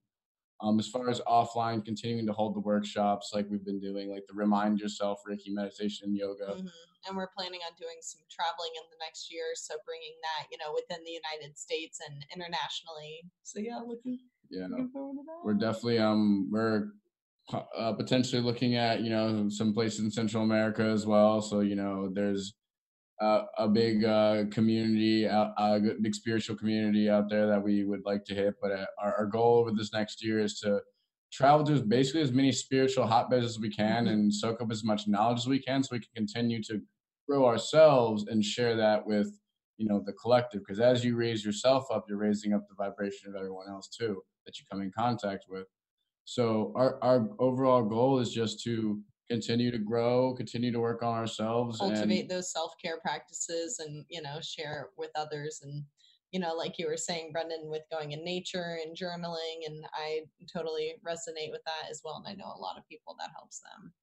[0.61, 4.23] Um, as far as offline, continuing to hold the workshops like we've been doing, like
[4.27, 6.55] the remind yourself Reiki meditation yoga.
[6.55, 10.47] Mm-hmm and we're planning on doing some traveling in the next year so bringing that
[10.51, 14.19] you know within the united states and internationally so yeah looking
[14.49, 14.91] yeah looking
[15.43, 16.89] we're definitely um we're
[17.77, 21.75] uh, potentially looking at you know some places in central america as well so you
[21.75, 22.53] know there's
[23.21, 28.25] uh, a big uh, community, a big spiritual community out there that we would like
[28.25, 28.55] to hit.
[28.61, 30.81] But uh, our, our goal over this next year is to
[31.31, 34.11] travel to basically as many spiritual hotbeds as we can Mhm.
[34.11, 36.81] and soak up as much knowledge as we can so we can continue to
[37.27, 39.39] grow ourselves and share that with
[39.77, 43.29] you know the collective because as you raise yourself up you're raising up the vibration
[43.29, 45.67] of everyone else too that you come in contact with.
[46.25, 51.17] So our our overall goal is just to continue to grow continue to work on
[51.17, 55.61] ourselves cultivate those self-care practices and you know share with others.
[55.63, 55.83] And
[56.31, 60.21] you know like you were saying Brendon with going in nature and journaling and i
[60.51, 63.61] totally resonate with that as well and i know a lot of people that helps
[63.61, 63.93] them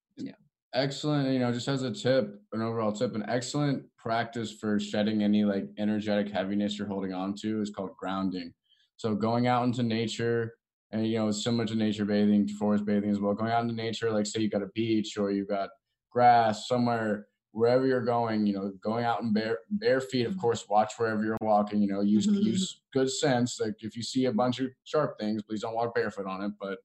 [0.74, 5.22] excellent you know just as a tip an overall tip an excellent practice for shedding
[5.22, 8.52] any like energetic heaviness you're holding on to is called grounding
[8.97, 10.55] so going out into nature
[10.92, 13.74] and you know it's similar to nature bathing forest bathing as well going out into
[13.74, 15.70] nature like say you got a beach or you got
[16.12, 20.68] grass somewhere wherever you're going you know going out in bare bare feet of course
[20.68, 22.44] watch wherever you're walking you know use Mhm.
[22.44, 25.94] use good sense like if you see a bunch of sharp things please don't walk
[25.97, 26.78] barefoot on it but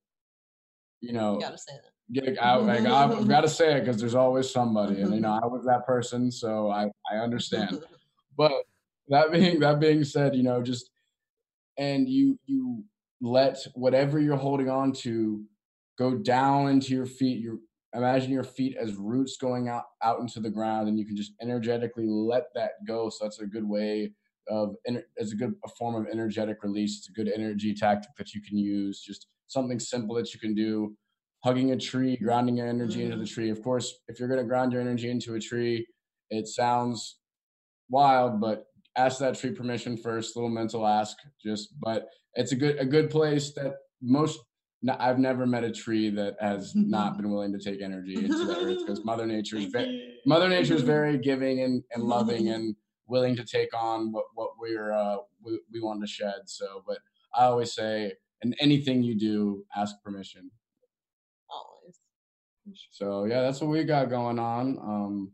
[1.01, 2.65] you know you gotta say that get out.
[2.65, 5.65] Like I've got to say it because there's always somebody, and you know I was
[5.65, 7.83] that person, so I I understand.
[8.37, 8.51] But
[9.07, 10.89] that being that being said, you know just
[11.77, 12.83] and you you
[13.21, 15.43] let whatever you're holding on to
[15.97, 17.39] go down into your feet.
[17.39, 17.61] You
[17.93, 21.33] imagine your feet as roots going out out into the ground, and you can just
[21.41, 23.09] energetically let that go.
[23.09, 24.11] So that's a good way
[24.47, 26.97] of it's a good a form of energetic release.
[26.97, 29.01] It's a good energy tactic that you can use.
[29.01, 30.95] Just something simple that you can do
[31.45, 32.25] hugging a tree, mm-hmm.
[32.25, 33.23] grounding your energy into mm-hmm.
[33.23, 33.49] the tree.
[33.51, 35.85] Of course, if you're going to ground your energy into a tree,
[36.31, 37.19] it sounds
[37.87, 38.65] wild, but
[38.97, 40.35] ask that tree permission first.
[40.35, 44.39] Little mental ask, just but it's a good a good place that most.
[44.87, 48.57] I've never met a tree that has not been willing to take energy into the
[48.57, 52.75] earth because Mother Nature is very Mother Nature is very giving and, and loving and
[53.07, 56.41] willing to take on what what we're uh, we, we want to shed.
[56.45, 56.97] So, but
[57.35, 60.49] I always say, in anything you do, ask permission.
[62.91, 64.77] So yeah, that's what we got going on.
[64.79, 65.31] Um,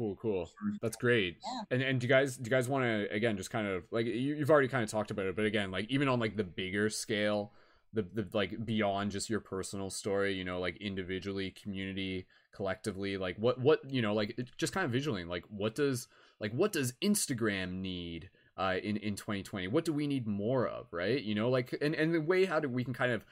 [0.00, 0.50] Cool, cool.
[0.80, 1.36] That's great.
[1.44, 1.60] Yeah.
[1.72, 4.06] And and do you guys do you guys want to again just kind of like
[4.06, 6.44] you, you've already kind of talked about it, but again, like even on like the
[6.44, 7.52] bigger scale,
[7.92, 13.36] the the like beyond just your personal story, you know, like individually, community, collectively, like
[13.36, 16.08] what what you know, like just kind of visually, like what does
[16.38, 19.68] like what does Instagram need uh in in 2020?
[19.68, 21.22] What do we need more of, right?
[21.22, 23.22] You know, like and and the way how do we can kind of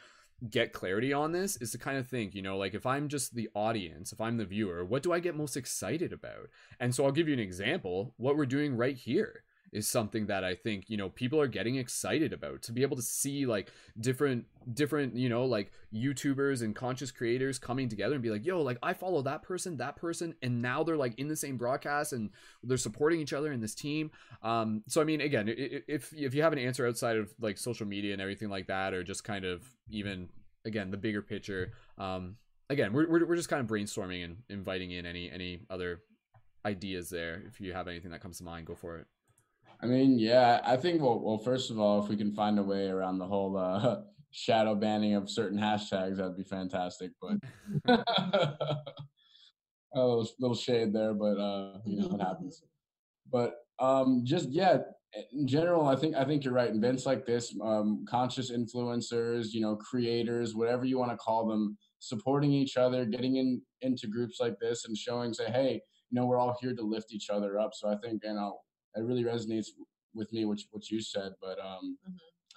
[0.50, 3.34] get clarity on this is to kind of think, you know, like if I'm just
[3.34, 6.48] the audience, if I'm the viewer, what do I get most excited about?
[6.78, 8.14] And so I'll give you an example.
[8.16, 11.76] What we're doing right here is something that I think, you know, people are getting
[11.76, 13.70] excited about to be able to see like
[14.00, 18.62] different different, you know, like YouTubers and conscious creators coming together and be like, "Yo,
[18.62, 22.12] like I follow that person, that person, and now they're like in the same broadcast
[22.12, 22.30] and
[22.62, 24.10] they're supporting each other in this team."
[24.42, 27.86] Um so I mean, again, if if you have an answer outside of like social
[27.86, 30.28] media and everything like that or just kind of even
[30.64, 32.36] again, the bigger picture, um
[32.70, 36.00] again, we're we're, we're just kind of brainstorming and inviting in any any other
[36.64, 37.42] ideas there.
[37.46, 39.06] If you have anything that comes to mind, go for it.
[39.80, 42.62] I mean, yeah, I think well, well, first of all, if we can find a
[42.62, 44.00] way around the whole uh,
[44.30, 47.12] shadow banning of certain hashtags, that'd be fantastic.
[47.20, 47.38] But
[49.94, 52.62] a little, little shade there, but uh, you know what happens.
[53.30, 54.78] But um, just yeah,
[55.32, 56.74] in general, I think I think you're right.
[56.74, 61.78] Events like this, um, conscious influencers, you know, creators, whatever you want to call them,
[62.00, 65.80] supporting each other, getting in into groups like this, and showing, say, hey,
[66.10, 67.70] you know, we're all here to lift each other up.
[67.74, 68.58] So I think you know
[68.94, 69.68] it really resonates
[70.14, 71.32] with me, which what you said.
[71.40, 71.98] But um,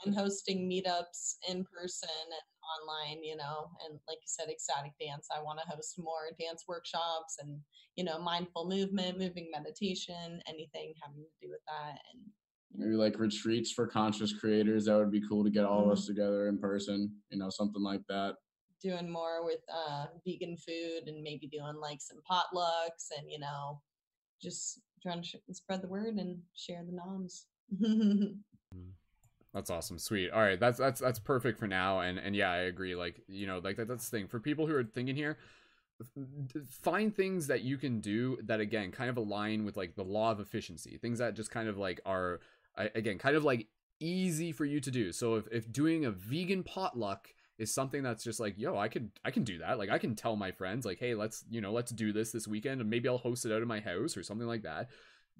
[0.05, 2.47] and hosting meetups in person and
[2.79, 5.27] online, you know, and like you said, ecstatic dance.
[5.35, 7.59] I want to host more dance workshops and,
[7.95, 11.99] you know, mindful movement, moving meditation, anything having to do with that.
[12.11, 12.23] And
[12.73, 14.85] maybe like retreats for conscious creators.
[14.85, 17.11] That would be cool to get all of us together in person.
[17.29, 18.35] You know, something like that.
[18.81, 23.81] doing more with uh, vegan food and maybe doing like some potlucks and, you know,
[24.41, 27.45] just trying to sh- spread the word and share the noms.
[28.73, 28.91] Mm.
[29.53, 29.99] That's awesome.
[29.99, 30.31] Sweet.
[30.31, 30.57] All right.
[30.57, 31.99] That's that's that's perfect for now.
[31.99, 32.95] And and yeah, I agree.
[32.95, 34.27] Like, you know, like that, that's the thing.
[34.27, 35.37] For people who are thinking here,
[36.69, 40.31] find things that you can do that again kind of align with like the law
[40.31, 40.97] of efficiency.
[40.97, 42.39] Things that just kind of like are
[42.77, 43.67] again kind of like
[43.99, 45.11] easy for you to do.
[45.11, 49.11] So if if doing a vegan potluck is something that's just like, yo, I could
[49.23, 49.77] I can do that.
[49.77, 52.47] Like I can tell my friends like, "Hey, let's, you know, let's do this this
[52.47, 54.89] weekend and maybe I'll host it out of my house or something like that."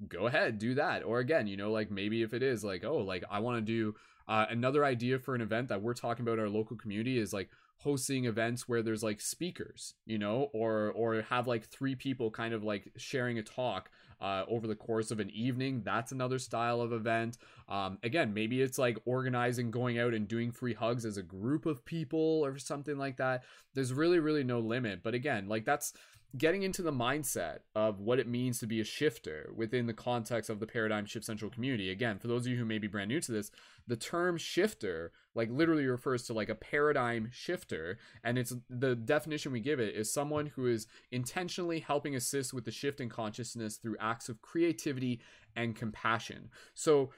[0.08, 2.98] go ahead do that or again you know like maybe if it is like oh
[2.98, 3.96] like i want to do
[4.28, 7.50] uh, another idea for an event that we're talking about our local community is like
[7.78, 12.54] hosting events where there's like speakers you know or or have like three people kind
[12.54, 13.90] of like sharing a talk
[14.22, 17.38] uh, over the course of an evening that's another style of event.
[17.68, 21.66] Um, again maybe it's like organizing going out and doing free hugs as a group
[21.66, 23.44] of people or something like that.
[23.74, 25.94] There's really really no limit but again like that's
[26.38, 30.50] getting into the mindset of what it means to be a shifter within the context
[30.50, 31.90] of the paradigm shift central community.
[31.90, 33.52] Again for those of you who may be brand new to this
[33.88, 37.98] the term shifter like literally refers to like a paradigm shifter.
[38.24, 42.66] And it's the definition we give it is someone who is intentionally helping assist with
[42.66, 45.22] the shift in consciousness through acts of creativity
[45.56, 46.50] and compassion.
[46.74, 47.12] So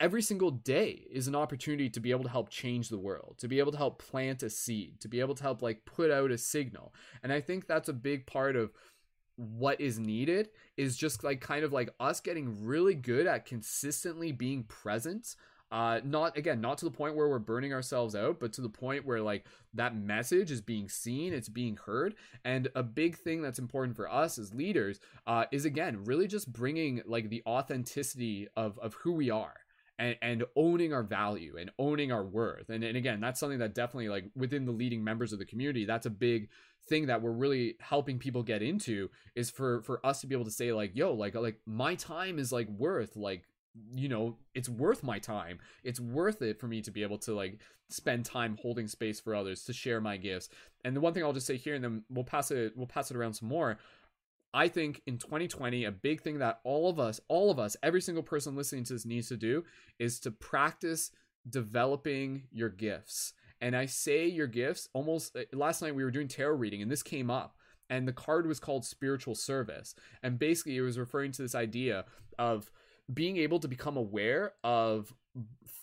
[0.00, 3.46] every single day is an opportunity to be able to help change the world, to
[3.46, 6.30] be able to help plant a seed, to be able to help like put out
[6.30, 6.94] a signal.
[7.22, 8.72] And I think that's a big part of
[9.36, 14.32] what is needed is just like kind of like us getting really good at consistently
[14.32, 15.34] being present
[15.72, 18.68] uh not again not to the point where we're burning ourselves out but to the
[18.68, 22.14] point where like that message is being seen it's being heard
[22.44, 26.52] and a big thing that's important for us as leaders uh is again really just
[26.52, 29.54] bringing like the authenticity of of who we are
[30.00, 32.70] and, and owning our value and owning our worth.
[32.70, 35.84] And, and again, that's something that definitely like within the leading members of the community,
[35.84, 36.48] that's a big
[36.88, 40.46] thing that we're really helping people get into is for for us to be able
[40.46, 43.44] to say like, yo, like like my time is like worth like
[43.94, 47.32] you know it's worth my time it's worth it for me to be able to
[47.32, 50.48] like spend time holding space for others to share my gifts
[50.84, 53.12] and the one thing i'll just say here and then we'll pass it we'll pass
[53.12, 53.78] it around some more
[54.52, 58.00] I think in 2020, a big thing that all of us, all of us, every
[58.00, 59.64] single person listening to this needs to do
[59.98, 61.10] is to practice
[61.48, 63.32] developing your gifts.
[63.60, 66.90] And I say your gifts almost uh, last night we were doing tarot reading and
[66.90, 67.56] this came up
[67.88, 69.94] and the card was called spiritual service.
[70.22, 72.04] And basically it was referring to this idea
[72.38, 72.70] of
[73.12, 75.12] being able to become aware of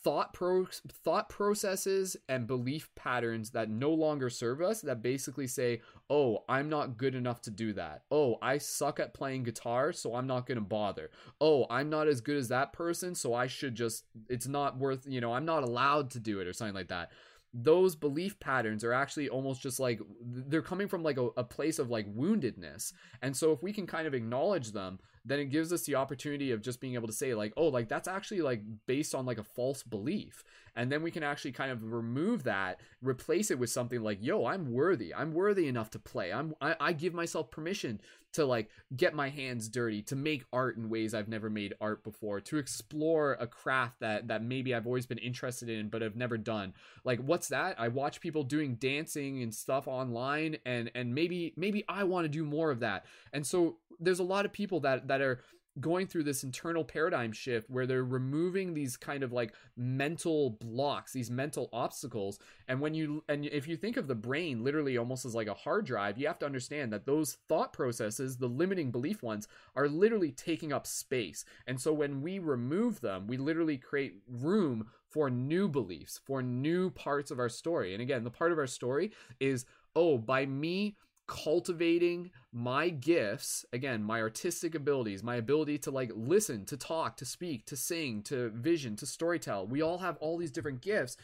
[0.08, 0.66] thought pro
[1.04, 6.70] thought processes and belief patterns that no longer serve us that basically say oh i'm
[6.70, 8.04] not good enough to do that.
[8.10, 11.10] Oh i suck at playing guitar so i'm not going to bother.
[11.42, 15.06] Oh i'm not as good as that person so i should just it's not worth
[15.06, 17.12] you know i'm not allowed to do it or something like that.
[17.54, 21.80] Those belief patterns are actually almost just like they're coming from like a, a, place
[21.80, 22.94] of like woundedness.
[23.22, 26.52] And so if we can kind of acknowledge them then it gives us the opportunity
[26.52, 29.38] of just being able to say like oh like that's actually like based on like
[29.38, 30.44] a false belief.
[30.76, 34.45] And then we can actually kind of remove that replace it with something like yo
[34.45, 35.14] i'm worthy.
[35.14, 36.32] I'm worthy enough to play.
[36.32, 37.99] I'm i, I give myself permission
[38.34, 42.04] to like get my hands dirty to make art in ways i've never made art
[42.04, 46.16] before to explore a craft that that maybe i've always been interested in but have
[46.16, 46.74] never done.
[47.04, 47.80] Like what's that?
[47.80, 52.30] I watch people doing dancing and stuff online and and maybe maybe i want to
[52.30, 53.06] do more of that.
[53.34, 55.39] And so there's a lot of people that that are
[55.80, 61.14] going through this internal paradigm shift where they're removing these kind of like mental blocks
[61.14, 62.39] these mental obstacles.
[62.68, 65.53] And when you and if you think of the brain literally almost as like a
[65.53, 69.88] hard drive you have to understand that those thought processes the limiting belief ones are
[69.88, 71.45] literally taking up space.
[71.68, 76.89] And so when we remove them we literally create room for new beliefs for new
[76.91, 77.94] parts of our story.
[77.94, 79.65] And again the part of our story is
[79.95, 80.95] oh by me
[81.28, 87.26] cultivating my gifts again my artistic abilities my ability to like listen to talk to
[87.26, 89.68] speak to sing to vision to storytell.
[89.68, 91.18] We all have all these different gifts.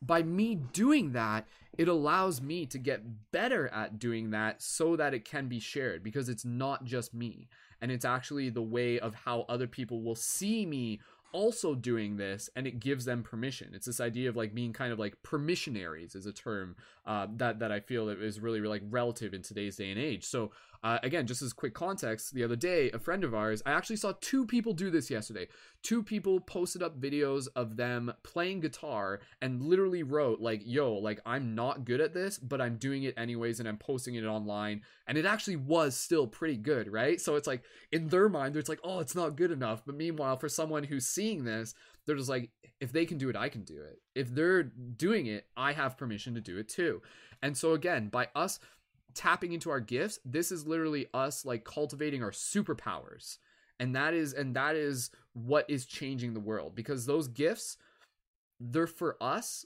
[0.00, 1.46] By me doing that
[1.78, 6.02] it allows me to get better at doing that so that it can be shared
[6.02, 7.48] because it's not just me.
[7.80, 11.00] And it's actually the way of how other people will see me
[11.32, 13.72] also doing this and it gives them permission.
[13.74, 16.76] It's this idea of like being kind of like permissionaries is a term
[17.06, 20.24] uh, that that i feel is really like relative in today's day and age.
[20.24, 20.52] So
[20.82, 23.96] uh, again, just as quick context, the other day, a friend of ours, I actually
[23.96, 25.46] saw two people do this yesterday.
[25.82, 31.20] Two people posted up videos of them playing guitar and literally wrote, like, yo, like,
[31.24, 34.82] I'm not good at this, but I'm doing it anyways and I'm posting it online.
[35.06, 37.20] And it actually was still pretty good, right?
[37.20, 39.82] So it's like, in their mind, it's like, oh, it's not good enough.
[39.86, 41.74] But meanwhile, for someone who's seeing this,
[42.06, 42.50] they're just like,
[42.80, 44.00] if they can do it, I can do it.
[44.16, 47.02] If they're doing it, I have permission to do it too.
[47.40, 48.58] And so, again, by us
[49.14, 53.38] tapping into our gifts this is literally us like cultivating our superpowers.
[53.80, 57.76] And that is and that is what is changing the world because those gifts
[58.60, 59.64] they're for us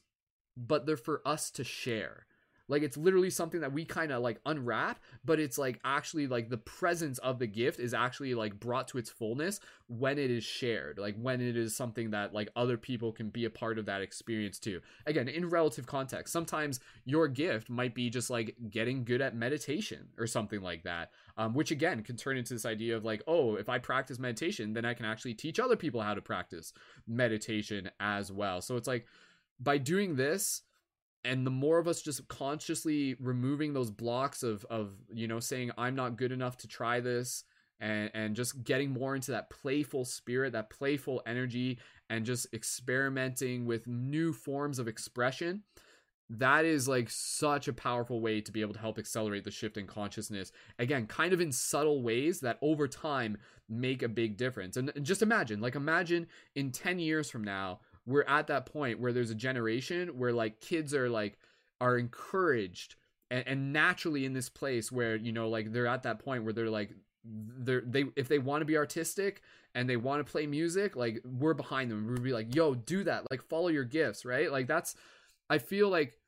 [0.56, 2.26] but they're for us to share
[2.68, 6.48] like it's literally something that we kind of like unwrap, but it's like actually like
[6.48, 10.44] the presence of the gift is actually like brought to its fullness when it is
[10.44, 10.98] shared.
[10.98, 14.02] Like when it is something that like other people can be a part of that
[14.02, 14.80] experience too.
[15.06, 20.08] Again, in relative context, sometimes your gift might be just like getting good at meditation
[20.18, 21.10] or something like that.
[21.38, 24.72] Um, which again can turn into this idea of like, oh, if I practice meditation,
[24.72, 26.72] then I can actually teach other people how to practice
[27.06, 28.62] meditation as well.
[28.62, 29.06] So it's like
[29.60, 30.62] by doing this,
[31.26, 35.70] and the more of us just consciously removing those blocks of of you know saying
[35.76, 37.44] i'm not good enough to try this
[37.80, 41.78] and and just getting more into that playful spirit that playful energy
[42.08, 45.62] and just experimenting with new forms of expression
[46.28, 49.76] that is like such a powerful way to be able to help accelerate the shift
[49.76, 50.50] in consciousness.
[50.78, 53.38] Again kind of in subtle ways that over time
[53.68, 54.76] make a big difference.
[54.76, 59.00] And, and just imagine like imagine in 10 years from now we're at that point
[59.00, 61.38] where there's a generation where like kids are like
[61.80, 62.94] are encouraged
[63.30, 66.52] and, and naturally in this place where you know like they're at that point where
[66.52, 66.90] they're like
[67.24, 69.42] they're they if they want to be artistic
[69.74, 72.06] and they want to play music like we're behind them.
[72.06, 73.24] We'll be like yo do that.
[73.30, 74.50] Like follow your gifts right?
[74.50, 74.94] Like that's
[75.50, 76.18] i feel like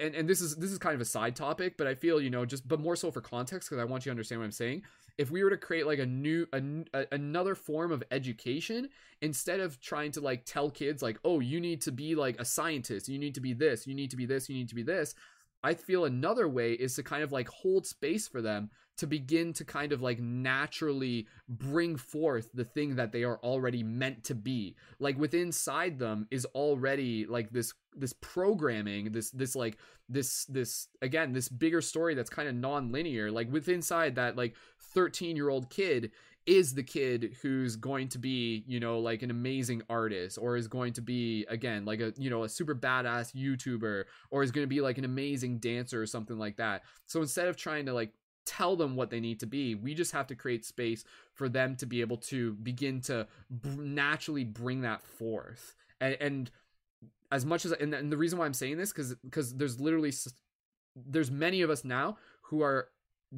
[0.00, 2.30] and, and this is this is kind of a side topic but i feel you
[2.30, 4.52] know just but more so for context because i want you to understand what i'm
[4.52, 4.82] saying
[5.16, 6.62] if we were to create like a new a,
[6.92, 8.88] a, another form of education
[9.20, 12.44] instead of trying to like tell kids like oh you need to be like a
[12.44, 13.08] scientist.
[13.08, 13.86] You need to be this.
[13.86, 14.48] You need to be this.
[14.48, 15.14] You need to be this
[15.64, 19.52] i feel another way is to kind of like hold space for them to begin
[19.54, 24.34] to kind of like naturally bring forth the thing that they are already meant to
[24.34, 24.76] be.
[24.98, 30.88] Like within inside them is already like this this programming this this like this this
[31.02, 33.30] again this bigger story that's kind of non-linear.
[33.30, 34.54] Like within inside that like
[34.94, 36.12] 13 year old kid
[36.46, 40.68] is the kid who's going to be you know like an amazing artist or is
[40.68, 44.62] going to be again like a you know a super badass youtuber or is going
[44.62, 46.82] to be like an amazing dancer or something like that.
[47.06, 48.12] So instead of trying to like
[48.44, 49.74] tell them what they need to be.
[49.74, 53.26] We just have to create space for them to be able to begin to
[53.62, 55.74] b- naturally bring that forth.
[56.00, 56.50] And, and
[57.34, 60.12] as much as and, and the reason why I'm saying this because because there's literally
[60.94, 62.88] there's many of us now who are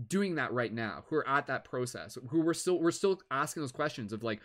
[0.08, 3.62] doing that right now who are at that process who we're still we're still asking
[3.62, 4.40] those questions of like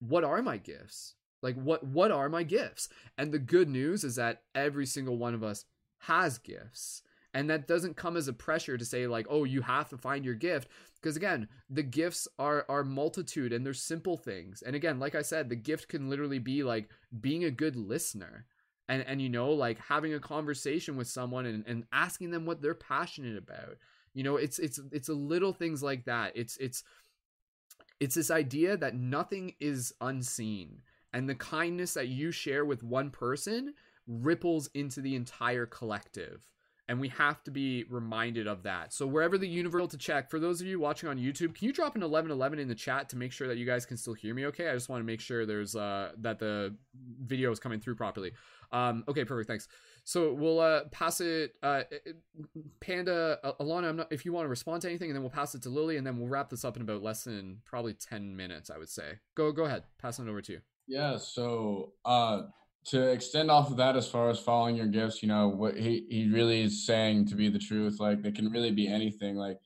[0.00, 4.16] what are my gifts like what what are my gifts and the good news is
[4.16, 5.64] that every single one of us
[6.00, 7.02] has gifts
[7.34, 10.24] and that doesn't come as a pressure to say like oh you have to find
[10.24, 10.68] your gift.
[10.96, 14.62] Because again the gifts are are multitude and they're simple things.
[14.62, 16.90] And again like i said the gift can literally be like
[17.20, 18.46] being a good listener.
[18.88, 22.60] And and you know like having a conversation with someone and, and asking them what
[22.60, 23.76] they're passionate about.
[24.14, 26.32] You know it's it's it's a little things like that.
[26.34, 26.82] It's it's
[28.00, 30.80] it's this idea that nothing is unseen.
[31.12, 33.74] And the kindness that you share with one person
[34.06, 36.46] ripples into the entire collective
[36.90, 38.92] and we have to be reminded of that.
[38.92, 41.72] So wherever the universe to check, for those of you watching on YouTube, can you
[41.72, 44.34] drop an 1111 in the chat to make sure that you guys can still hear
[44.34, 44.68] me okay?
[44.68, 46.74] I just want to make sure there's uh that the
[47.22, 48.32] video is coming through properly.
[48.72, 49.68] Um okay, perfect, thanks.
[50.02, 51.82] So we'll uh pass it uh
[52.80, 55.54] Panda uh, Alana, not if you want to respond to anything and then we'll pass
[55.54, 58.34] it to Lily and then we'll wrap this up in about less than probably 10
[58.34, 59.20] minutes, I would say.
[59.36, 59.84] Go go ahead.
[60.02, 60.60] Pass it over to you.
[60.88, 62.42] Yeah, so uh
[62.86, 66.06] to extend off of that as far as following your gifts you know what he,
[66.08, 69.58] he really is saying to be the truth like it can really be anything like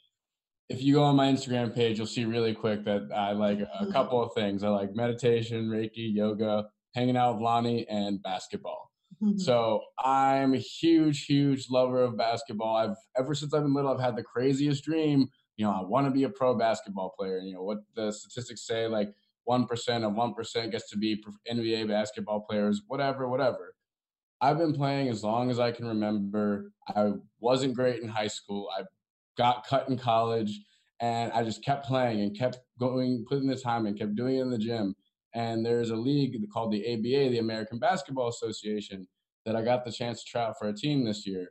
[0.69, 3.63] if you go on my instagram page you'll see really quick that i like a
[3.63, 3.93] mm-hmm.
[3.93, 6.65] couple of things i like meditation reiki yoga
[6.95, 8.91] hanging out with lonnie and basketball
[9.23, 9.39] mm-hmm.
[9.39, 14.01] so i'm a huge huge lover of basketball i've ever since i've been little i've
[14.01, 17.55] had the craziest dream you know i want to be a pro basketball player you
[17.55, 19.11] know what the statistics say like
[19.49, 23.75] 1% of 1% gets to be NBA basketball players, whatever, whatever.
[24.41, 26.73] I've been playing as long as I can remember.
[26.95, 28.69] I wasn't great in high school.
[28.77, 28.83] I
[29.37, 30.61] got cut in college
[31.01, 34.43] and I just kept playing and kept going, putting the time and kept doing it
[34.43, 34.95] in the gym.
[35.35, 39.07] And there's a league called the ABA, the American Basketball Association,
[39.45, 41.49] that I got the chance to try out for a team this year.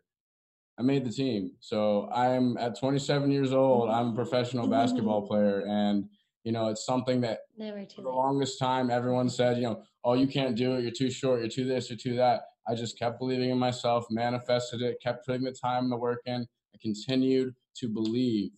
[0.80, 1.52] I made the team.
[1.60, 3.90] So I'm at 27 years old.
[3.90, 6.06] I'm a professional basketball player and–
[6.44, 10.14] you know, it's something that Never for the longest time everyone said, you know, oh,
[10.14, 10.82] you can't do it.
[10.82, 11.40] You're too short.
[11.40, 11.90] You're too this.
[11.90, 12.41] You're too that.
[12.68, 16.22] I just kept believing in myself, manifested it, kept putting the time and the work
[16.26, 16.45] in.
[16.74, 18.52] I continued to believe.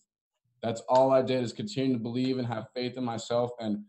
[0.62, 3.52] That's all I did is continue to believe and have faith in myself.
[3.60, 3.84] And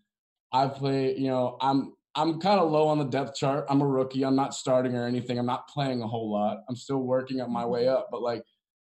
[0.52, 3.66] I play, you know, I'm I'm kind of low on the depth chart.
[3.68, 4.24] I'm a rookie.
[4.24, 5.38] I'm not starting or anything.
[5.38, 6.58] I'm not playing a whole lot.
[6.68, 7.96] I'm still working up my way mm-hmm.
[7.96, 8.08] up.
[8.10, 8.42] But like,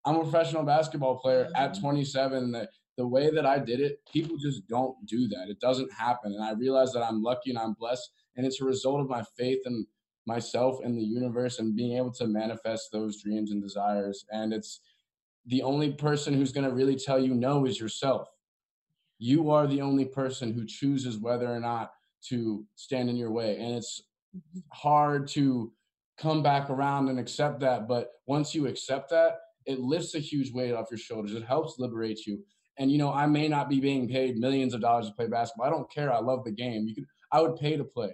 [0.04, 1.80] I'm a professional basketball player at mm-hmm.
[1.80, 5.48] 27 that the way that I did it, people just don't do that.
[5.48, 6.32] It doesn't happen.
[6.32, 8.10] And I realize that I'm lucky and I'm blessed.
[8.36, 9.86] And it's a result of my faith in
[10.26, 14.24] myself and the universe and being able to manifest those dreams and desires.
[14.30, 14.80] And it's
[15.46, 18.28] the only person who's going to really tell you no is yourself.
[19.18, 21.92] You are the only person who chooses whether or not
[22.28, 23.58] to stand in your way.
[23.58, 24.02] And it's
[24.72, 25.72] hard to
[26.16, 27.86] come back around and accept that.
[27.86, 29.34] But once you accept that,
[29.66, 31.34] it lifts a huge weight off your shoulders.
[31.34, 32.42] It helps liberate you.
[32.78, 35.66] And you know, I may not be being paid millions of dollars to play basketball.
[35.66, 36.12] I don't care.
[36.12, 36.86] I love the game.
[36.88, 38.12] You could, I would pay to play.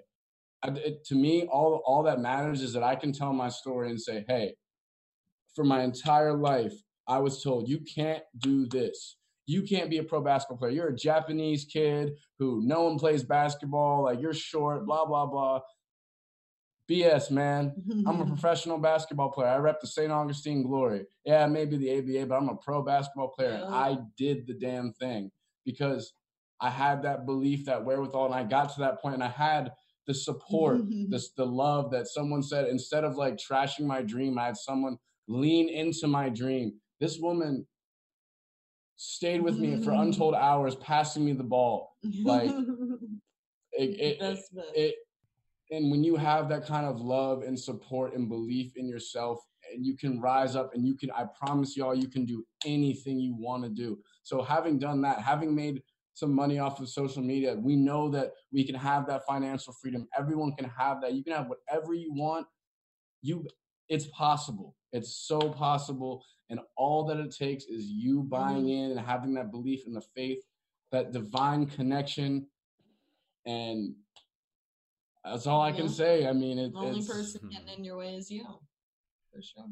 [0.63, 3.91] I, it, to me, all all that matters is that I can tell my story
[3.91, 4.55] and say, "Hey,
[5.55, 6.75] for my entire life,
[7.07, 9.17] I was told you can't do this.
[9.47, 10.73] You can't be a pro basketball player.
[10.73, 14.05] You're a Japanese kid who no one plays basketball.
[14.05, 14.87] Like you're short.
[14.87, 15.61] Blah blah blah.
[16.91, 17.73] BS, man.
[18.07, 19.49] I'm a professional basketball player.
[19.49, 20.11] I rep the St.
[20.11, 21.07] Augustine Glory.
[21.25, 23.63] Yeah, maybe the ABA, but I'm a pro basketball player.
[23.65, 25.31] And I did the damn thing
[25.65, 26.13] because
[26.61, 29.71] I had that belief, that wherewithal, and I got to that point and I had
[30.07, 34.47] the support, this the love that someone said, instead of like trashing my dream, I
[34.47, 34.99] had someone
[35.29, 36.75] lean into my dream.
[36.99, 37.67] This woman
[38.97, 41.97] stayed with me for untold hours, passing me the ball.
[42.25, 42.51] Like
[43.73, 44.39] it, it,
[44.75, 44.95] it,
[45.71, 49.39] and when you have that kind of love and support and belief in yourself
[49.73, 53.19] and you can rise up and you can i promise y'all you can do anything
[53.19, 53.99] you want to do.
[54.23, 55.83] So having done that having made
[56.15, 60.09] some money off of social media we know that we can have that financial freedom.
[60.17, 61.15] Everyone can have that.
[61.15, 62.47] You can have whatever you want.
[63.23, 63.47] You
[63.89, 64.77] it's possible.
[64.93, 66.25] It's so possible.
[66.49, 68.91] And all that it takes is you buying mm-hmm.
[68.91, 70.41] in and having that belief in the faith
[70.91, 72.47] that divine connection
[73.47, 73.95] and
[75.25, 75.93] that's all I can Yeah.
[75.93, 76.27] say.
[76.27, 78.45] I mean, it, The only it's person getting in your way is you,
[79.33, 79.69] for sure.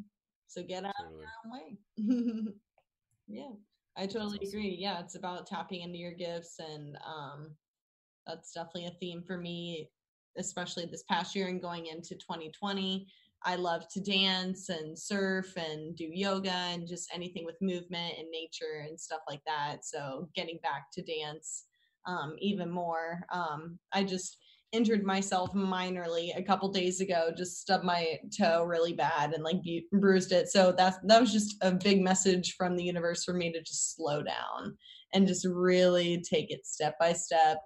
[0.47, 1.25] So get out Totally.
[1.25, 2.55] of your own way.
[3.29, 3.51] yeah,
[3.97, 4.49] I totally awesome.
[4.49, 4.77] agree.
[4.79, 7.57] Yeah, it's about tapping into your gifts, and um,
[8.27, 9.91] that's definitely a theme for me,
[10.37, 13.07] especially this past year and going into 2020.
[13.45, 18.29] I love to dance and surf and do yoga and just anything with movement and
[18.31, 19.85] nature and stuff like that.
[19.85, 21.66] So getting back to dance
[22.07, 23.20] um, even more.
[23.33, 24.39] Um, I just
[24.73, 29.62] injured myself minorly a couple days ago just stubbed my toe really bad and like
[29.62, 30.49] bu- bruised it.
[30.49, 33.97] So that's that was just a big message from the universe for me to just
[33.97, 34.77] slow down
[35.15, 37.59] and just really take it step by step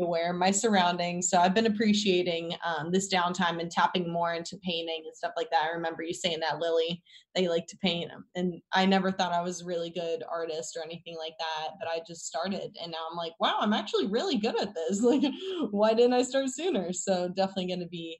[0.00, 1.28] aware of my surroundings.
[1.28, 5.50] So i've been appreciating um, this downtime and tapping more into painting and stuff like
[5.50, 5.64] that.
[5.64, 7.02] I remember you saying that lily
[7.34, 10.76] that you like to paint and i never thought i was a really good artist
[10.76, 14.06] or anything like that but i just started and now i'm like wow i'm actually
[14.06, 15.02] really good at this.
[15.08, 15.22] Like
[15.70, 16.92] why didn't i start sooner?
[16.92, 18.18] So definitely going to be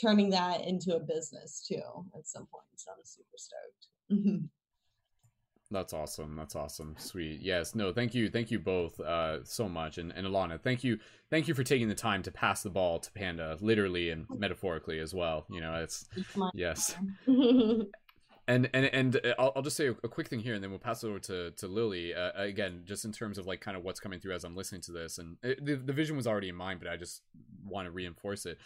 [0.00, 1.82] turning that into a business too
[2.16, 4.48] at some point so i'm super stoked
[5.70, 6.34] That's awesome.
[6.36, 6.94] That's awesome.
[6.98, 7.40] Sweet.
[7.42, 7.74] Yes.
[7.74, 7.92] No.
[7.92, 8.30] Thank you.
[8.30, 10.98] Thank you both uh, so much, and and Alana, thank you.
[11.30, 14.98] Thank you for taking the time to pass the ball to Panda, literally and metaphorically
[14.98, 15.44] as well.
[15.50, 16.06] You know, it's
[16.54, 16.96] yes.
[18.48, 20.70] And and and uh, I'll, I'll just say a, a quick thing here, and then
[20.70, 22.14] we'll pass it over to to Lily.
[22.14, 24.80] Uh, again, just in terms of like kind of what's coming through as I'm listening
[24.82, 27.20] to this, and it, the the vision was already in mind, but I just
[27.62, 28.56] want to reinforce it.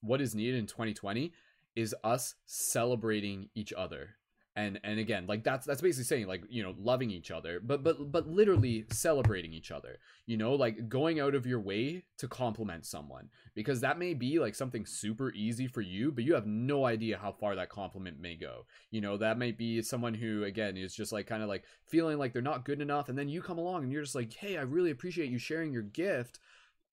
[0.00, 1.32] What is needed in 2020
[1.74, 4.10] is us celebrating each other,
[4.56, 7.82] and and again, like that's that's basically saying like you know loving each other, but
[7.82, 9.98] but but literally celebrating each other.
[10.26, 14.38] You know, like going out of your way to compliment someone because that may be
[14.38, 18.20] like something super easy for you, but you have no idea how far that compliment
[18.20, 21.48] may go you know that might be someone who again is just like kind of
[21.48, 24.14] like feeling like they're not good enough and then you come along and you're just
[24.14, 26.38] like hey i really appreciate you sharing your gift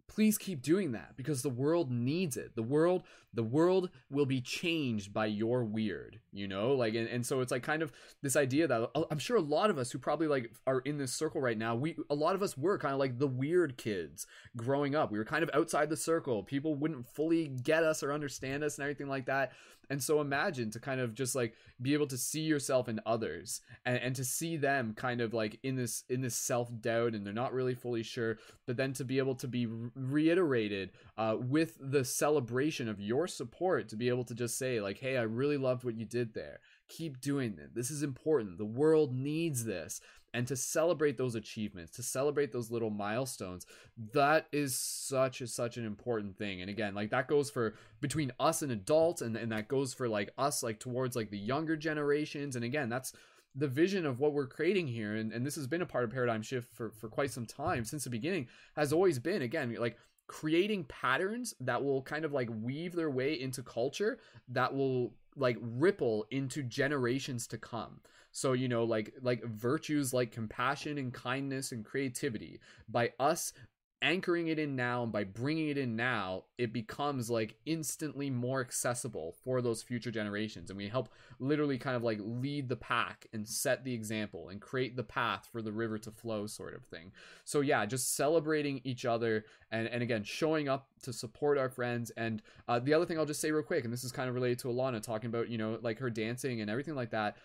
[0.09, 2.55] please keep doing that because the world needs it.
[2.55, 3.03] The world
[3.33, 6.73] the world will be changed by your weird you know?
[6.73, 7.91] Like and, and so it's like kind of
[8.21, 10.97] this idea that uh, i'm sure a lot of us who probably like are in
[10.97, 13.77] this circle right now we a lot of us were kind of like the weird
[13.77, 14.25] kids
[14.55, 15.11] growing up.
[15.11, 16.43] We were kind of outside the circle.
[16.43, 19.53] People wouldn't fully get us or understand us and everything like that
[19.89, 23.61] and so imagine to kind of just like be able to see yourself in others
[23.85, 27.33] and, and to see them kind of like in this in this self-doubt and they're
[27.33, 32.05] not really fully sure but then to be able to be reiterated uh, with the
[32.05, 35.83] celebration of your support to be able to just say like hey i really loved
[35.83, 36.59] what you did there
[36.89, 38.57] keep doing it this is important.
[38.57, 40.01] The world needs this.
[40.31, 43.65] And to celebrate those achievements to celebrate those little milestones
[44.13, 46.61] that is such a such an important thing.
[46.61, 50.07] And again like that goes for between us and adults and, and that goes for
[50.07, 52.55] like us like towards like the younger generations.
[52.55, 53.13] And again that's
[53.55, 55.15] the vision of what we're creating here.
[55.15, 57.83] And, and this has been a part of paradigm shift for, for quite some time
[57.83, 59.97] since the beginning has always been again like
[60.29, 65.57] creating patterns that will kind of like weave their way into culture that will like
[65.61, 68.01] ripple into generations to come.
[68.31, 72.59] So you know like like virtues like compassion and kindness and creativity.
[72.87, 73.53] By us
[74.01, 78.61] anchoring it in now and by bringing it in now it becomes like instantly more
[78.61, 80.69] accessible for those future generations.
[80.69, 81.09] And we help
[81.39, 85.49] literally kind of like lead the pack and set the example and create the path
[85.51, 87.11] for the river to flow sort of thing.
[87.43, 92.09] So yeah just celebrating each other and and again showing up to support our friends.
[92.15, 94.35] And uh, the other thing i'll just say real quick and this is kind of
[94.35, 97.35] related to alana talking about you know like her dancing and everything like that.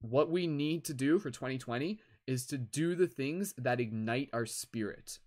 [0.00, 4.46] What we need to do for 2020 is to do the things that ignite our
[4.46, 5.18] spirit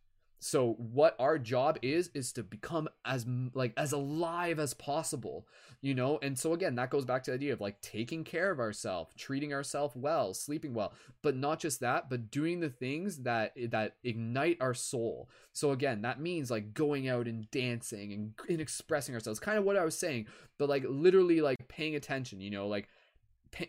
[0.44, 5.46] so what our job is is to become as like as alive as possible
[5.84, 6.20] you know?
[6.22, 9.14] And so again that goes back to the idea of like taking care of ourselves
[9.18, 10.94] treating ourselves well sleeping well.
[11.22, 15.30] But not just that but doing the things that that ignite our soul.
[15.54, 19.40] So again that means like going out and dancing and, and expressing ourselves.
[19.40, 20.28] Kind of what i was saying
[20.58, 22.68] but like literally like paying attention you know?
[22.68, 22.88] Like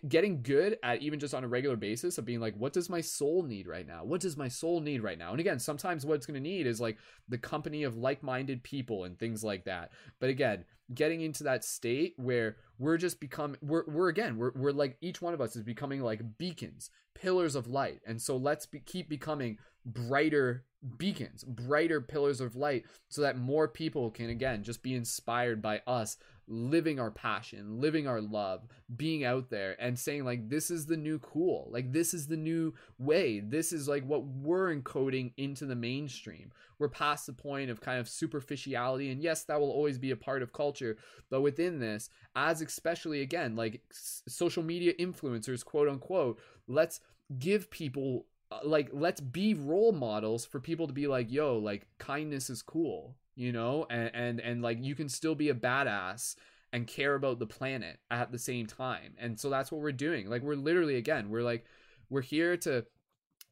[0.08, 3.00] getting good at even just on a regular basis of being like what does my
[3.00, 4.04] soul need right now?
[4.04, 5.32] What does my soul need right now?
[5.32, 6.98] And again sometimes what it's going to need is like
[7.28, 9.90] the company of like-minded people and things like that.
[10.20, 10.64] But again
[10.94, 15.20] getting into that state where we're just become we're, we're again we're, we're like each
[15.20, 18.00] one of us is becoming like beacons pillars of light.
[18.06, 20.64] And so let's be, keep becoming brighter
[20.98, 25.80] beacons brighter pillars of light so that more people can again just be inspired by
[25.86, 26.16] us
[26.48, 30.96] living our passion, living our love, being out there and saying like this is the
[30.96, 31.68] new cool.
[31.70, 33.40] Like this is the new way.
[33.40, 36.52] This is like what we're encoding into the mainstream.
[36.78, 40.16] We're past the point of kind of superficiality and yes, that will always be a
[40.16, 40.96] part of culture,
[41.30, 47.00] but within this, as especially again like social media influencers, quote unquote, let's
[47.38, 51.86] give people Uh, like let's be role models for people to be like yo like
[51.98, 53.86] kindness is cool you know?
[53.90, 56.36] And and and like you can still be a badass
[56.72, 59.14] and care about the planet at the same time.
[59.18, 60.28] And so that's what we're doing.
[60.28, 61.64] Like we're literally again we're like
[62.10, 62.84] we're here to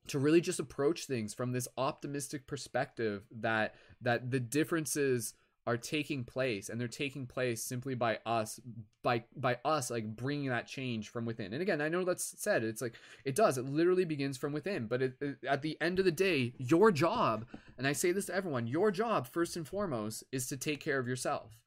[0.08, 5.34] to really just approach things from this optimistic perspective that that the differences
[5.66, 8.58] are taking place and they're taking place simply by us
[9.02, 12.64] by by us like bringing that change from within and again i know that's said
[12.64, 15.98] it's like it does it literally begins from within but it, it, at the end
[15.98, 17.44] of the day your job
[17.76, 20.98] and i say this to everyone your job first and foremost is to take care
[20.98, 21.60] of yourself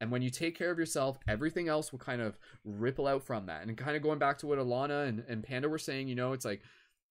[0.00, 3.46] and when you take care of yourself, everything else will kind of ripple out from
[3.46, 3.66] that.
[3.66, 6.32] And kind of going back to what Alana and, and Panda were saying, you know,
[6.32, 6.62] it's like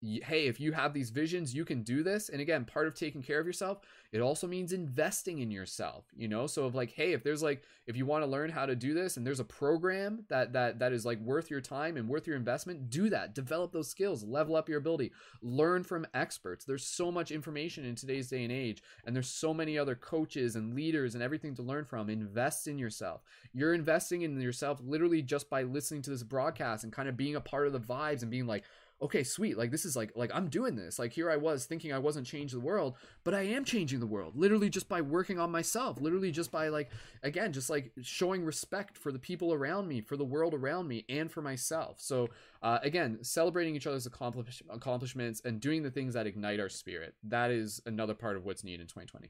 [0.02, 2.30] hey, if you have these visions, you can do this.
[2.30, 3.80] And again, part of taking care of yourself,
[4.12, 6.48] it also means investing in yourself, you know?
[6.48, 8.94] So of like, hey, if there's like if you want to learn how to do
[8.94, 12.28] this and there's a program that that that is like worth your time and worth
[12.28, 13.36] your investment, do that.
[13.36, 15.12] Develop those skills, level up your ability,
[15.42, 16.64] learn from experts.
[16.64, 20.56] There's so much information in today's day and age, and there's so many other coaches
[20.56, 22.10] and leaders and everything to learn from.
[22.10, 23.22] Invest in yourself.
[23.54, 27.36] You're investing in yourself literally just by listening to this broadcast and kind of being
[27.36, 28.64] a part of the vibes and being like,
[29.02, 29.58] okay, sweet.
[29.58, 31.00] Like this is like like I'm doing this.
[31.00, 34.08] Like here I was thinking I wasn't changing the world, but I am changing the
[34.08, 34.36] world.
[34.36, 36.00] Literally just by working on myself.
[36.02, 36.92] Literally just by like
[37.24, 41.06] again, just like showing respect for the people around me, for the world around me,
[41.10, 42.00] and for myself.
[42.00, 42.30] So
[42.62, 47.16] uh, again, celebrating each other's accomplish- accomplishments and doing the things that ignite our spirit.
[47.24, 49.30] That is another part of what's needed in 2020.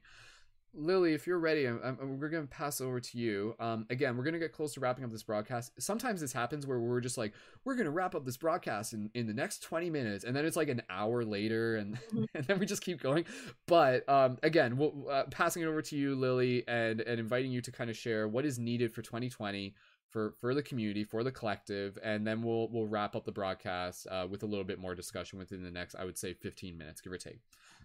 [0.73, 3.55] Lily, if you're ready, I'm, I'm, we're going to pass over to you.
[3.59, 5.71] Um, again, we're going to get close to wrapping up this broadcast.
[5.79, 7.33] Sometimes this happens where we're just like,
[7.65, 10.23] we're going to wrap up this broadcast in, in the next 20 minutes.
[10.23, 12.23] And then it's like an hour later and, mm-hmm.
[12.35, 13.25] and then we just keep going.
[13.67, 17.61] But um, again, we'll, uh, passing it over to you, Lily, and, and inviting you
[17.61, 19.73] to kind of share what is needed for 2020
[20.09, 21.97] for, for the community, for the collective.
[22.03, 25.39] And then we'll, we'll wrap up the broadcast uh, with a little bit more discussion
[25.39, 27.39] within the next, I would say 15 minutes, give or take.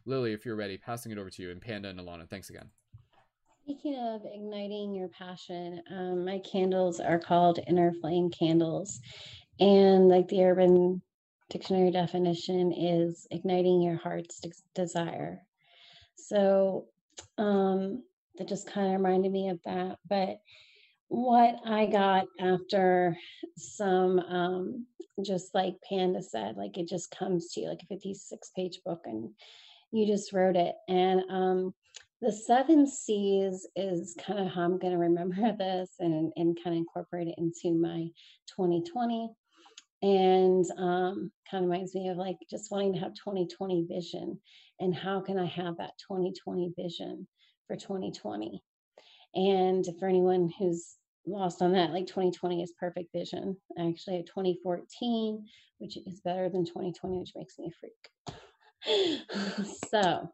[0.07, 1.51] Lily, if you're ready, passing it over to you.
[1.51, 2.71] And Panda and Alana, thanks again.
[3.63, 9.01] Speaking of igniting your passion, um, my candles are called inner flame candles.
[9.59, 11.01] And like the urban
[11.49, 14.43] dictionary definition is igniting your heart's
[14.75, 15.41] desire.
[16.17, 16.87] So
[17.39, 18.03] um,
[18.37, 19.99] that just kind of reminded me of that.
[20.09, 20.41] But
[21.09, 23.17] what I got after
[23.57, 24.87] some, um,
[25.25, 29.03] just like Panda said, like it just comes to you like a 56 page book
[29.07, 29.31] and
[29.95, 30.75] you just wrote it.
[30.89, 31.75] And um,
[32.21, 36.75] the seven C's is kind of how I'm going to remember this and, and kind
[36.75, 38.09] of incorporate it into my
[38.57, 39.31] 2020.
[40.03, 44.39] And um, kind of reminds me of like just wanting to have 2020 vision
[44.81, 47.27] and how can I have that 2020 vision
[47.67, 48.63] for 2020.
[49.35, 50.97] And for anyone who's
[51.27, 53.57] lost on that, like 2020 is perfect vision.
[53.79, 55.47] I actually have 2014,
[55.79, 58.37] which is better than 2020, which makes me a freak.
[59.91, 60.29] so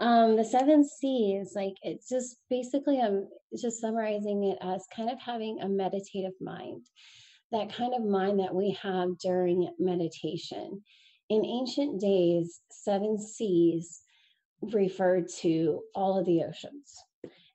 [0.00, 3.28] um, the seven C's, like it's just basically I'm
[3.60, 6.86] just summarizing it as kind of having a meditative mind,
[7.52, 10.82] that kind of mind that we have during meditation.
[11.28, 14.02] In ancient days, seven seas
[14.60, 17.04] referred to all of the oceans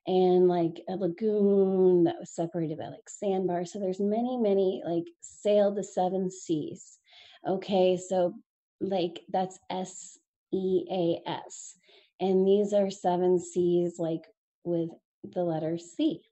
[0.06, 3.72] and like a lagoon that was separated by like sandbars.
[3.72, 6.98] So there's many, many like sailed the seven seas.
[7.46, 8.34] Okay, so
[8.80, 10.17] like that's S
[10.52, 11.74] E A S.
[12.20, 14.24] And these are seven C's, like
[14.64, 14.90] with
[15.22, 16.22] the letter C.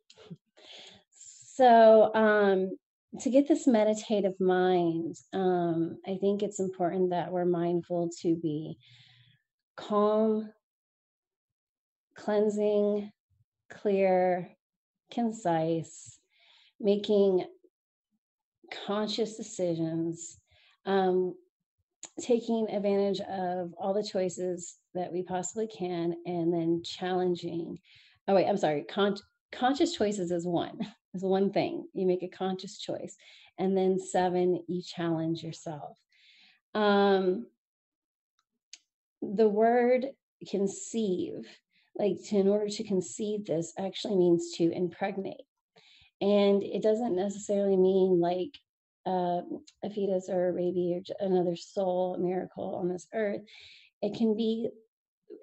[1.10, 2.76] So, um,
[3.20, 8.76] to get this meditative mind, um, I think it's important that we're mindful to be
[9.76, 10.51] calm,
[12.14, 13.10] cleansing,
[13.70, 14.51] clear,
[15.10, 16.18] concise,
[16.80, 17.44] making
[18.86, 20.38] conscious decisions,
[20.84, 21.34] um,
[22.20, 27.78] taking advantage of all the choices that we possibly can, and then challenging.
[28.26, 28.84] Oh, wait, I'm sorry.
[28.84, 29.16] Con-
[29.52, 30.78] conscious choices is one,
[31.14, 31.86] is one thing.
[31.93, 33.16] You make a conscious choice.
[33.59, 35.98] And then seven, you challenge yourself.
[36.74, 37.47] Um,
[39.22, 40.06] the word
[40.48, 41.47] conceive,
[41.98, 45.40] like to, in order to conceive this, actually means to impregnate.
[46.20, 48.59] And it doesn't necessarily mean like
[49.07, 49.41] uh,
[49.85, 53.43] a fetus or a baby or another soul, miracle on this earth.
[54.03, 54.69] It can be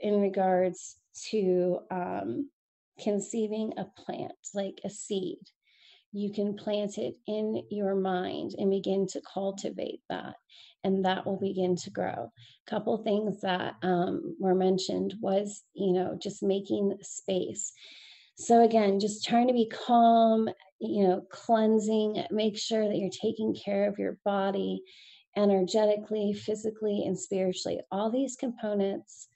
[0.02, 0.98] in regards
[1.30, 2.50] to um,
[3.02, 5.40] conceiving a plant, like a seed.
[6.12, 10.36] You can plant it in your mind and begin to cultivate that,
[10.84, 12.32] and that will begin to grow.
[12.68, 17.74] A couple things that um, were mentioned was, you know, just making space.
[18.36, 20.50] So, again, just trying to be calm,
[20.84, 24.84] you know, cleansing, make sure that you're taking care of your body
[25.36, 27.80] energetically, physically, and spiritually.
[27.92, 29.28] All these components.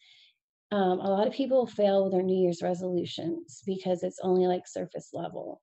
[0.72, 4.68] Um, a lot of people fail with their New Year's resolutions because it's only like
[4.68, 5.62] surface level.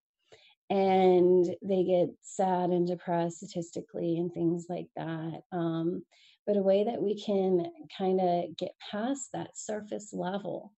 [0.70, 5.42] And they get sad and depressed statistically and things like that.
[5.52, 6.04] Um,
[6.46, 7.66] but a way that we can
[7.96, 10.72] kind of get past that surface level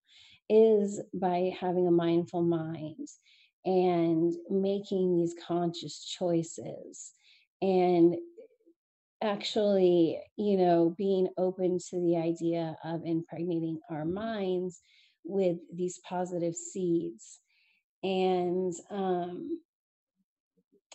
[0.49, 3.09] is by having a mindful mind
[3.67, 7.13] and making these conscious choices.
[7.61, 8.17] And
[9.23, 14.83] actually you know being open to the idea of impregnating our minds
[15.25, 17.41] with these positive seeds.
[18.03, 19.61] And um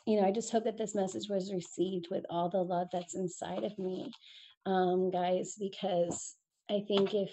[0.07, 3.13] you know i just hope that this message was received with all the love that's
[3.13, 4.11] inside of me
[4.65, 6.35] um guys because
[6.71, 7.29] i think if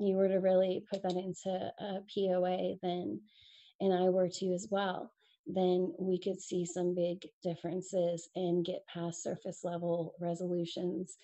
[0.00, 3.20] you were to really put that into a POA, then,
[3.80, 5.12] and I were to as well,
[5.46, 11.16] then we could see some big differences and get past surface level resolutions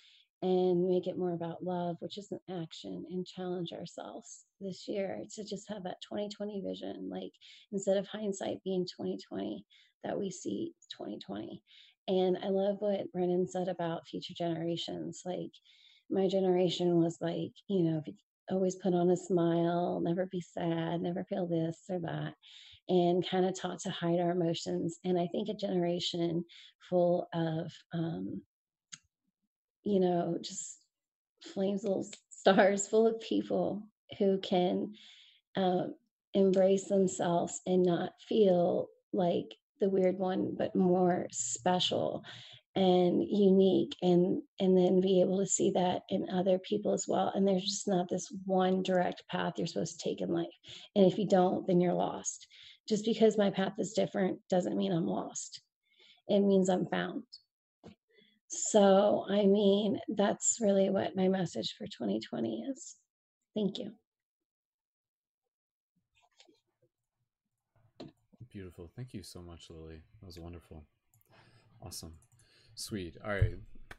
[0.42, 5.22] and make it more about love, which is an action, and challenge ourselves this year
[5.34, 7.08] to just have that 2020 vision.
[7.10, 7.32] Like
[7.72, 9.64] instead of hindsight being 2020,
[10.04, 11.62] that we see 2020.
[12.08, 15.22] And I love what Brendon said about future generations.
[15.24, 15.52] Like
[16.10, 18.14] my generation was like, you know, if you
[18.50, 22.34] always put on a smile, never be sad, never feel this or that,
[22.88, 24.98] and kind of taught to hide our emotions.
[25.04, 26.44] And I think a generation
[26.88, 28.42] full of, um,
[29.82, 30.78] you know, just
[31.42, 33.82] flames, little stars, full of people
[34.18, 34.94] who can
[35.56, 35.84] uh,
[36.34, 42.24] embrace themselves and not feel like the weird one, but more special
[42.76, 47.32] and unique and and then be able to see that in other people as well
[47.34, 50.46] and there's just not this one direct path you're supposed to take in life
[50.94, 52.46] and if you don't then you're lost.
[52.86, 55.62] Just because my path is different doesn't mean i'm lost.
[56.28, 57.22] It means i'm found.
[58.48, 62.96] So i mean that's really what my message for 2020 is.
[63.54, 63.92] Thank you.
[68.52, 68.90] Beautiful.
[68.94, 70.02] Thank you so much lily.
[70.20, 70.84] That was wonderful.
[71.82, 72.14] Awesome
[72.76, 73.16] Sweet.
[73.24, 73.56] All right.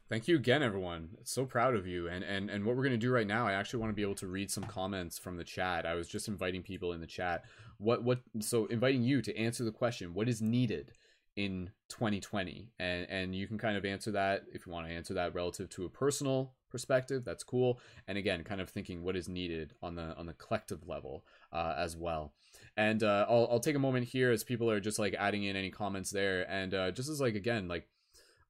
[0.08, 1.18] Thank you again, everyone.
[1.24, 2.08] So proud of you.
[2.08, 4.14] And and and what we're gonna do right now, I actually want to be able
[4.16, 5.84] to read some comments from the chat.
[5.84, 7.44] I was just inviting people in the chat.
[7.78, 8.20] What what?
[8.38, 10.92] So inviting you to answer the question: What is needed
[11.34, 12.70] in 2020?
[12.78, 15.68] And and you can kind of answer that if you want to answer that relative
[15.70, 17.24] to a personal perspective.
[17.24, 17.80] That's cool.
[18.06, 21.74] And again, kind of thinking what is needed on the on the collective level uh,
[21.76, 22.32] as well.
[22.76, 25.56] And uh, I'll I'll take a moment here as people are just like adding in
[25.56, 26.48] any comments there.
[26.48, 27.88] And uh, just as like again like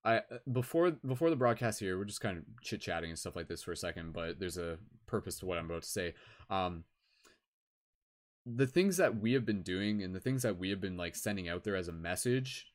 [0.04, 3.48] I before before the broadcast here, we're just kind of chit chatting and stuff like
[3.48, 6.14] this for a second, but there's a purpose to what I'm about to say.
[6.50, 6.84] Um,
[8.46, 11.16] the things that we have been doing and the things that we have been like
[11.16, 12.68] sending out there as a message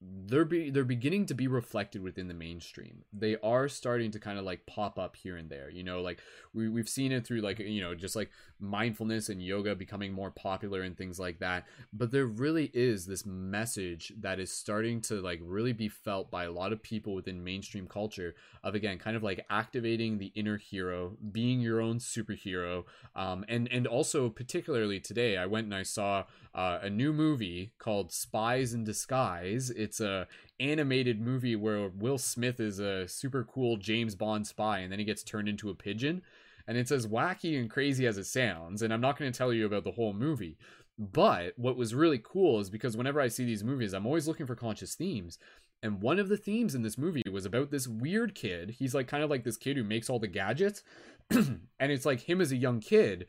[0.00, 3.04] they're be they're beginning to be reflected within the mainstream.
[3.12, 5.70] They are starting to kind of like pop up here and there.
[5.70, 6.20] You know, like
[6.52, 10.30] we we've seen it through like you know just like mindfulness and yoga becoming more
[10.30, 11.66] popular and things like that.
[11.92, 16.44] But there really is this message that is starting to like really be felt by
[16.44, 18.34] a lot of people within mainstream culture
[18.64, 22.84] of again kind of like activating the inner hero, being your own superhero,
[23.14, 26.24] um, and and also particularly today I went and I saw
[26.54, 29.70] uh, a new movie called Spies in Disguise.
[29.70, 30.26] It's a
[30.58, 35.04] animated movie where Will Smith is a super cool James Bond spy, and then he
[35.04, 36.22] gets turned into a pigeon.
[36.66, 38.82] And it's as wacky and crazy as it sounds.
[38.82, 40.58] And I'm not going to tell you about the whole movie.
[40.98, 44.46] But what was really cool is because whenever I see these movies, I'm always looking
[44.46, 45.38] for conscious themes.
[45.82, 48.70] And one of the themes in this movie was about this weird kid.
[48.70, 50.82] He's like kind of like this kid who makes all the gadgets.
[51.30, 53.26] and it's like him as a young kid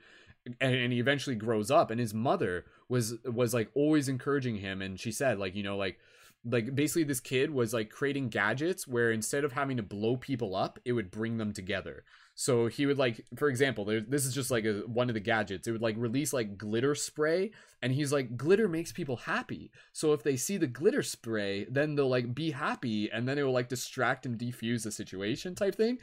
[0.61, 4.81] and, and he eventually grows up and his mother was was like always encouraging him
[4.81, 5.99] and she said like you know like
[6.45, 10.55] like basically this kid was like creating gadgets where instead of having to blow people
[10.55, 12.03] up it would bring them together.
[12.35, 15.19] So he would like for example there, this is just like a, one of the
[15.19, 15.67] gadgets.
[15.67, 17.51] It would like release like glitter spray
[17.81, 19.71] and he's like glitter makes people happy.
[19.93, 23.43] So if they see the glitter spray then they'll like be happy and then it
[23.43, 25.97] will like distract and defuse the situation type thing.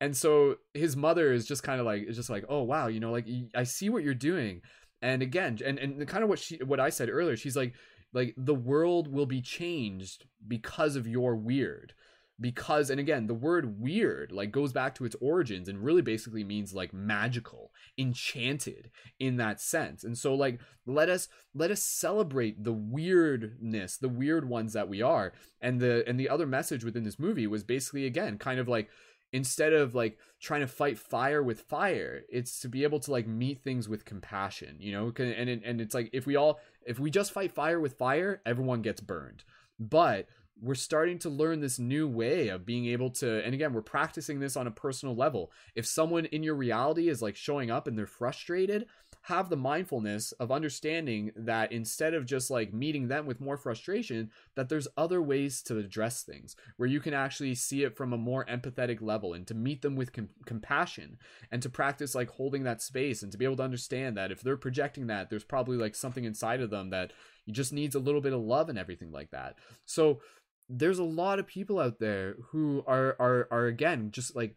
[0.00, 3.00] And so his mother is just kind of like is just like oh wow you
[3.00, 4.62] know like i see what you're doing.
[5.02, 7.74] And again and and kind of what she what i said earlier she's like
[8.14, 11.92] like the world will be changed because of your weird.
[12.40, 16.42] Because and again the word weird like goes back to its origins and really basically
[16.42, 20.02] means like magical enchanted in that sense.
[20.02, 25.00] And so like let us let us celebrate the weirdness the weird ones that we
[25.00, 25.32] are.
[25.60, 28.88] And the and the other message within this movie was basically again kind of like
[29.34, 33.26] instead of like trying to fight fire with fire it's to be able to like
[33.26, 35.12] meet things with compassion you know?
[35.18, 38.80] And and it's like if we all if we just fight fire with fire everyone
[38.80, 39.42] gets burned.
[39.80, 40.28] But
[40.62, 44.38] we're starting to learn this new way of being able to and again we're practicing
[44.38, 45.50] this on a personal level.
[45.74, 48.86] If someone in your reality is like showing up and they're frustrated
[49.24, 54.30] have the mindfulness of understanding that instead of just like meeting them with more frustration
[54.54, 58.18] that there's other ways to address things where you can actually see it from a
[58.18, 61.16] more empathetic level and to meet them with com- compassion
[61.50, 64.42] and to practice like holding that space and to be able to understand that if
[64.42, 67.10] they're projecting that there's probably like something inside of them that
[67.50, 69.54] just needs a little bit of love and everything like that.
[69.86, 70.20] So
[70.68, 74.54] there's a lot of people out there who are are are again just like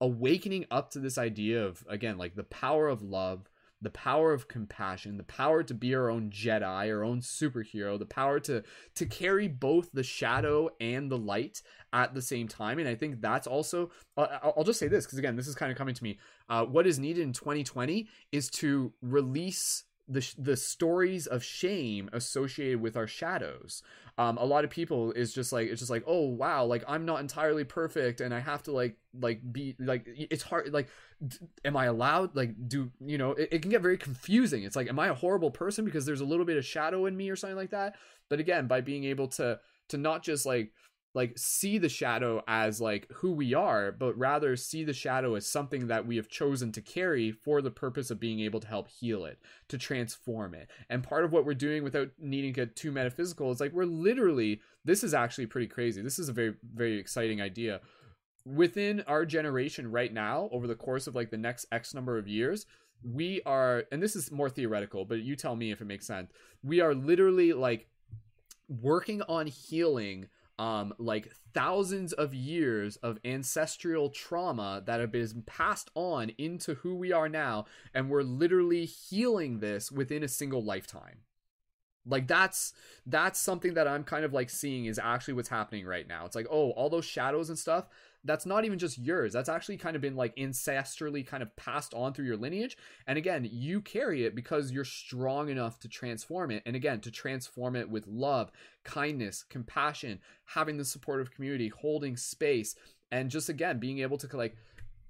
[0.00, 3.48] awakening up to this idea of again like the power of love
[3.84, 8.06] the power of compassion, the power to be our own Jedi, our own superhero, the
[8.06, 11.62] power to to carry both the shadow and the light
[11.92, 12.78] at the same time.
[12.78, 15.70] And I think that's also I'll, I'll just say this because again, this is kind
[15.70, 16.18] of coming to me.
[16.48, 22.80] Uh, what is needed in 2020 is to release the the stories of shame associated
[22.80, 23.82] with our shadows.
[24.18, 27.04] Um, a lot of people is just like it's just like oh wow like I'm
[27.04, 30.88] not entirely perfect and I have to like like be like it's hard like
[31.64, 34.62] am I allowed like do you know it, it can get very confusing.
[34.62, 37.16] It's like am I a horrible person because there's a little bit of shadow in
[37.16, 37.96] me or something like that.
[38.28, 39.58] But again, by being able to
[39.88, 40.72] to not just like
[41.14, 45.46] like see the shadow as like who we are but rather see the shadow as
[45.46, 48.88] something that we have chosen to carry for the purpose of being able to help
[48.88, 49.38] heal it
[49.68, 50.68] to transform it.
[50.90, 53.84] And part of what we're doing without needing to get too metaphysical is like we're
[53.84, 56.02] literally this is actually pretty crazy.
[56.02, 57.80] This is a very very exciting idea.
[58.44, 62.28] Within our generation right now over the course of like the next x number of
[62.28, 62.66] years
[63.02, 66.30] we are and this is more theoretical but you tell me if it makes sense.
[66.62, 67.86] We are literally like
[68.68, 70.28] working on healing
[70.58, 76.94] um, like thousands of years of ancestral trauma that have been passed on into who
[76.94, 81.18] we are now, and we're literally healing this within a single lifetime.
[82.06, 82.74] Like that's
[83.06, 86.26] that's something that I'm kind of like seeing is actually what's happening right now.
[86.26, 87.88] It's like, oh, all those shadows and stuff,
[88.24, 89.32] that's not even just yours.
[89.32, 92.76] That's actually kind of been like ancestrally kind of passed on through your lineage.
[93.06, 96.62] And again, you carry it because you're strong enough to transform it.
[96.64, 98.50] And again, to transform it with love,
[98.82, 102.74] kindness, compassion, having the supportive community, holding space,
[103.10, 104.56] and just again, being able to like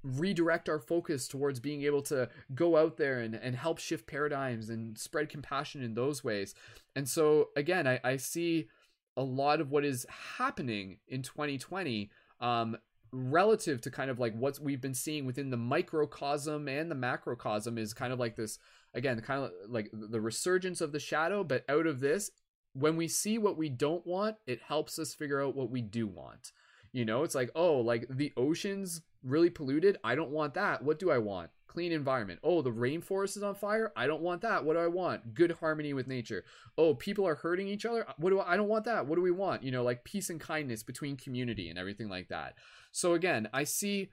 [0.03, 4.69] redirect our focus towards being able to go out there and, and help shift paradigms
[4.69, 6.55] and spread compassion in those ways.
[6.95, 8.69] And so again, I, I see
[9.16, 10.05] a lot of what is
[10.36, 12.11] happening in 2020
[12.41, 12.77] um,
[13.15, 17.78] relative to kind of like what we've been seeing within the microcosm and the macrocosm
[17.78, 18.59] is kind of like this
[18.93, 22.31] again kind of like the resurgence of the shadow but out of this
[22.73, 26.07] when we see what we don't want it helps us figure out what we do
[26.09, 26.51] want
[26.94, 30.98] you know it's like oh like the oceans really polluted i don't want that what
[30.98, 32.38] do i want clean environment.
[32.44, 33.92] Oh, the rainforest is on fire.
[33.96, 34.64] I don't want that.
[34.64, 35.34] What do I want?
[35.34, 36.44] Good harmony with nature.
[36.78, 38.06] Oh, people are hurting each other.
[38.16, 39.06] What do I, I don't want that.
[39.06, 39.64] What do we want?
[39.64, 42.54] You know, like peace and kindness between community and everything like that.
[42.92, 44.10] So again, I see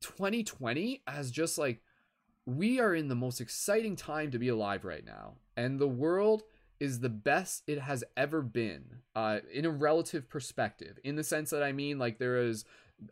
[0.00, 1.82] 2020 as just like
[2.46, 5.34] we are in the most exciting time to be alive right now.
[5.58, 6.44] And the world
[6.80, 8.84] is the best it has ever been
[9.14, 12.64] uh, in a relative perspective in the sense that i mean like there is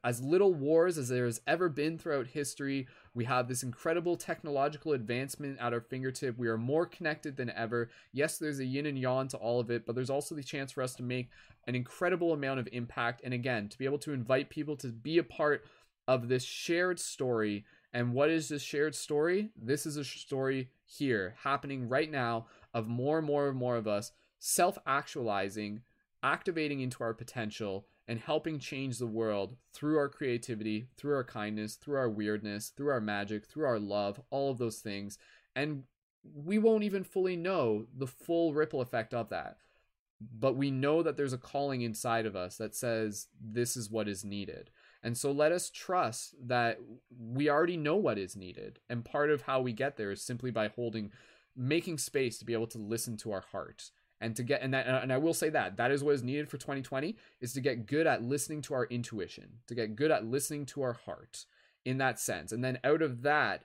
[0.04, 2.86] as little wars as there has ever been throughout history.
[3.14, 6.38] We have this incredible technological advancement at our fingertip.
[6.38, 7.90] We are more connected than ever.
[8.12, 10.72] Yes, there's a yin and yang to all of it, but there's also the chance
[10.72, 11.30] for us to make
[11.66, 13.22] an incredible amount of impact.
[13.24, 15.64] And again, to be able to invite people to be a part
[16.06, 17.64] of this shared story.
[17.92, 19.50] And what is this shared story?
[19.56, 23.86] This is a story here happening right now of more and more and more of
[23.86, 25.82] us self actualizing,
[26.22, 31.74] activating into our potential and helping change the world through our creativity, through our kindness,
[31.74, 35.18] through our weirdness, through our magic, through our love, all of those things.
[35.54, 35.84] and
[36.34, 39.56] we won't even fully know the full ripple effect of that.
[40.20, 44.08] But we know that there's a calling inside of us that says this is what
[44.08, 44.70] is needed.
[45.02, 46.80] And so let us trust that
[47.16, 48.80] we already know what is needed.
[48.88, 51.12] And part of how we get there is simply by holding
[51.58, 53.90] making space to be able to listen to our heart
[54.20, 56.48] and to get and that and I will say that that is what is needed
[56.48, 60.24] for 2020 is to get good at listening to our intuition, to get good at
[60.24, 61.44] listening to our heart
[61.84, 62.52] in that sense.
[62.52, 63.64] And then out of that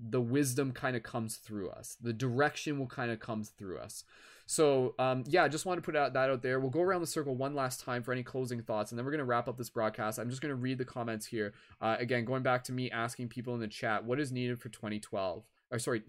[0.00, 1.96] the wisdom kind of comes through us.
[2.00, 4.04] The direction will kind of come through us.
[4.46, 6.58] So um, yeah, I just want to put out that out there.
[6.58, 9.10] We'll go around the circle one last time for any closing thoughts, and then we're
[9.10, 10.18] gonna wrap up this broadcast.
[10.18, 11.52] I'm just gonna read the comments here.
[11.80, 14.70] Uh, again, going back to me asking people in the chat, what is needed for
[14.70, 15.44] 2012?
[15.70, 16.02] Or sorry,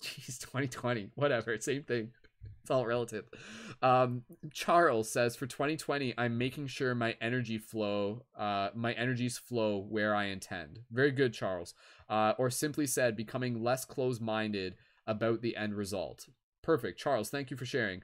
[0.02, 2.10] Jeez, 2020, whatever, same thing.
[2.62, 3.24] It's all relative.
[3.82, 4.22] Um,
[4.52, 10.14] Charles says for 2020, I'm making sure my energy flow, uh, my energies flow where
[10.14, 10.80] I intend.
[10.90, 11.74] Very good, Charles.
[12.08, 16.28] Uh, or simply said, becoming less closed-minded about the end result.
[16.62, 17.30] Perfect, Charles.
[17.30, 18.02] Thank you for sharing.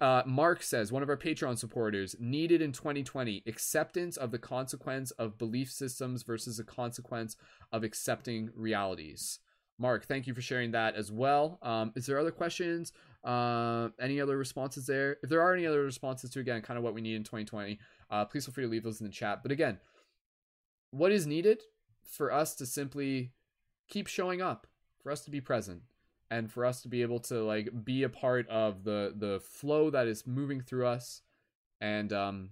[0.00, 5.10] Uh, Mark says one of our Patreon supporters needed in 2020 acceptance of the consequence
[5.12, 7.36] of belief systems versus the consequence
[7.72, 9.40] of accepting realities.
[9.78, 11.58] Mark, thank you for sharing that as well.
[11.62, 12.92] Um, is there other questions?
[13.24, 15.16] Uh, any other responses there?
[15.22, 17.78] If there are any other responses to again, kind of what we need in 2020,
[18.10, 19.42] uh, please feel free to leave those in the chat.
[19.42, 19.78] But again,
[20.90, 21.62] what is needed
[22.04, 23.32] for us to simply
[23.88, 24.66] keep showing up,
[25.02, 25.82] for us to be present,
[26.30, 29.90] and for us to be able to like be a part of the the flow
[29.90, 31.22] that is moving through us,
[31.80, 32.50] and um,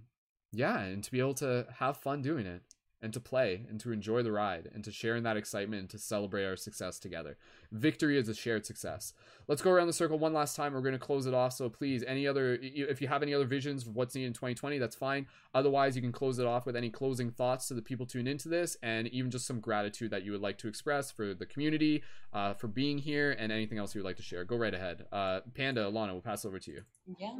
[0.51, 2.61] yeah, and to be able to have fun doing it
[3.01, 5.89] and to play and to enjoy the ride and to share in that excitement and
[5.89, 7.37] to celebrate our success together.
[7.71, 9.13] Victory is a shared success.
[9.47, 10.73] Let's go around the circle one last time.
[10.73, 11.53] We're going to close it off.
[11.53, 14.77] So please, any other, if you have any other visions of what's needed in 2020,
[14.77, 15.27] that's fine.
[15.53, 18.49] Otherwise, you can close it off with any closing thoughts to the people tuned into
[18.49, 22.03] this and even just some gratitude that you would like to express for the community,
[22.33, 24.43] uh, for being here, and anything else you would like to share.
[24.45, 25.05] Go right ahead.
[25.11, 26.81] Uh, Panda, Alana, we'll pass over to you.
[27.17, 27.33] Yeah,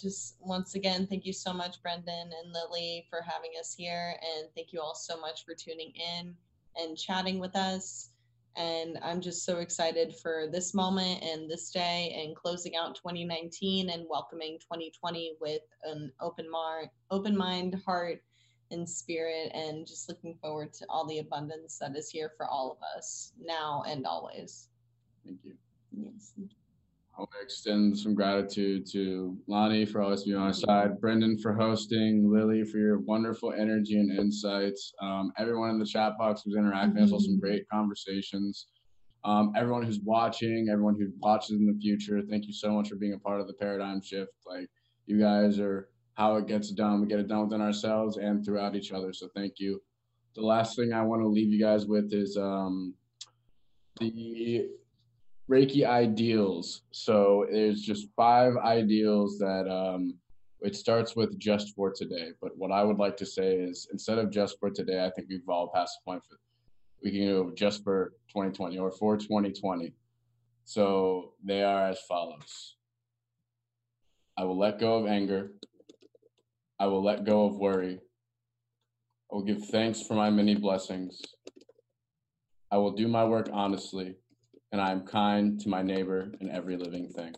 [0.00, 4.16] just once again, thank you so much, Brendon and Lily, for having us here.
[4.22, 6.34] And thank you all so much for tuning in
[6.76, 8.10] and chatting with us.
[8.56, 13.88] And I'm just so excited for this moment and this day and closing out 2019
[13.88, 18.22] and welcoming 2020 with an open, mar- open mind, heart,
[18.70, 19.50] and spirit.
[19.54, 23.32] And just looking forward to all the abundance that is here for all of us
[23.40, 24.68] now and always.
[25.24, 25.54] Thank you.
[25.92, 26.32] Yes.
[27.14, 31.38] I want to extend some gratitude to Lonnie for always being on our side, Brendon
[31.38, 36.42] for hosting, Lily for your wonderful energy and insights, um, everyone in the chat box
[36.42, 36.94] who's interacting.
[36.94, 37.04] Mm-hmm.
[37.04, 38.68] I saw some great conversations.
[39.24, 42.96] Um, everyone who's watching, everyone who watches in the future, thank you so much for
[42.96, 44.32] being a part of the paradigm shift.
[44.46, 44.68] Like
[45.04, 47.02] you guys are how it gets done.
[47.02, 49.12] We get it done within ourselves and throughout each other.
[49.12, 49.82] So thank you.
[50.34, 52.94] The last thing I want to leave you guys with is um,
[54.00, 54.70] the
[55.52, 56.82] Reiki ideals.
[56.92, 60.14] So there's just five ideals that um,
[60.62, 62.30] it starts with just for today.
[62.40, 65.28] But what I would like to say is instead of just for today, I think
[65.28, 66.38] we've all passed the point for
[67.04, 69.92] we can go just for 2020 or for 2020.
[70.64, 72.76] So they are as follows.
[74.38, 75.50] I will let go of anger.
[76.78, 77.98] I will let go of worry.
[79.30, 81.20] I will give thanks for my many blessings.
[82.70, 84.16] I will do my work honestly
[84.72, 87.34] and I am kind to my neighbor and every living thing.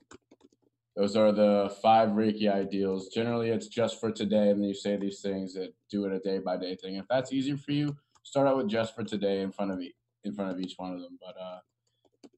[0.97, 3.09] Those are the five Reiki ideals.
[3.09, 6.20] Generally, it's just for today, and then you say these things that do it a
[6.20, 6.94] day by day thing.
[6.94, 9.94] If that's easier for you, start out with just for today in front of each,
[10.23, 11.19] in front of each one of them.
[11.20, 11.59] But uh,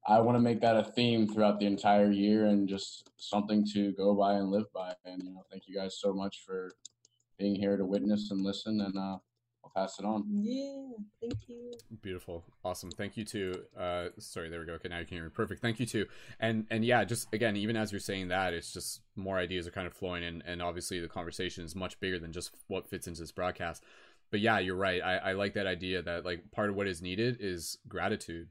[0.07, 3.91] I want to make that a theme throughout the entire year and just something to
[3.91, 4.93] go by and live by.
[5.05, 6.71] And you know, thank you guys so much for
[7.37, 8.81] being here to witness and listen.
[8.81, 9.17] And uh,
[9.67, 10.23] I'll pass it on.
[10.29, 11.73] Yeah, thank you.
[12.01, 12.91] Beautiful, awesome.
[12.91, 13.63] Thank you too.
[13.77, 14.73] Uh, sorry, there we go.
[14.73, 15.29] Okay, now you can hear me.
[15.29, 15.61] Perfect.
[15.61, 16.05] Thank you too.
[16.39, 19.71] And and yeah, just again, even as you're saying that, it's just more ideas are
[19.71, 23.07] kind of flowing, and and obviously the conversation is much bigger than just what fits
[23.07, 23.83] into this broadcast.
[24.29, 25.01] But yeah, you're right.
[25.01, 28.49] I, I like that idea that like part of what is needed is gratitude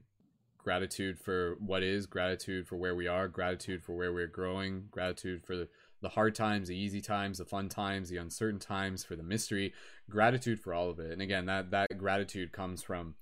[0.57, 5.41] gratitude for what is gratitude for where we are gratitude for where we're growing gratitude
[5.45, 5.65] for
[6.01, 9.73] the hard times, the easy times, the fun times, the uncertain times, for the mystery,
[10.09, 11.11] gratitude for all of it.
[11.11, 13.15] And again, that that gratitude comes from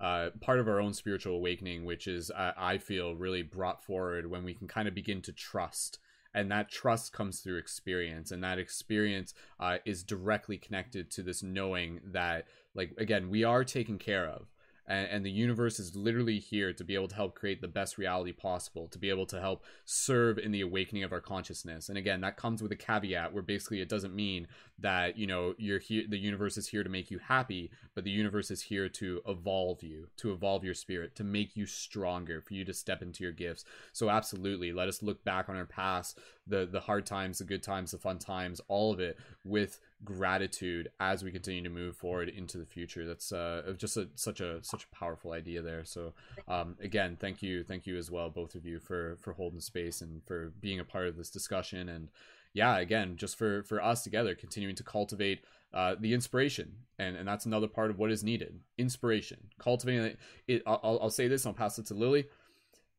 [0.00, 4.30] uh, part of our own spiritual awakening, which is uh, I feel really brought forward
[4.30, 5.98] when we can kind of begin to trust.
[6.32, 11.42] And that trust comes through experience, and that experience uh, is directly connected to this
[11.42, 14.46] knowing that, like, again, we are taken care of
[14.90, 17.96] and, and the universe is literally here to be able to help create the best
[17.96, 21.88] reality possible to be able to help serve in the awakening of our consciousness.
[21.88, 24.48] And again that comes with a caveat where basically it doesn't mean
[24.78, 28.10] that you know you're here the universe is here to make you happy but the
[28.10, 32.54] universe is here to evolve you to evolve your spirit to make you stronger for
[32.54, 33.64] you to step into your gifts.
[33.92, 37.62] So absolutely let us look back on our past the the hard times the good
[37.62, 42.28] times the fun times all of it with gratitude as we continue to move forward
[42.28, 43.06] into the future.
[43.06, 45.84] That's uh just a, such a such a powerful idea there.
[45.84, 46.14] So
[46.48, 50.00] um again thank you thank you as well both of you for for holding space
[50.00, 51.88] and for being a part of this discussion.
[51.88, 52.08] And
[52.52, 56.72] yeah again just for for us together continuing to cultivate uh, the inspiration.
[56.98, 58.60] And and that's another part of what is needed.
[58.78, 59.48] Inspiration.
[59.58, 60.18] Cultivating it,
[60.48, 62.26] it I'll, I'll say this i'll pass it to lily.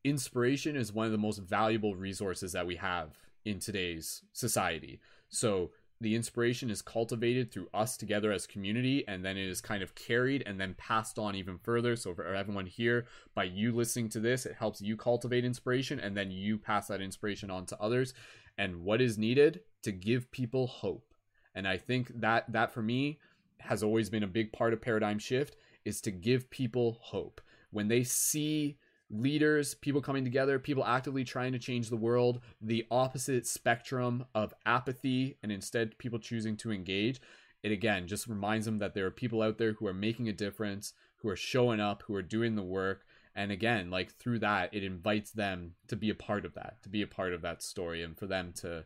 [0.03, 4.99] Inspiration is one of the most valuable resources that we have in today's society.
[5.29, 5.71] So
[6.01, 9.93] the inspiration is cultivated through us together as community and then it is kind of
[9.93, 11.95] carried and then passed on even further.
[11.95, 13.05] So for everyone here
[13.35, 17.01] by you listening to this it helps you cultivate inspiration and then you pass that
[17.01, 18.15] inspiration on to others.
[18.57, 21.13] And what is needed to give people hope.
[21.53, 23.19] And i think that that for me
[23.59, 25.55] has always been a big part of paradigm shift
[25.85, 27.41] is to give people hope.
[27.69, 28.77] When they see
[29.11, 34.53] leaders, people coming together, people actively trying to change the world, the opposite spectrum of
[34.65, 37.21] apathy, and instead people choosing to engage.
[37.63, 40.33] It again just reminds them that there are people out there who are making a
[40.33, 43.05] difference, who are showing up, who are doing the work.
[43.35, 46.89] And again, like through that, it invites them to be a part of that, to
[46.89, 48.85] be a part of that story, and for them to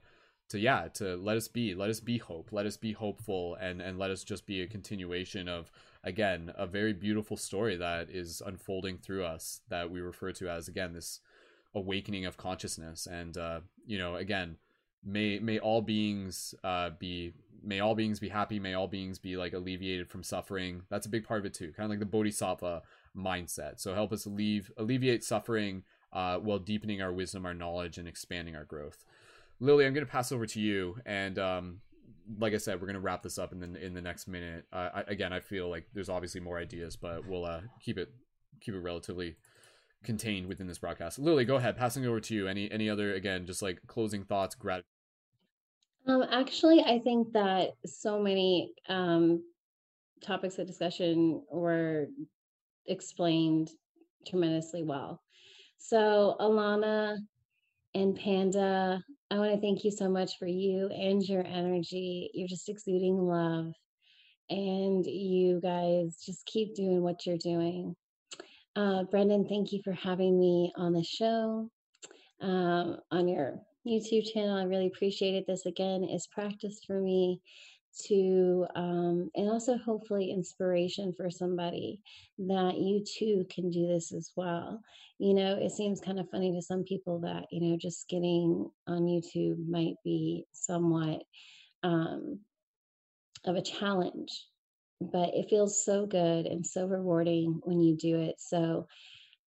[0.49, 3.81] to yeah to let us be let us be hope let us be hopeful and
[3.81, 5.71] and let us just be a continuation of
[6.05, 10.67] again a very beautiful story that is unfolding through us that we refer to as
[10.67, 11.19] again this
[11.73, 13.07] awakening of consciousness.
[13.07, 14.57] And uh you know again
[15.03, 17.33] may may all beings uh be
[17.63, 20.83] may all beings be happy may all beings be like alleviated from suffering.
[20.89, 22.83] That's a big part of it too kind of like the bodhisattva
[23.17, 23.79] mindset.
[23.79, 25.83] So help us leave alleviate suffering
[26.13, 29.03] uh while deepening our wisdom our knowledge and expanding our growth.
[29.59, 31.81] Lily i'm going to pass over to you and um
[32.39, 34.65] like I said, we're gonna wrap this up in the in the next minute.
[34.71, 38.09] Uh, I, again, I feel like there's obviously more ideas, but we'll uh, keep it
[38.61, 39.35] keep it relatively
[40.03, 41.19] contained within this broadcast.
[41.19, 41.77] Lily, go ahead.
[41.77, 42.47] Passing over to you.
[42.47, 44.85] Any any other again, just like closing thoughts, gratitude.
[46.07, 49.43] Um, actually, I think that so many um,
[50.21, 52.07] topics of discussion were
[52.85, 53.71] explained
[54.27, 55.21] tremendously well.
[55.77, 57.17] So, Alana
[57.95, 62.29] and Panda, I want to thank you so much for you and your energy.
[62.33, 63.73] You're just exuding love.
[64.49, 67.95] And you guys just keep doing what you're doing.
[68.75, 71.71] Uh, Brendon, thank you for having me on the show,
[72.41, 74.57] um, on your YouTube channel.
[74.57, 75.45] I really appreciate it.
[75.47, 77.41] This again is practice for me
[78.07, 82.01] to, um, and also hopefully inspiration for somebody
[82.37, 84.81] that you too can do this as well.
[85.17, 88.69] You know, it seems kind of funny to some people that, you know, just getting
[88.87, 91.23] on YouTube might be somewhat
[91.83, 92.39] um,
[93.45, 94.45] of a challenge,
[94.99, 98.35] but it feels so good and so rewarding when you do it.
[98.39, 98.87] So,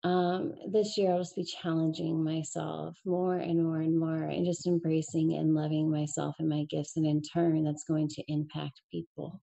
[0.04, 4.68] um, this year I'll just be challenging myself more and more and more and just
[4.68, 6.96] embracing and loving myself and my gifts.
[6.98, 9.42] And in turn, that's going to impact people.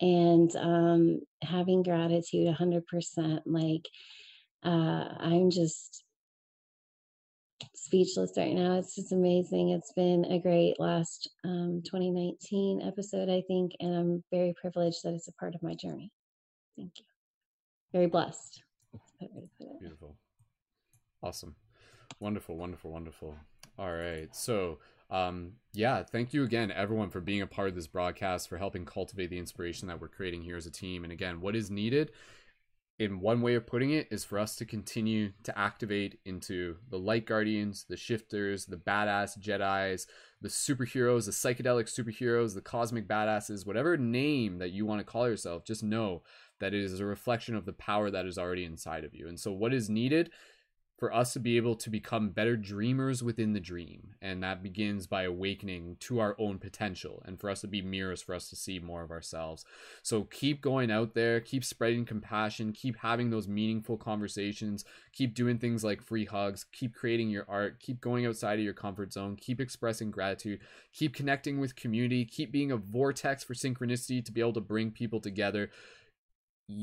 [0.00, 3.88] And um, having gratitude 100%, like
[4.64, 4.68] uh,
[5.18, 6.04] I'm just
[7.74, 8.78] speechless right now.
[8.78, 9.70] It's just amazing.
[9.70, 15.14] It's been a great last um, 2019 episode, I think, and I'm very privileged that
[15.14, 16.10] it's a part of my journey.
[16.76, 17.04] Thank you.
[17.92, 18.62] Very blessed.
[19.80, 20.16] Beautiful.
[21.22, 21.54] Awesome.
[22.18, 23.36] Wonderful, wonderful, wonderful.
[23.78, 24.34] All right.
[24.34, 24.78] So,
[25.10, 28.84] um, yeah, thank you again, everyone, for being a part of this broadcast, for helping
[28.84, 31.04] cultivate the inspiration that we're creating here as a team.
[31.04, 32.12] And again, what is needed,
[32.98, 36.98] in one way of putting it, is for us to continue to activate into the
[36.98, 40.06] light guardians, the shifters, the badass Jedi's,
[40.42, 45.26] the superheroes, the psychedelic superheroes, the cosmic badasses, whatever name that you want to call
[45.28, 46.22] yourself, just know
[46.60, 49.26] that it is a reflection of the power that is already inside of you.
[49.26, 50.30] And so, what is needed
[50.98, 54.14] for us to be able to become better dreamers within the dream?
[54.20, 58.20] And that begins by awakening to our own potential and for us to be mirrors
[58.20, 59.64] for us to see more of ourselves.
[60.02, 65.58] So, keep going out there, keep spreading compassion, keep having those meaningful conversations, keep doing
[65.58, 69.36] things like free hugs, keep creating your art, keep going outside of your comfort zone,
[69.36, 70.60] keep expressing gratitude,
[70.92, 74.90] keep connecting with community, keep being a vortex for synchronicity to be able to bring
[74.90, 75.70] people together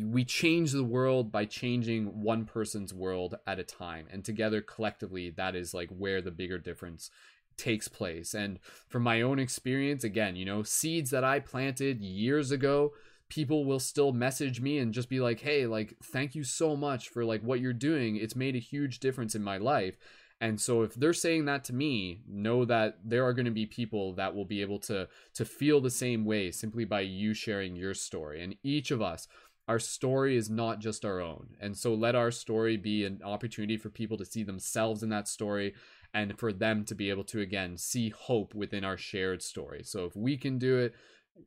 [0.05, 5.29] we change the world by changing one person's world at a time and together collectively
[5.29, 7.09] that is like where the bigger difference
[7.57, 12.51] takes place and from my own experience again you know seeds that i planted years
[12.51, 12.91] ago
[13.29, 17.09] people will still message me and just be like, "Hey, like thank you so much
[17.09, 18.15] for like what you're doing.
[18.15, 19.97] It's made a huge difference in my life."
[20.39, 23.65] And so if they're saying that to me, know that there are going to be
[23.65, 27.75] people that will be able to to feel the same way simply by you sharing
[27.75, 28.43] your story.
[28.43, 29.27] And each of us
[29.67, 31.49] our story is not just our own.
[31.59, 35.27] And so let our story be an opportunity for people to see themselves in that
[35.27, 35.73] story
[36.13, 39.81] and for them to be able to again see hope within our shared story.
[39.83, 40.93] So if we can do it,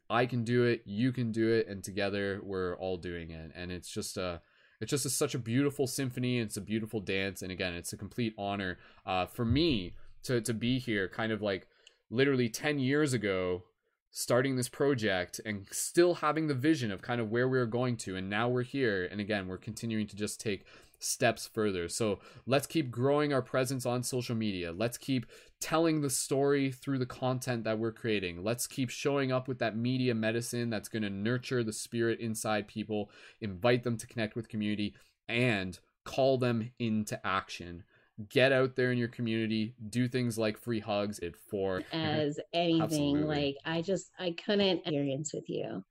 [0.09, 3.53] I can do it, you can do it, and together we're all doing it.
[3.55, 4.41] And it's just a
[4.81, 6.39] it's just a, such a beautiful symphony.
[6.39, 10.55] It's a beautiful dance, and again, it's a complete honor uh, for me to to
[10.55, 11.09] be here.
[11.09, 11.67] Kind of like
[12.11, 13.65] literally ten years ago,
[14.11, 17.97] starting this project and still having the vision of kind of where we are going
[17.97, 19.09] to, and now we're here.
[19.11, 20.65] And again, we're continuing to just take
[20.99, 21.89] steps further.
[21.89, 24.73] So let's keep growing our presence on social media.
[24.73, 25.27] Let's keep
[25.61, 28.45] telling the story through the content that we're creating.
[28.45, 32.69] Let's keep showing up with that media medicine that's going to nurture the spirit inside
[32.69, 34.95] people, invite them to connect with community,
[35.29, 37.85] and call them into action.
[38.29, 42.83] Get out there in your community, do things like free hugs it for as anything.
[42.83, 43.23] Absolutely.
[43.23, 45.85] Like I just I couldn't experience with you.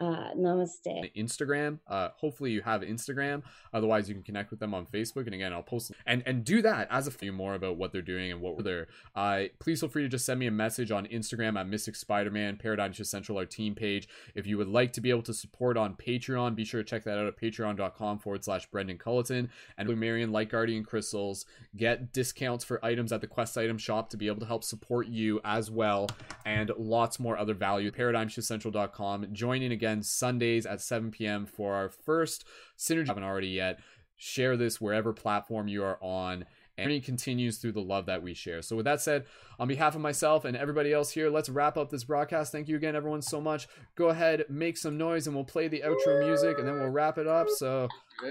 [0.00, 1.12] Uh, namaste.
[1.14, 1.78] Instagram.
[1.86, 3.42] Uh, hopefully you have Instagram.
[3.74, 5.26] Otherwise, you can connect with them on Facebook.
[5.26, 8.00] And again, I'll post and and do that as a few more about what they're
[8.00, 8.88] doing and what they're.
[9.14, 12.56] Uh, please feel free to just send me a message on Instagram at Mystic Spider-Man
[12.56, 14.08] Paradigm Shift Central, our team page.
[14.34, 17.04] If you would like to be able to support on Patreon, be sure to check
[17.04, 21.44] that out at patreon.com forward slash Brendon Culliton and Blue Lemurian Light Guardian Crystals.
[21.76, 25.08] Get discounts for items at the Quest item shop to be able to help support
[25.08, 26.08] you as well,
[26.46, 27.90] and lots more other value.
[27.90, 29.34] ParadigmShiftCentral.com.
[29.34, 31.46] Join in again again Sundays at 7 p.m.
[31.46, 32.44] for our first
[32.78, 33.08] synergy.
[33.08, 33.80] haven't already yet.
[34.16, 36.44] Share this wherever platform you are on.
[36.78, 38.62] And it continues through the love that we share.
[38.62, 39.26] So, with that said,
[39.58, 42.52] on behalf of myself and everybody else here, let's wrap up this broadcast.
[42.52, 43.68] Thank you again, everyone, so much.
[43.96, 47.18] Go ahead, make some noise, and we'll play the outro music, and then we'll wrap
[47.18, 47.48] it up.
[47.50, 47.86] So.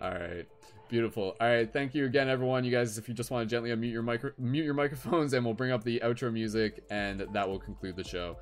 [0.00, 0.46] All right.
[0.88, 1.34] Beautiful.
[1.40, 2.64] All right, thank you again, everyone.
[2.64, 5.44] You guys, if you just want to gently unmute your micro, mute your microphones, and
[5.44, 8.36] we'll bring up the outro music, and that will conclude the show.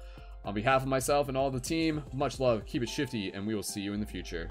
[0.44, 2.66] On behalf of myself and all the team, much love.
[2.66, 4.50] Keep it shifty, and we will see you in the future.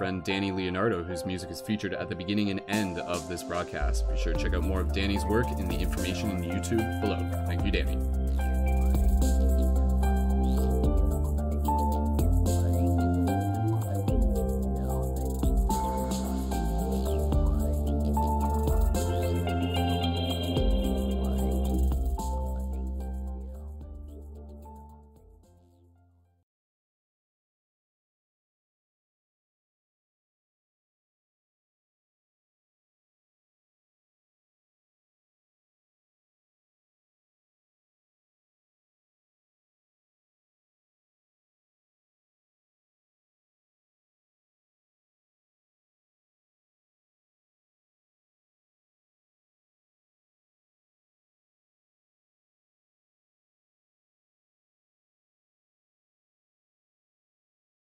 [0.00, 4.08] Friend Dani Leonardo, whose music is featured at the beginning and end of this broadcast.
[4.08, 7.18] Be sure to check out more of Dani's work in the information in YouTube below.
[7.44, 8.19] Thank you, Dani.